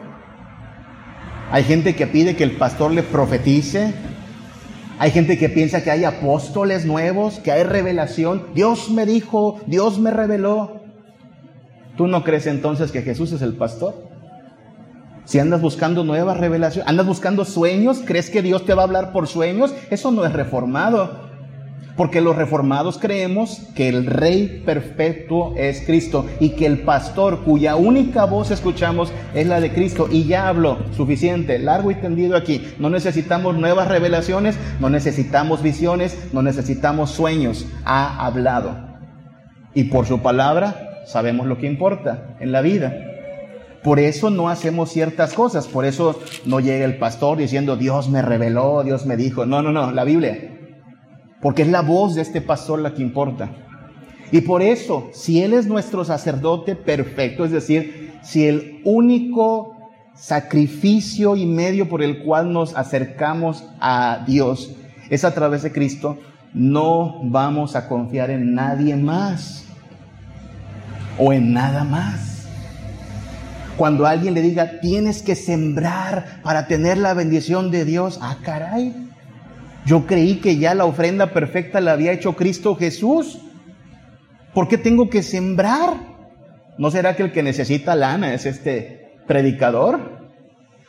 Hay 1.51 1.63
gente 1.63 1.95
que 1.95 2.07
pide 2.07 2.35
que 2.35 2.43
el 2.43 2.57
pastor 2.57 2.91
le 2.91 3.03
profetice. 3.03 3.93
Hay 4.99 5.11
gente 5.11 5.37
que 5.37 5.49
piensa 5.49 5.83
que 5.83 5.91
hay 5.91 6.03
apóstoles 6.03 6.85
nuevos, 6.85 7.39
que 7.39 7.51
hay 7.51 7.63
revelación. 7.63 8.47
Dios 8.53 8.89
me 8.89 9.05
dijo, 9.05 9.59
Dios 9.67 9.99
me 9.99 10.11
reveló. 10.11 10.81
¿Tú 11.97 12.07
no 12.07 12.23
crees 12.23 12.47
entonces 12.47 12.91
que 12.91 13.01
Jesús 13.01 13.31
es 13.31 13.41
el 13.41 13.53
pastor? 13.53 14.11
Si 15.25 15.39
andas 15.39 15.61
buscando 15.61 16.03
nuevas 16.03 16.37
revelaciones, 16.37 16.89
andas 16.89 17.05
buscando 17.05 17.45
sueños, 17.45 18.01
¿crees 18.05 18.29
que 18.29 18.41
Dios 18.41 18.65
te 18.65 18.73
va 18.73 18.81
a 18.81 18.85
hablar 18.85 19.11
por 19.11 19.27
sueños? 19.27 19.73
Eso 19.89 20.11
no 20.11 20.25
es 20.25 20.33
reformado. 20.33 21.32
Porque 21.95 22.21
los 22.21 22.35
reformados 22.35 22.97
creemos 22.97 23.61
que 23.75 23.87
el 23.87 24.07
Rey 24.07 24.63
perfecto 24.65 25.53
es 25.55 25.81
Cristo 25.81 26.25
y 26.39 26.49
que 26.51 26.65
el 26.65 26.79
pastor 26.79 27.41
cuya 27.41 27.75
única 27.75 28.25
voz 28.25 28.49
escuchamos 28.49 29.11
es 29.35 29.45
la 29.45 29.59
de 29.61 29.71
Cristo. 29.71 30.07
Y 30.09 30.23
ya 30.23 30.47
hablo 30.47 30.79
suficiente, 30.95 31.59
largo 31.59 31.91
y 31.91 31.95
tendido 31.95 32.35
aquí. 32.35 32.65
No 32.79 32.89
necesitamos 32.89 33.55
nuevas 33.55 33.89
revelaciones, 33.89 34.57
no 34.79 34.89
necesitamos 34.89 35.61
visiones, 35.61 36.17
no 36.33 36.41
necesitamos 36.41 37.11
sueños. 37.11 37.67
Ha 37.85 38.25
hablado. 38.25 38.75
Y 39.75 39.85
por 39.85 40.07
su 40.07 40.21
palabra 40.21 41.03
sabemos 41.05 41.45
lo 41.45 41.59
que 41.59 41.67
importa 41.67 42.37
en 42.39 42.51
la 42.51 42.61
vida. 42.61 43.11
Por 43.83 43.99
eso 43.99 44.29
no 44.29 44.49
hacemos 44.49 44.91
ciertas 44.91 45.33
cosas, 45.33 45.67
por 45.67 45.83
eso 45.83 46.19
no 46.45 46.61
llega 46.61 46.85
el 46.85 46.97
pastor 46.97 47.37
diciendo 47.37 47.75
Dios 47.75 48.09
me 48.09 48.21
reveló, 48.21 48.81
Dios 48.83 49.05
me 49.05 49.17
dijo. 49.17 49.45
No, 49.45 49.61
no, 49.61 49.71
no, 49.73 49.91
la 49.91 50.05
Biblia 50.05 50.52
porque 51.43 51.61
es 51.61 51.67
la 51.67 51.81
voz 51.81 52.15
de 52.15 52.21
este 52.21 52.39
pastor 52.39 52.79
la 52.79 52.93
que 52.93 53.03
importa. 53.03 53.51
Y 54.31 54.41
por 54.41 54.63
eso, 54.63 55.09
si 55.13 55.43
Él 55.43 55.53
es 55.53 55.67
nuestro 55.67 56.05
sacerdote 56.05 56.75
perfecto, 56.75 57.43
es 57.43 57.51
decir, 57.51 58.13
si 58.23 58.47
el 58.47 58.81
único 58.85 59.75
sacrificio 60.15 61.35
y 61.35 61.45
medio 61.45 61.89
por 61.89 62.01
el 62.01 62.23
cual 62.23 62.53
nos 62.53 62.75
acercamos 62.75 63.65
a 63.81 64.23
Dios 64.25 64.73
es 65.09 65.25
a 65.25 65.33
través 65.33 65.63
de 65.63 65.73
Cristo, 65.73 66.17
no 66.53 67.19
vamos 67.23 67.75
a 67.75 67.89
confiar 67.89 68.29
en 68.31 68.55
nadie 68.55 68.95
más 68.95 69.65
o 71.19 71.33
en 71.33 71.51
nada 71.51 71.83
más. 71.83 72.47
Cuando 73.75 74.05
alguien 74.05 74.33
le 74.33 74.41
diga, 74.41 74.79
tienes 74.79 75.21
que 75.21 75.35
sembrar 75.35 76.39
para 76.41 76.67
tener 76.67 76.97
la 76.97 77.13
bendición 77.13 77.69
de 77.69 77.83
Dios, 77.83 78.17
ah, 78.21 78.37
caray, 78.43 79.12
yo 79.85 80.05
creí 80.05 80.35
que 80.35 80.57
ya 80.57 80.75
la 80.75 80.85
ofrenda 80.85 81.27
perfecta 81.33 81.81
la 81.81 81.91
había 81.91 82.13
hecho 82.13 82.35
Cristo 82.35 82.75
Jesús. 82.75 83.39
¿Por 84.53 84.67
qué 84.67 84.77
tengo 84.77 85.09
que 85.09 85.23
sembrar? 85.23 86.13
¿No 86.77 86.89
será 86.89 87.15
que 87.15 87.23
el 87.23 87.31
que 87.31 87.43
necesita 87.43 87.95
lana 87.95 88.33
es 88.33 88.45
este 88.45 89.17
predicador? 89.27 90.23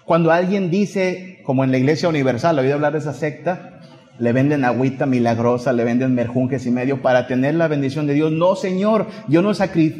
Cuando 0.05 0.31
alguien 0.31 0.71
dice, 0.71 1.41
como 1.45 1.65
en 1.65 1.71
la 1.71 1.79
iglesia 1.79 2.09
universal, 2.09 2.59
oído 2.59 2.75
hablar 2.75 2.93
de 2.93 2.99
esa 2.99 3.15
secta, 3.15 3.81
le 4.19 4.33
venden 4.33 4.65
agüita 4.65 5.07
milagrosa, 5.07 5.73
le 5.73 5.83
venden 5.83 6.15
merjunjes 6.15 6.67
y 6.67 6.71
medio 6.71 7.03
para 7.03 7.27
tener 7.27 7.55
la 7.55 7.69
bendición 7.69 8.07
de 8.07 8.15
Dios. 8.15 8.31
No, 8.31 8.55
Señor, 8.55 9.09
yo 9.29 9.43
no, 9.43 9.53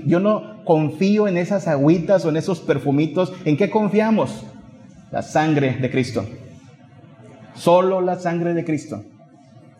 yo 0.07 0.21
no 0.21 0.65
confío 0.65 1.27
en 1.27 1.37
esas 1.37 1.67
agüitas 1.67 2.25
o 2.25 2.29
en 2.29 2.37
esos 2.37 2.61
perfumitos. 2.61 3.33
¿En 3.45 3.57
qué 3.57 3.71
confiamos? 3.71 4.45
La 5.11 5.23
sangre 5.23 5.79
de 5.81 5.91
Cristo. 5.91 6.25
Solo 7.55 8.01
la 8.01 8.19
sangre 8.19 8.55
de 8.55 8.65
Cristo. 8.65 9.05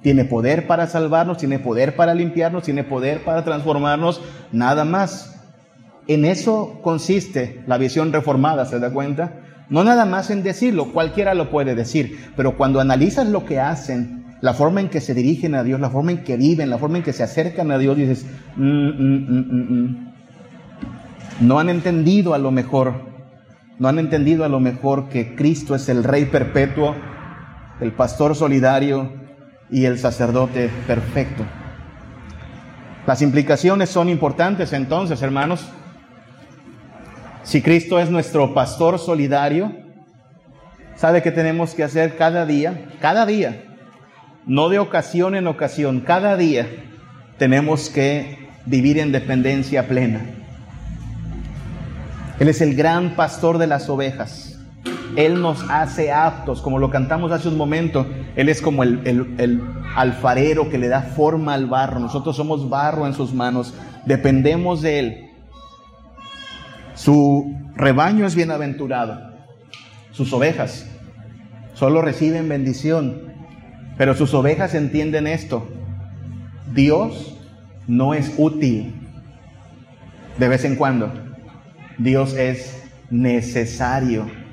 Tiene 0.03 0.25
poder 0.25 0.67
para 0.67 0.87
salvarnos, 0.87 1.39
tiene 1.39 1.59
poder 1.59 1.97
para 1.97 2.15
limpiarnos, 2.15 2.65
tiene 2.65 2.85
poder 2.85 3.25
para 3.25 3.43
transformarnos, 3.43 4.21
nada 4.53 4.85
más. 4.85 5.41
En 6.07 6.27
eso 6.27 6.81
consiste 6.83 7.63
la 7.67 7.79
visión 7.79 8.13
reformada, 8.13 8.67
¿se 8.67 8.79
da 8.79 8.91
cuenta? 8.91 9.41
No 9.71 9.83
nada 9.83 10.05
más 10.05 10.31
en 10.31 10.43
decirlo, 10.43 10.93
cualquiera 10.93 11.33
lo 11.33 11.51
puede 11.51 11.75
decir, 11.75 12.19
pero 12.37 12.59
cuando 12.59 12.81
analizas 12.81 13.27
lo 13.29 13.47
que 13.47 13.61
hacen, 13.61 14.27
la 14.43 14.53
forma 14.53 14.83
en 14.83 14.91
que 14.91 15.01
se 15.01 15.15
dirigen 15.15 15.55
a 15.55 15.63
Dios, 15.63 15.81
la 15.81 15.89
forma 15.89 16.13
en 16.13 16.23
que 16.23 16.37
viven, 16.37 16.69
la 16.69 16.77
forma 16.77 16.99
en 16.99 17.03
que 17.03 17.15
se 17.15 17.23
acercan 17.23 17.71
a 17.71 17.79
Dios, 17.79 17.97
dices, 17.97 18.27
mm, 18.57 18.89
mm, 18.89 19.81
mm, 19.81 20.13
no 21.41 21.59
han 21.59 21.71
entendido 21.71 22.35
a 22.35 22.39
lo 22.39 22.51
mejor, 22.51 22.93
no 23.79 23.89
han 23.89 23.99
entendido 23.99 24.45
a 24.45 24.51
lo 24.51 24.61
mejor 24.61 25.09
que 25.09 25.35
Cristo 25.35 25.75
es 25.75 25.89
el 25.89 26.05
Rey 26.05 26.27
perpetuo 26.27 26.95
el 27.81 27.93
pastor 27.93 28.35
solidario 28.37 29.13
y 29.71 29.85
el 29.85 29.99
sacerdote 29.99 30.71
perfecto. 30.87 31.45
Las 33.07 33.21
implicaciones 33.23 33.91
son 33.91 34.09
importantes 34.09 34.73
entonces, 34.73 35.21
hermanos. 35.23 35.69
Si 37.43 37.61
Cristo 37.61 38.01
es 38.01 38.09
nuestro 38.09 38.55
pastor 38.55 38.99
solidario, 38.99 39.73
¿sabe 40.97 41.23
qué 41.23 41.31
tenemos 41.31 41.75
que 41.75 41.85
hacer 41.85 42.17
cada 42.17 42.47
día? 42.47 42.89
Cada 43.01 43.27
día, 43.27 43.65
no 44.47 44.71
de 44.71 44.79
ocasión 44.79 45.35
en 45.35 45.47
ocasión, 45.47 46.01
cada 46.01 46.37
día 46.37 46.67
tenemos 47.37 47.91
que 47.91 48.49
vivir 48.65 48.99
en 48.99 49.13
dependencia 49.13 49.87
plena. 49.87 50.23
Él 52.39 52.49
es 52.49 52.61
el 52.63 52.75
gran 52.75 53.15
pastor 53.15 53.59
de 53.59 53.67
las 53.67 53.89
ovejas. 53.89 54.54
Él 55.17 55.41
nos 55.41 55.65
hace 55.71 56.13
aptos, 56.13 56.61
como 56.61 56.79
lo 56.79 56.91
cantamos 56.91 57.31
hace 57.31 57.49
un 57.49 57.57
momento. 57.57 58.07
Él 58.37 58.49
es 58.49 58.61
como 58.61 58.83
el, 58.83 59.63
alfarero 59.95 60.69
que 60.71 60.79
le 60.79 60.89
da 60.89 61.03
forma 61.03 61.55
al 61.55 61.67
barro. 61.67 62.01
Nosotros 62.01 62.37
somos 62.37 62.69
barro 62.69 63.07
en 63.07 63.15
sus 63.15 63.33
manos. 63.33 63.75
Dependemos 64.07 64.83
de 64.83 64.99
Él. 64.99 65.31
Su 66.95 67.55
rebaño 67.77 68.27
es 68.27 68.35
bienaventurado. 68.35 69.35
Sus 70.11 70.33
ovejas 70.33 70.89
solo 71.75 72.03
reciben 72.03 72.49
bendición. 72.49 73.33
Pero 73.97 74.15
sus 74.15 74.35
ovejas 74.35 74.75
entienden 74.75 75.29
esto. 75.29 75.69
Dios 76.73 77.39
no 77.87 78.15
es 78.15 78.35
útil 78.37 78.95
de 80.39 80.49
vez 80.49 80.65
en 80.65 80.75
cuando. 80.75 81.13
Dios 81.99 82.35
es 82.35 82.83
necesario 83.11 84.44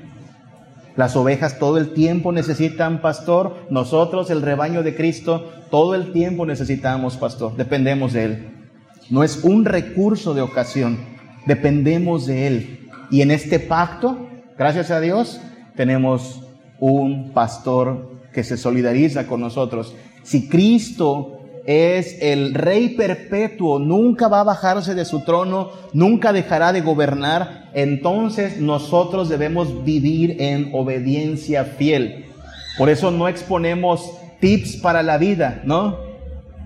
Las 0.96 1.16
ovejas 1.16 1.58
todo 1.58 1.78
el 1.78 1.94
tiempo 1.94 2.32
necesitan 2.32 3.00
pastor. 3.00 3.56
Nosotros, 3.70 4.30
el 4.30 4.42
rebaño 4.42 4.82
de 4.82 4.94
Cristo, 4.94 5.50
todo 5.70 5.94
el 5.94 6.12
tiempo 6.12 6.44
necesitamos 6.46 7.16
pastor. 7.16 7.56
Dependemos 7.56 8.12
de 8.12 8.24
Él. 8.24 8.48
No 9.10 9.24
es 9.24 9.42
un 9.42 9.64
recurso 9.64 10.34
de 10.34 10.42
ocasión. 10.42 10.98
Dependemos 11.46 12.26
de 12.26 12.46
Él. 12.46 12.88
Y 13.10 13.22
en 13.22 13.30
este 13.30 13.58
pacto, 13.58 14.28
gracias 14.58 14.90
a 14.90 15.00
Dios, 15.00 15.40
tenemos 15.76 16.42
un 16.78 17.32
pastor 17.32 18.12
que 18.32 18.44
se 18.44 18.56
solidariza 18.56 19.26
con 19.26 19.40
nosotros. 19.40 19.94
Si 20.22 20.48
Cristo 20.48 21.40
es 21.66 22.16
el 22.20 22.54
rey 22.54 22.90
perpetuo, 22.90 23.78
nunca 23.78 24.28
va 24.28 24.40
a 24.40 24.44
bajarse 24.44 24.94
de 24.94 25.04
su 25.04 25.20
trono, 25.20 25.70
nunca 25.92 26.32
dejará 26.32 26.72
de 26.72 26.80
gobernar, 26.80 27.61
entonces 27.74 28.60
nosotros 28.60 29.28
debemos 29.28 29.84
vivir 29.84 30.36
en 30.40 30.70
obediencia 30.72 31.64
fiel. 31.64 32.26
Por 32.78 32.88
eso 32.88 33.10
no 33.10 33.28
exponemos 33.28 34.12
tips 34.40 34.76
para 34.76 35.02
la 35.02 35.18
vida, 35.18 35.62
¿no? 35.64 35.98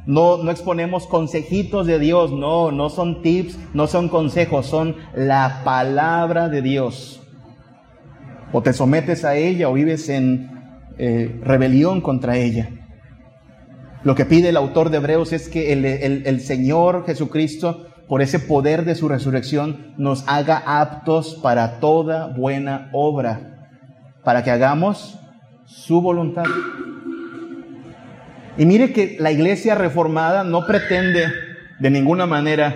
No, 0.07 0.37
no 0.37 0.51
exponemos 0.51 1.07
consejitos 1.07 1.87
de 1.87 1.99
Dios, 1.99 2.33
no, 2.33 2.71
no 2.71 2.91
son 2.91 3.23
tips, 3.23 3.59
no 3.75 3.89
son 3.89 4.09
consejos, 4.09 4.67
son 4.67 4.97
la 5.15 5.63
palabra 5.65 6.49
de 6.49 6.63
Dios. 6.63 7.21
O 8.53 8.63
te 8.63 8.73
sometes 8.73 9.25
a 9.25 9.35
ella 9.37 9.69
o 9.69 9.73
vives 9.73 10.09
en 10.09 10.51
eh, 10.99 11.41
rebelión 11.43 12.01
contra 12.01 12.39
ella. 12.39 12.71
Lo 14.05 14.15
que 14.15 14.25
pide 14.25 14.51
el 14.51 14.57
autor 14.57 14.91
de 14.91 14.99
Hebreos 14.99 15.33
es 15.33 15.49
que 15.49 15.73
el, 15.73 16.41
Señor 16.41 17.05
Jesucristo, 17.07 17.89
por 18.09 18.23
ese 18.23 18.39
poder 18.39 18.85
de 18.85 18.95
su 18.95 19.09
resurrección, 19.09 19.95
nos 19.97 20.25
haga 20.29 20.63
aptos 20.81 21.39
para 21.43 21.81
toda 21.81 22.29
buena 22.29 22.89
obra, 22.93 23.69
para 24.23 24.45
que 24.45 24.51
hagamos 24.51 25.19
su 25.65 26.01
voluntad. 26.01 26.45
Y 28.59 28.65
mire 28.65 28.93
que 28.93 29.17
la 29.21 29.33
iglesia 29.33 29.75
reformada 29.75 30.45
no 30.45 30.67
pretende 30.67 31.27
de 31.79 31.91
ninguna 31.91 32.27
manera 32.27 32.75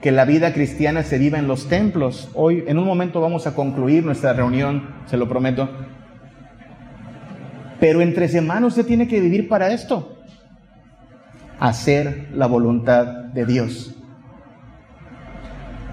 que 0.00 0.12
la 0.12 0.24
vida 0.24 0.52
cristiana 0.52 1.02
se 1.02 1.18
viva 1.18 1.38
en 1.38 1.48
los 1.48 1.68
templos. 1.68 2.28
Hoy, 2.34 2.64
en 2.66 2.78
un 2.78 2.84
momento, 2.84 3.20
vamos 3.20 3.46
a 3.46 3.54
concluir 3.54 4.04
nuestra 4.04 4.32
reunión, 4.32 4.94
se 5.06 5.16
lo 5.16 5.28
prometo. 5.28 5.70
Pero 7.80 8.00
entre 8.00 8.28
semanas 8.28 8.70
usted 8.70 8.86
tiene 8.86 9.08
que 9.08 9.20
vivir 9.20 9.48
para 9.48 9.72
esto 9.72 10.16
hacer 11.58 12.28
la 12.34 12.46
voluntad 12.46 13.06
de 13.06 13.46
Dios. 13.46 13.94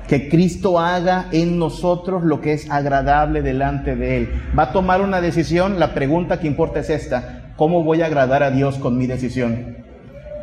Que 0.07 0.29
Cristo 0.29 0.79
haga 0.79 1.27
en 1.31 1.57
nosotros 1.57 2.23
lo 2.23 2.41
que 2.41 2.53
es 2.53 2.69
agradable 2.69 3.41
delante 3.41 3.95
de 3.95 4.17
Él. 4.17 4.29
Va 4.57 4.63
a 4.63 4.71
tomar 4.71 5.01
una 5.01 5.21
decisión, 5.21 5.79
la 5.79 5.93
pregunta 5.93 6.39
que 6.39 6.47
importa 6.47 6.79
es 6.79 6.89
esta, 6.89 7.53
¿cómo 7.55 7.83
voy 7.83 8.01
a 8.01 8.07
agradar 8.07 8.43
a 8.43 8.51
Dios 8.51 8.77
con 8.77 8.97
mi 8.97 9.07
decisión? 9.07 9.77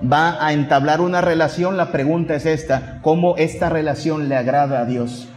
Va 0.02 0.44
a 0.44 0.52
entablar 0.52 1.00
una 1.00 1.20
relación, 1.20 1.76
la 1.76 1.92
pregunta 1.92 2.34
es 2.34 2.46
esta, 2.46 3.00
¿cómo 3.02 3.36
esta 3.36 3.68
relación 3.68 4.28
le 4.28 4.36
agrada 4.36 4.80
a 4.80 4.86
Dios? 4.86 5.28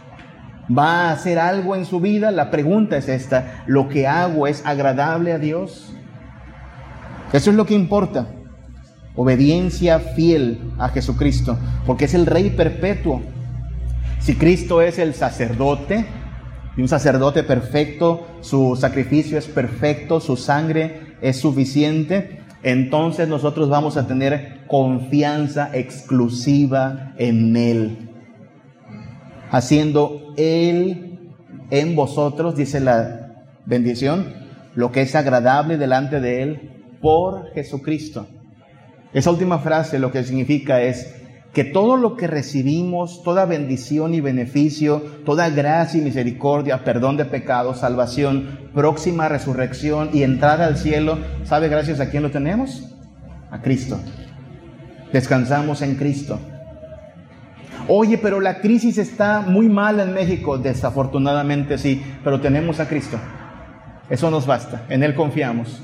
Va 0.66 1.08
a 1.08 1.12
hacer 1.12 1.38
algo 1.38 1.76
en 1.76 1.84
su 1.84 2.00
vida, 2.00 2.30
la 2.30 2.50
pregunta 2.50 2.96
es 2.96 3.08
esta, 3.08 3.62
¿lo 3.66 3.88
que 3.88 4.06
hago 4.06 4.46
es 4.46 4.64
agradable 4.64 5.32
a 5.32 5.38
Dios? 5.38 5.92
Eso 7.32 7.50
es 7.50 7.56
lo 7.56 7.66
que 7.66 7.74
importa 7.74 8.28
obediencia 9.16 10.00
fiel 10.00 10.72
a 10.78 10.88
Jesucristo, 10.88 11.56
porque 11.86 12.06
es 12.06 12.14
el 12.14 12.26
Rey 12.26 12.50
perpetuo. 12.50 13.22
Si 14.24 14.36
Cristo 14.36 14.80
es 14.80 14.98
el 14.98 15.12
sacerdote, 15.12 16.06
y 16.78 16.80
un 16.80 16.88
sacerdote 16.88 17.42
perfecto, 17.42 18.26
su 18.40 18.74
sacrificio 18.74 19.36
es 19.36 19.48
perfecto, 19.48 20.18
su 20.18 20.38
sangre 20.38 21.18
es 21.20 21.38
suficiente, 21.38 22.40
entonces 22.62 23.28
nosotros 23.28 23.68
vamos 23.68 23.98
a 23.98 24.06
tener 24.06 24.64
confianza 24.66 25.68
exclusiva 25.74 27.12
en 27.18 27.54
Él. 27.54 28.08
Haciendo 29.50 30.32
Él 30.38 31.34
en 31.68 31.94
vosotros, 31.94 32.56
dice 32.56 32.80
la 32.80 33.44
bendición, 33.66 34.32
lo 34.74 34.90
que 34.90 35.02
es 35.02 35.14
agradable 35.14 35.76
delante 35.76 36.22
de 36.22 36.42
Él 36.42 36.70
por 37.02 37.52
Jesucristo. 37.52 38.26
Esa 39.12 39.30
última 39.30 39.58
frase 39.58 39.98
lo 39.98 40.10
que 40.10 40.24
significa 40.24 40.80
es 40.80 41.14
que 41.54 41.62
todo 41.64 41.96
lo 41.96 42.16
que 42.16 42.26
recibimos, 42.26 43.22
toda 43.22 43.46
bendición 43.46 44.12
y 44.12 44.20
beneficio, 44.20 45.02
toda 45.24 45.48
gracia 45.50 46.00
y 46.00 46.04
misericordia, 46.04 46.82
perdón 46.82 47.16
de 47.16 47.24
pecados, 47.24 47.78
salvación, 47.78 48.58
próxima 48.74 49.28
resurrección 49.28 50.10
y 50.12 50.24
entrada 50.24 50.66
al 50.66 50.76
cielo, 50.76 51.16
¿sabe 51.44 51.68
gracias 51.68 52.00
a 52.00 52.10
quién 52.10 52.24
lo 52.24 52.32
tenemos? 52.32 52.92
A 53.52 53.62
Cristo. 53.62 54.00
Descansamos 55.12 55.80
en 55.80 55.94
Cristo. 55.94 56.40
Oye, 57.86 58.18
pero 58.18 58.40
la 58.40 58.60
crisis 58.60 58.98
está 58.98 59.40
muy 59.40 59.68
mal 59.68 60.00
en 60.00 60.12
México. 60.12 60.58
Desafortunadamente 60.58 61.78
sí, 61.78 62.02
pero 62.24 62.40
tenemos 62.40 62.80
a 62.80 62.88
Cristo. 62.88 63.18
Eso 64.10 64.28
nos 64.28 64.44
basta. 64.44 64.86
En 64.88 65.04
Él 65.04 65.14
confiamos. 65.14 65.80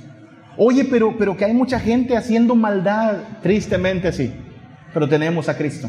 Oye, 0.57 0.85
pero, 0.85 1.17
pero 1.17 1.37
que 1.37 1.45
hay 1.45 1.55
mucha 1.55 1.79
gente 1.79 2.17
haciendo 2.17 2.57
maldad, 2.57 3.19
tristemente 3.41 4.13
sí, 4.13 4.33
pero 4.93 5.09
tenemos 5.09 5.49
a 5.49 5.57
Cristo. 5.57 5.89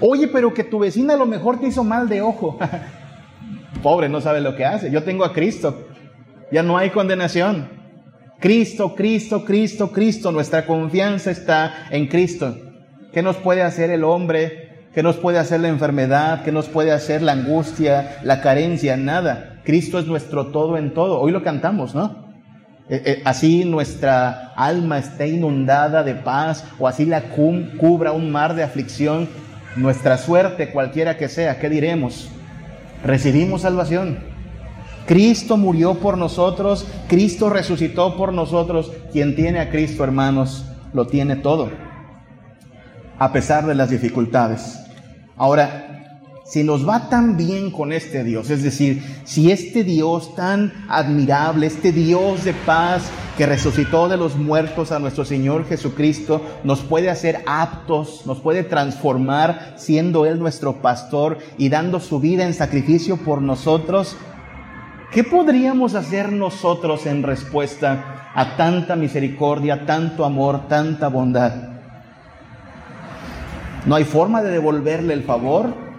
Oye, 0.00 0.28
pero 0.28 0.54
que 0.54 0.64
tu 0.64 0.78
vecina 0.78 1.14
a 1.14 1.16
lo 1.16 1.26
mejor 1.26 1.60
te 1.60 1.66
hizo 1.66 1.84
mal 1.84 2.08
de 2.08 2.22
ojo. 2.22 2.58
Pobre, 3.82 4.08
no 4.08 4.20
sabe 4.20 4.40
lo 4.40 4.56
que 4.56 4.64
hace. 4.64 4.90
Yo 4.90 5.02
tengo 5.02 5.24
a 5.24 5.32
Cristo. 5.32 5.86
Ya 6.50 6.62
no 6.62 6.78
hay 6.78 6.90
condenación. 6.90 7.68
Cristo, 8.38 8.94
Cristo, 8.94 9.44
Cristo, 9.44 9.92
Cristo. 9.92 10.32
Nuestra 10.32 10.66
confianza 10.66 11.30
está 11.30 11.86
en 11.90 12.06
Cristo. 12.06 12.56
¿Qué 13.12 13.22
nos 13.22 13.36
puede 13.36 13.62
hacer 13.62 13.90
el 13.90 14.04
hombre? 14.04 14.86
¿Qué 14.94 15.02
nos 15.02 15.16
puede 15.16 15.38
hacer 15.38 15.60
la 15.60 15.68
enfermedad? 15.68 16.42
¿Qué 16.44 16.52
nos 16.52 16.68
puede 16.68 16.92
hacer 16.92 17.22
la 17.22 17.32
angustia, 17.32 18.18
la 18.24 18.40
carencia? 18.40 18.96
Nada. 18.96 19.60
Cristo 19.64 19.98
es 19.98 20.06
nuestro 20.06 20.46
todo 20.46 20.76
en 20.78 20.94
todo. 20.94 21.20
Hoy 21.20 21.30
lo 21.30 21.42
cantamos, 21.42 21.94
¿no? 21.94 22.29
Eh, 22.92 23.02
eh, 23.04 23.22
así 23.24 23.64
nuestra 23.64 24.52
alma 24.56 24.98
esté 24.98 25.28
inundada 25.28 26.02
de 26.02 26.16
paz 26.16 26.64
o 26.76 26.88
así 26.88 27.06
la 27.06 27.22
cubra 27.22 28.10
un 28.10 28.32
mar 28.32 28.56
de 28.56 28.64
aflicción, 28.64 29.28
nuestra 29.76 30.18
suerte, 30.18 30.72
cualquiera 30.72 31.16
que 31.16 31.28
sea, 31.28 31.60
¿qué 31.60 31.70
diremos? 31.70 32.28
Recibimos 33.04 33.62
salvación. 33.62 34.18
Cristo 35.06 35.56
murió 35.56 35.94
por 35.94 36.18
nosotros, 36.18 36.84
Cristo 37.08 37.48
resucitó 37.48 38.16
por 38.16 38.32
nosotros. 38.32 38.90
Quien 39.12 39.36
tiene 39.36 39.60
a 39.60 39.70
Cristo, 39.70 40.02
hermanos, 40.02 40.64
lo 40.92 41.06
tiene 41.06 41.36
todo, 41.36 41.70
a 43.20 43.32
pesar 43.32 43.66
de 43.66 43.76
las 43.76 43.90
dificultades. 43.90 44.80
Ahora, 45.36 45.99
si 46.50 46.64
nos 46.64 46.86
va 46.86 47.08
tan 47.08 47.36
bien 47.36 47.70
con 47.70 47.92
este 47.92 48.24
Dios, 48.24 48.50
es 48.50 48.64
decir, 48.64 49.04
si 49.22 49.52
este 49.52 49.84
Dios 49.84 50.34
tan 50.34 50.72
admirable, 50.88 51.68
este 51.68 51.92
Dios 51.92 52.42
de 52.42 52.52
paz 52.52 53.08
que 53.38 53.46
resucitó 53.46 54.08
de 54.08 54.16
los 54.16 54.34
muertos 54.34 54.90
a 54.90 54.98
nuestro 54.98 55.24
Señor 55.24 55.64
Jesucristo, 55.64 56.42
nos 56.64 56.80
puede 56.80 57.08
hacer 57.08 57.44
aptos, 57.46 58.26
nos 58.26 58.40
puede 58.40 58.64
transformar 58.64 59.74
siendo 59.76 60.26
Él 60.26 60.40
nuestro 60.40 60.82
pastor 60.82 61.38
y 61.56 61.68
dando 61.68 62.00
su 62.00 62.18
vida 62.18 62.44
en 62.44 62.52
sacrificio 62.52 63.16
por 63.18 63.40
nosotros, 63.40 64.16
¿qué 65.12 65.22
podríamos 65.22 65.94
hacer 65.94 66.32
nosotros 66.32 67.06
en 67.06 67.22
respuesta 67.22 68.32
a 68.34 68.56
tanta 68.56 68.96
misericordia, 68.96 69.86
tanto 69.86 70.24
amor, 70.24 70.66
tanta 70.66 71.06
bondad? 71.06 71.52
¿No 73.86 73.94
hay 73.94 74.02
forma 74.02 74.42
de 74.42 74.50
devolverle 74.50 75.14
el 75.14 75.22
favor? 75.22 75.89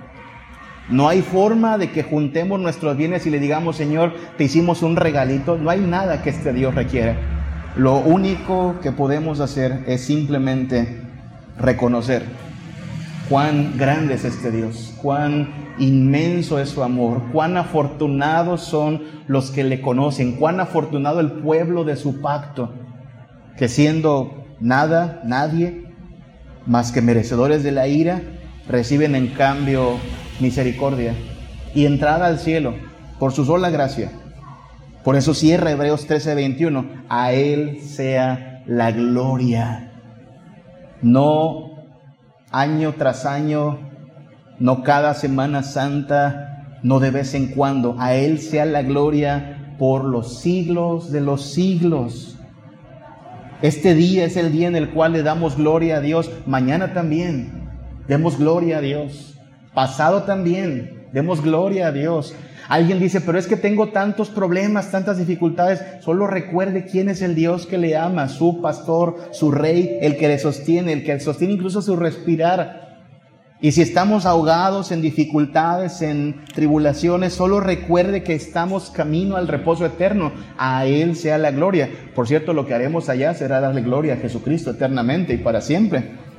No 0.89 1.07
hay 1.07 1.21
forma 1.21 1.77
de 1.77 1.91
que 1.91 2.03
juntemos 2.03 2.59
nuestros 2.59 2.97
bienes 2.97 3.25
y 3.25 3.29
le 3.29 3.39
digamos, 3.39 3.77
Señor, 3.77 4.13
te 4.37 4.45
hicimos 4.45 4.83
un 4.83 4.95
regalito. 4.95 5.57
No 5.57 5.69
hay 5.69 5.79
nada 5.79 6.21
que 6.21 6.31
este 6.31 6.53
Dios 6.53 6.75
requiere. 6.75 7.15
Lo 7.75 7.97
único 7.97 8.79
que 8.81 8.91
podemos 8.91 9.39
hacer 9.39 9.83
es 9.87 10.01
simplemente 10.01 11.01
reconocer 11.57 12.23
cuán 13.29 13.77
grande 13.77 14.15
es 14.15 14.25
este 14.25 14.51
Dios, 14.51 14.93
cuán 15.01 15.47
inmenso 15.79 16.59
es 16.59 16.67
su 16.67 16.83
amor, 16.83 17.23
cuán 17.31 17.55
afortunados 17.55 18.61
son 18.61 19.03
los 19.27 19.51
que 19.51 19.63
le 19.63 19.79
conocen, 19.79 20.33
cuán 20.33 20.59
afortunado 20.59 21.21
el 21.21 21.31
pueblo 21.31 21.85
de 21.85 21.95
su 21.95 22.19
pacto, 22.19 22.73
que 23.57 23.69
siendo 23.69 24.43
nada, 24.59 25.21
nadie, 25.23 25.85
más 26.65 26.91
que 26.91 27.01
merecedores 27.01 27.63
de 27.63 27.71
la 27.71 27.87
ira, 27.87 28.21
reciben 28.67 29.15
en 29.15 29.27
cambio 29.27 29.95
misericordia 30.41 31.13
y 31.73 31.85
entrada 31.85 32.27
al 32.27 32.39
cielo 32.39 32.73
por 33.19 33.31
su 33.31 33.45
sola 33.45 33.69
gracia. 33.69 34.11
Por 35.03 35.15
eso 35.15 35.33
cierra 35.33 35.71
Hebreos 35.71 36.07
13:21, 36.07 37.05
a 37.09 37.33
Él 37.33 37.79
sea 37.81 38.63
la 38.67 38.91
gloria. 38.91 39.91
No 41.01 41.71
año 42.51 42.93
tras 42.97 43.25
año, 43.25 43.79
no 44.59 44.83
cada 44.83 45.13
Semana 45.13 45.63
Santa, 45.63 46.79
no 46.83 46.99
de 46.99 47.11
vez 47.11 47.33
en 47.33 47.47
cuando, 47.47 47.95
a 47.99 48.13
Él 48.13 48.39
sea 48.39 48.65
la 48.65 48.83
gloria 48.83 49.75
por 49.79 50.03
los 50.03 50.39
siglos 50.41 51.11
de 51.11 51.21
los 51.21 51.41
siglos. 51.53 52.37
Este 53.61 53.93
día 53.93 54.25
es 54.25 54.37
el 54.37 54.51
día 54.51 54.67
en 54.67 54.75
el 54.75 54.89
cual 54.89 55.13
le 55.13 55.23
damos 55.23 55.57
gloria 55.57 55.97
a 55.97 56.01
Dios. 56.01 56.31
Mañana 56.45 56.93
también 56.93 57.69
demos 58.07 58.37
gloria 58.37 58.77
a 58.77 58.81
Dios. 58.81 59.39
Pasado 59.73 60.23
también 60.23 61.07
demos 61.13 61.41
gloria 61.41 61.87
a 61.87 61.91
Dios. 61.91 62.35
Alguien 62.67 62.99
dice, 62.99 63.21
pero 63.21 63.37
es 63.37 63.47
que 63.47 63.57
tengo 63.57 63.89
tantos 63.89 64.29
problemas, 64.29 64.91
tantas 64.91 65.17
dificultades. 65.17 65.81
Solo 66.01 66.27
recuerde 66.27 66.85
quién 66.85 67.09
es 67.09 67.21
el 67.21 67.35
Dios 67.35 67.65
que 67.65 67.77
le 67.77 67.97
ama, 67.97 68.29
su 68.29 68.61
pastor, 68.61 69.17
su 69.31 69.51
rey, 69.51 69.97
el 70.01 70.17
que 70.17 70.27
le 70.27 70.39
sostiene, 70.39 70.93
el 70.93 71.03
que 71.03 71.19
sostiene 71.19 71.53
incluso 71.53 71.81
su 71.81 71.95
respirar. 71.95 72.89
Y 73.63 73.73
si 73.73 73.81
estamos 73.81 74.25
ahogados 74.25 74.91
en 74.91 75.01
dificultades, 75.01 76.01
en 76.01 76.43
tribulaciones, 76.53 77.33
solo 77.33 77.59
recuerde 77.59 78.23
que 78.23 78.33
estamos 78.33 78.89
camino 78.89 79.35
al 79.35 79.47
reposo 79.47 79.85
eterno. 79.85 80.31
A 80.57 80.85
Él 80.85 81.15
sea 81.15 81.37
la 81.37 81.51
gloria. 81.51 81.89
Por 82.15 82.27
cierto, 82.27 82.53
lo 82.53 82.65
que 82.65 82.73
haremos 82.73 83.07
allá 83.07 83.33
será 83.33 83.61
darle 83.61 83.81
gloria 83.81 84.15
a 84.15 84.17
Jesucristo 84.17 84.71
eternamente 84.71 85.33
y 85.33 85.37
para 85.37 85.61
siempre. 85.61 86.30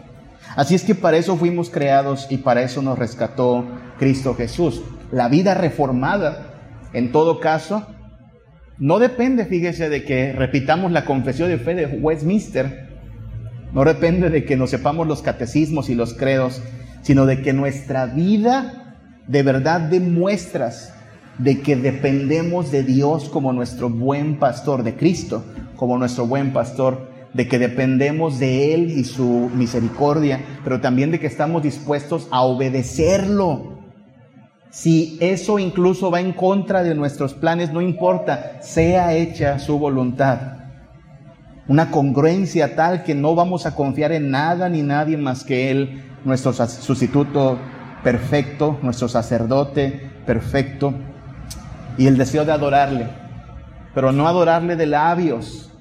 Así 0.57 0.75
es 0.75 0.85
que 0.85 0.95
para 0.95 1.17
eso 1.17 1.37
fuimos 1.37 1.71
creados 1.71 2.27
y 2.31 2.39
para 2.39 2.63
eso 2.63 2.83
nos 2.83 2.99
rescató 2.99 3.65
Cristo 3.99 4.35
Jesús. 4.35 4.83
La 5.11 5.29
vida 5.29 5.55
reformada, 5.55 6.55
en 6.93 7.13
todo 7.13 7.41
caso, 7.41 7.87
no 8.79 8.99
depende, 8.99 9.47
fíjese, 9.47 9.89
de 9.89 10.05
que 10.05 10.33
repitamos 10.33 10.93
la 10.93 11.05
confesión 11.05 11.49
de 11.49 11.59
fe 11.59 11.75
de 11.75 11.87
Westminster. 11.87 12.91
No 13.73 13.85
depende 13.85 14.29
de 14.29 14.45
que 14.45 14.57
nos 14.57 14.71
sepamos 14.71 15.07
los 15.07 15.23
catecismos 15.23 15.89
y 15.89 15.95
los 15.95 16.15
credos 16.15 16.63
sino 17.03 17.27
de 17.27 17.43
que 17.43 17.53
nuestra 17.53 18.07
vida 18.07 18.97
de 19.27 19.43
verdad 19.43 19.81
demuestras 19.81 20.95
de 21.39 21.61
que 21.61 21.77
dependemos 21.77 22.71
de 22.71 22.83
Dios 22.83 23.29
como 23.29 23.53
nuestro 23.53 23.91
buen 23.91 24.39
pastor, 24.39 24.83
de 24.83 24.95
Cristo 24.95 25.45
como 25.77 25.99
nuestro 25.99 26.27
buen 26.27 26.53
pastor, 26.53 27.11
de 27.35 27.49
que 27.49 27.59
dependemos 27.59 28.39
de 28.39 28.75
Él 28.75 28.91
y 28.91 29.05
su 29.05 29.51
misericordia, 29.55 30.45
pero 30.65 30.81
también 30.81 31.11
de 31.11 31.21
que 31.21 31.27
estamos 31.27 31.63
dispuestos 31.63 32.29
a 32.31 32.43
obedecerlo. 32.43 33.79
Si 34.71 35.19
eso 35.21 35.59
incluso 35.59 36.11
va 36.11 36.21
en 36.21 36.33
contra 36.33 36.83
de 36.83 36.95
nuestros 36.95 37.35
planes, 37.35 37.73
no 37.73 37.81
importa, 37.81 38.63
sea 38.63 39.15
hecha 39.15 39.59
su 39.59 39.79
voluntad. 39.79 40.59
Una 41.69 41.91
congruencia 41.91 42.75
tal 42.75 43.05
que 43.05 43.15
no 43.15 43.35
vamos 43.35 43.67
a 43.67 43.75
confiar 43.75 44.13
en 44.13 44.31
nada 44.31 44.69
ni 44.69 44.83
nadie 44.83 45.17
más 45.17 45.45
que 45.45 45.71
Él 45.71 46.03
nuestro 46.25 46.53
sustituto 46.53 47.59
perfecto, 48.03 48.79
nuestro 48.83 49.09
sacerdote 49.09 50.11
perfecto, 50.27 50.95
y 51.99 52.07
el 52.07 52.17
deseo 52.17 52.45
de 52.45 52.53
adorarle, 52.53 53.09
pero 53.95 54.13
no 54.13 54.27
adorarle 54.27 54.77
de 54.77 54.87
labios, 54.87 55.72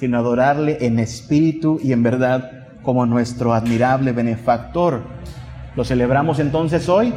sino 0.00 0.16
adorarle 0.16 0.78
en 0.80 0.98
espíritu 0.98 1.78
y 1.84 1.92
en 1.92 2.02
verdad 2.02 2.68
como 2.82 3.04
nuestro 3.04 3.52
admirable 3.52 4.12
benefactor. 4.12 5.02
Lo 5.76 5.84
celebramos 5.84 6.38
entonces 6.38 6.88
hoy, 6.88 7.12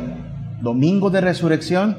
domingo 0.59 1.09
de 1.09 1.21
resurrección, 1.21 1.97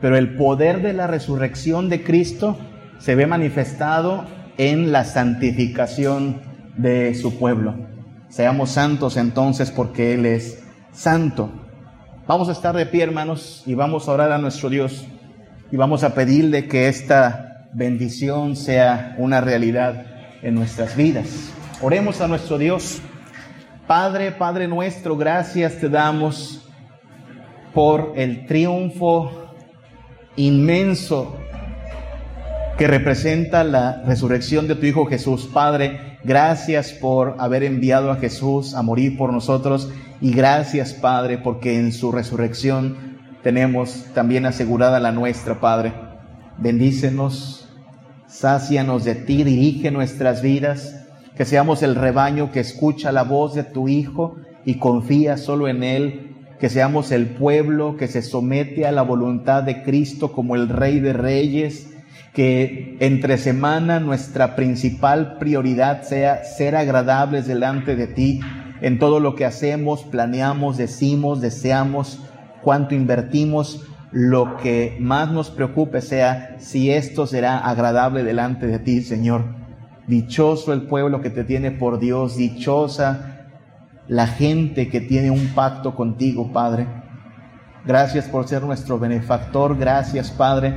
pero 0.00 0.16
el 0.16 0.34
poder 0.36 0.80
de 0.80 0.94
la 0.94 1.06
resurrección 1.06 1.90
de 1.90 2.02
Cristo 2.02 2.56
se 2.98 3.14
ve 3.14 3.26
manifestado 3.26 4.24
en 4.56 4.90
la 4.90 5.04
santificación 5.04 6.40
de 6.78 7.14
su 7.14 7.38
pueblo. 7.38 7.74
Seamos 8.30 8.70
santos 8.70 9.18
entonces 9.18 9.70
porque 9.70 10.14
Él 10.14 10.24
es 10.24 10.64
santo. 10.92 11.52
Vamos 12.26 12.48
a 12.48 12.52
estar 12.52 12.74
de 12.74 12.86
pie, 12.86 13.02
hermanos, 13.02 13.64
y 13.66 13.74
vamos 13.74 14.08
a 14.08 14.12
orar 14.12 14.32
a 14.32 14.38
nuestro 14.38 14.70
Dios 14.70 15.04
y 15.70 15.76
vamos 15.76 16.04
a 16.04 16.14
pedirle 16.14 16.68
que 16.68 16.88
esta 16.88 17.68
bendición 17.74 18.56
sea 18.56 19.14
una 19.18 19.42
realidad 19.42 20.11
en 20.42 20.54
nuestras 20.54 20.96
vidas. 20.96 21.52
Oremos 21.80 22.20
a 22.20 22.28
nuestro 22.28 22.58
Dios. 22.58 23.00
Padre, 23.86 24.32
Padre 24.32 24.68
nuestro, 24.68 25.16
gracias 25.16 25.78
te 25.78 25.88
damos 25.88 26.68
por 27.74 28.12
el 28.16 28.46
triunfo 28.46 29.54
inmenso 30.36 31.36
que 32.78 32.86
representa 32.86 33.64
la 33.64 34.02
resurrección 34.04 34.68
de 34.68 34.74
tu 34.74 34.86
Hijo 34.86 35.06
Jesús. 35.06 35.48
Padre, 35.52 36.12
Gracias 36.24 36.92
por 36.92 37.34
haber 37.38 37.64
enviado 37.64 38.12
a 38.12 38.16
Jesús 38.16 38.74
a 38.74 38.82
morir 38.82 39.16
por 39.16 39.32
nosotros 39.32 39.90
y 40.20 40.32
gracias, 40.32 40.92
Padre, 40.92 41.38
porque 41.38 41.76
en 41.76 41.90
su 41.90 42.12
resurrección 42.12 43.18
tenemos 43.42 44.04
también 44.14 44.46
asegurada 44.46 45.00
la 45.00 45.10
nuestra, 45.10 45.58
Padre. 45.58 45.92
Bendícenos, 46.58 47.61
sácianos 48.32 49.04
de 49.04 49.14
ti, 49.14 49.44
dirige 49.44 49.90
nuestras 49.90 50.40
vidas, 50.42 51.04
que 51.36 51.44
seamos 51.44 51.82
el 51.82 51.94
rebaño 51.94 52.50
que 52.50 52.60
escucha 52.60 53.12
la 53.12 53.24
voz 53.24 53.54
de 53.54 53.62
tu 53.62 53.88
Hijo 53.88 54.36
y 54.64 54.76
confía 54.76 55.36
solo 55.36 55.68
en 55.68 55.82
Él, 55.82 56.36
que 56.58 56.70
seamos 56.70 57.12
el 57.12 57.26
pueblo 57.26 57.96
que 57.96 58.08
se 58.08 58.22
somete 58.22 58.86
a 58.86 58.92
la 58.92 59.02
voluntad 59.02 59.62
de 59.62 59.82
Cristo 59.82 60.32
como 60.32 60.54
el 60.54 60.68
Rey 60.68 61.00
de 61.00 61.12
Reyes, 61.12 61.90
que 62.32 62.96
entre 63.00 63.36
semana 63.36 64.00
nuestra 64.00 64.56
principal 64.56 65.36
prioridad 65.38 66.02
sea 66.02 66.44
ser 66.44 66.74
agradables 66.76 67.46
delante 67.46 67.96
de 67.96 68.06
ti. 68.06 68.40
En 68.80 68.98
todo 68.98 69.20
lo 69.20 69.34
que 69.34 69.44
hacemos, 69.44 70.04
planeamos, 70.04 70.78
decimos, 70.78 71.40
deseamos, 71.40 72.20
cuánto 72.62 72.94
invertimos, 72.94 73.86
lo 74.12 74.58
que 74.58 74.96
más 75.00 75.30
nos 75.30 75.50
preocupe 75.50 76.02
sea 76.02 76.56
si 76.58 76.90
esto 76.90 77.26
será 77.26 77.58
agradable 77.58 78.22
delante 78.22 78.66
de 78.66 78.78
ti, 78.78 79.00
Señor. 79.00 79.44
Dichoso 80.06 80.72
el 80.72 80.82
pueblo 80.82 81.20
que 81.22 81.30
te 81.30 81.44
tiene 81.44 81.70
por 81.70 81.98
Dios, 81.98 82.36
dichosa 82.36 83.48
la 84.08 84.26
gente 84.26 84.88
que 84.88 85.00
tiene 85.00 85.30
un 85.30 85.48
pacto 85.54 85.94
contigo, 85.94 86.52
Padre. 86.52 86.86
Gracias 87.86 88.26
por 88.26 88.46
ser 88.46 88.62
nuestro 88.62 88.98
benefactor, 88.98 89.78
gracias, 89.78 90.30
Padre, 90.30 90.74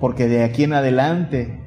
porque 0.00 0.26
de 0.26 0.42
aquí 0.42 0.64
en 0.64 0.72
adelante, 0.72 1.61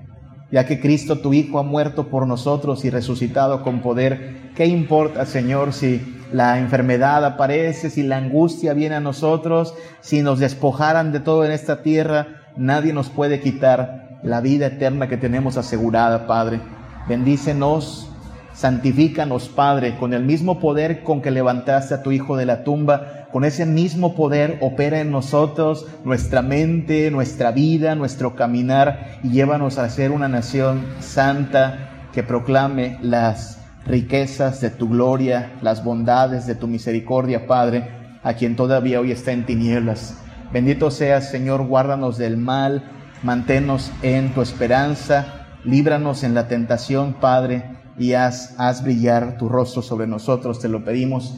ya 0.51 0.65
que 0.65 0.79
Cristo 0.79 1.19
tu 1.19 1.33
Hijo 1.33 1.59
ha 1.59 1.63
muerto 1.63 2.07
por 2.07 2.27
nosotros 2.27 2.85
y 2.85 2.89
resucitado 2.89 3.63
con 3.63 3.81
poder, 3.81 4.51
¿qué 4.55 4.65
importa, 4.65 5.25
Señor, 5.25 5.73
si 5.73 6.01
la 6.31 6.59
enfermedad 6.59 7.25
aparece, 7.25 7.89
si 7.89 8.03
la 8.03 8.17
angustia 8.17 8.73
viene 8.73 8.95
a 8.95 8.99
nosotros, 8.99 9.73
si 10.01 10.21
nos 10.21 10.39
despojaran 10.39 11.11
de 11.11 11.19
todo 11.19 11.45
en 11.45 11.51
esta 11.51 11.81
tierra? 11.81 12.43
Nadie 12.57 12.93
nos 12.93 13.09
puede 13.09 13.39
quitar 13.39 14.19
la 14.23 14.41
vida 14.41 14.67
eterna 14.67 15.07
que 15.07 15.17
tenemos 15.17 15.57
asegurada, 15.57 16.27
Padre. 16.27 16.59
Bendícenos, 17.07 18.09
santifícanos, 18.53 19.49
Padre, 19.49 19.97
con 19.97 20.13
el 20.13 20.23
mismo 20.23 20.59
poder 20.59 21.03
con 21.03 21.21
que 21.21 21.31
levantaste 21.31 21.93
a 21.93 22.01
tu 22.01 22.11
Hijo 22.11 22.37
de 22.37 22.45
la 22.45 22.63
tumba 22.63 23.24
con 23.35 23.43
ese 23.43 23.65
mismo 23.65 24.15
poder 24.15 24.59
opera 24.61 25.01
en 25.01 25.11
nosotros 25.11 25.87
nuestra 26.05 26.41
mente, 26.41 27.11
nuestra 27.11 27.51
vida, 27.51 27.93
nuestro 27.93 28.33
caminar 28.33 29.19
y 29.23 29.31
llévanos 29.31 29.77
a 29.77 29.89
ser 29.89 30.11
una 30.11 30.29
nación 30.29 30.85
santa 31.01 32.07
que 32.13 32.23
proclame 32.23 32.97
las 33.01 33.59
riquezas 33.85 34.61
de 34.61 34.69
tu 34.69 34.87
gloria, 34.87 35.51
las 35.61 35.83
bondades 35.83 36.47
de 36.47 36.55
tu 36.55 36.67
misericordia, 36.67 37.45
Padre, 37.45 37.89
a 38.23 38.35
quien 38.35 38.55
todavía 38.55 39.01
hoy 39.01 39.11
está 39.11 39.33
en 39.33 39.45
tinieblas. 39.45 40.17
Bendito 40.53 40.89
seas, 40.89 41.29
Señor, 41.29 41.67
guárdanos 41.67 42.17
del 42.17 42.37
mal, 42.37 42.89
manténnos 43.21 43.91
en 44.01 44.33
tu 44.33 44.41
esperanza, 44.41 45.45
líbranos 45.65 46.23
en 46.23 46.35
la 46.35 46.47
tentación, 46.47 47.15
Padre, 47.19 47.65
y 47.99 48.13
haz, 48.13 48.55
haz 48.57 48.81
brillar 48.81 49.37
tu 49.37 49.49
rostro 49.49 49.81
sobre 49.81 50.07
nosotros, 50.07 50.61
te 50.61 50.69
lo 50.69 50.85
pedimos 50.85 51.37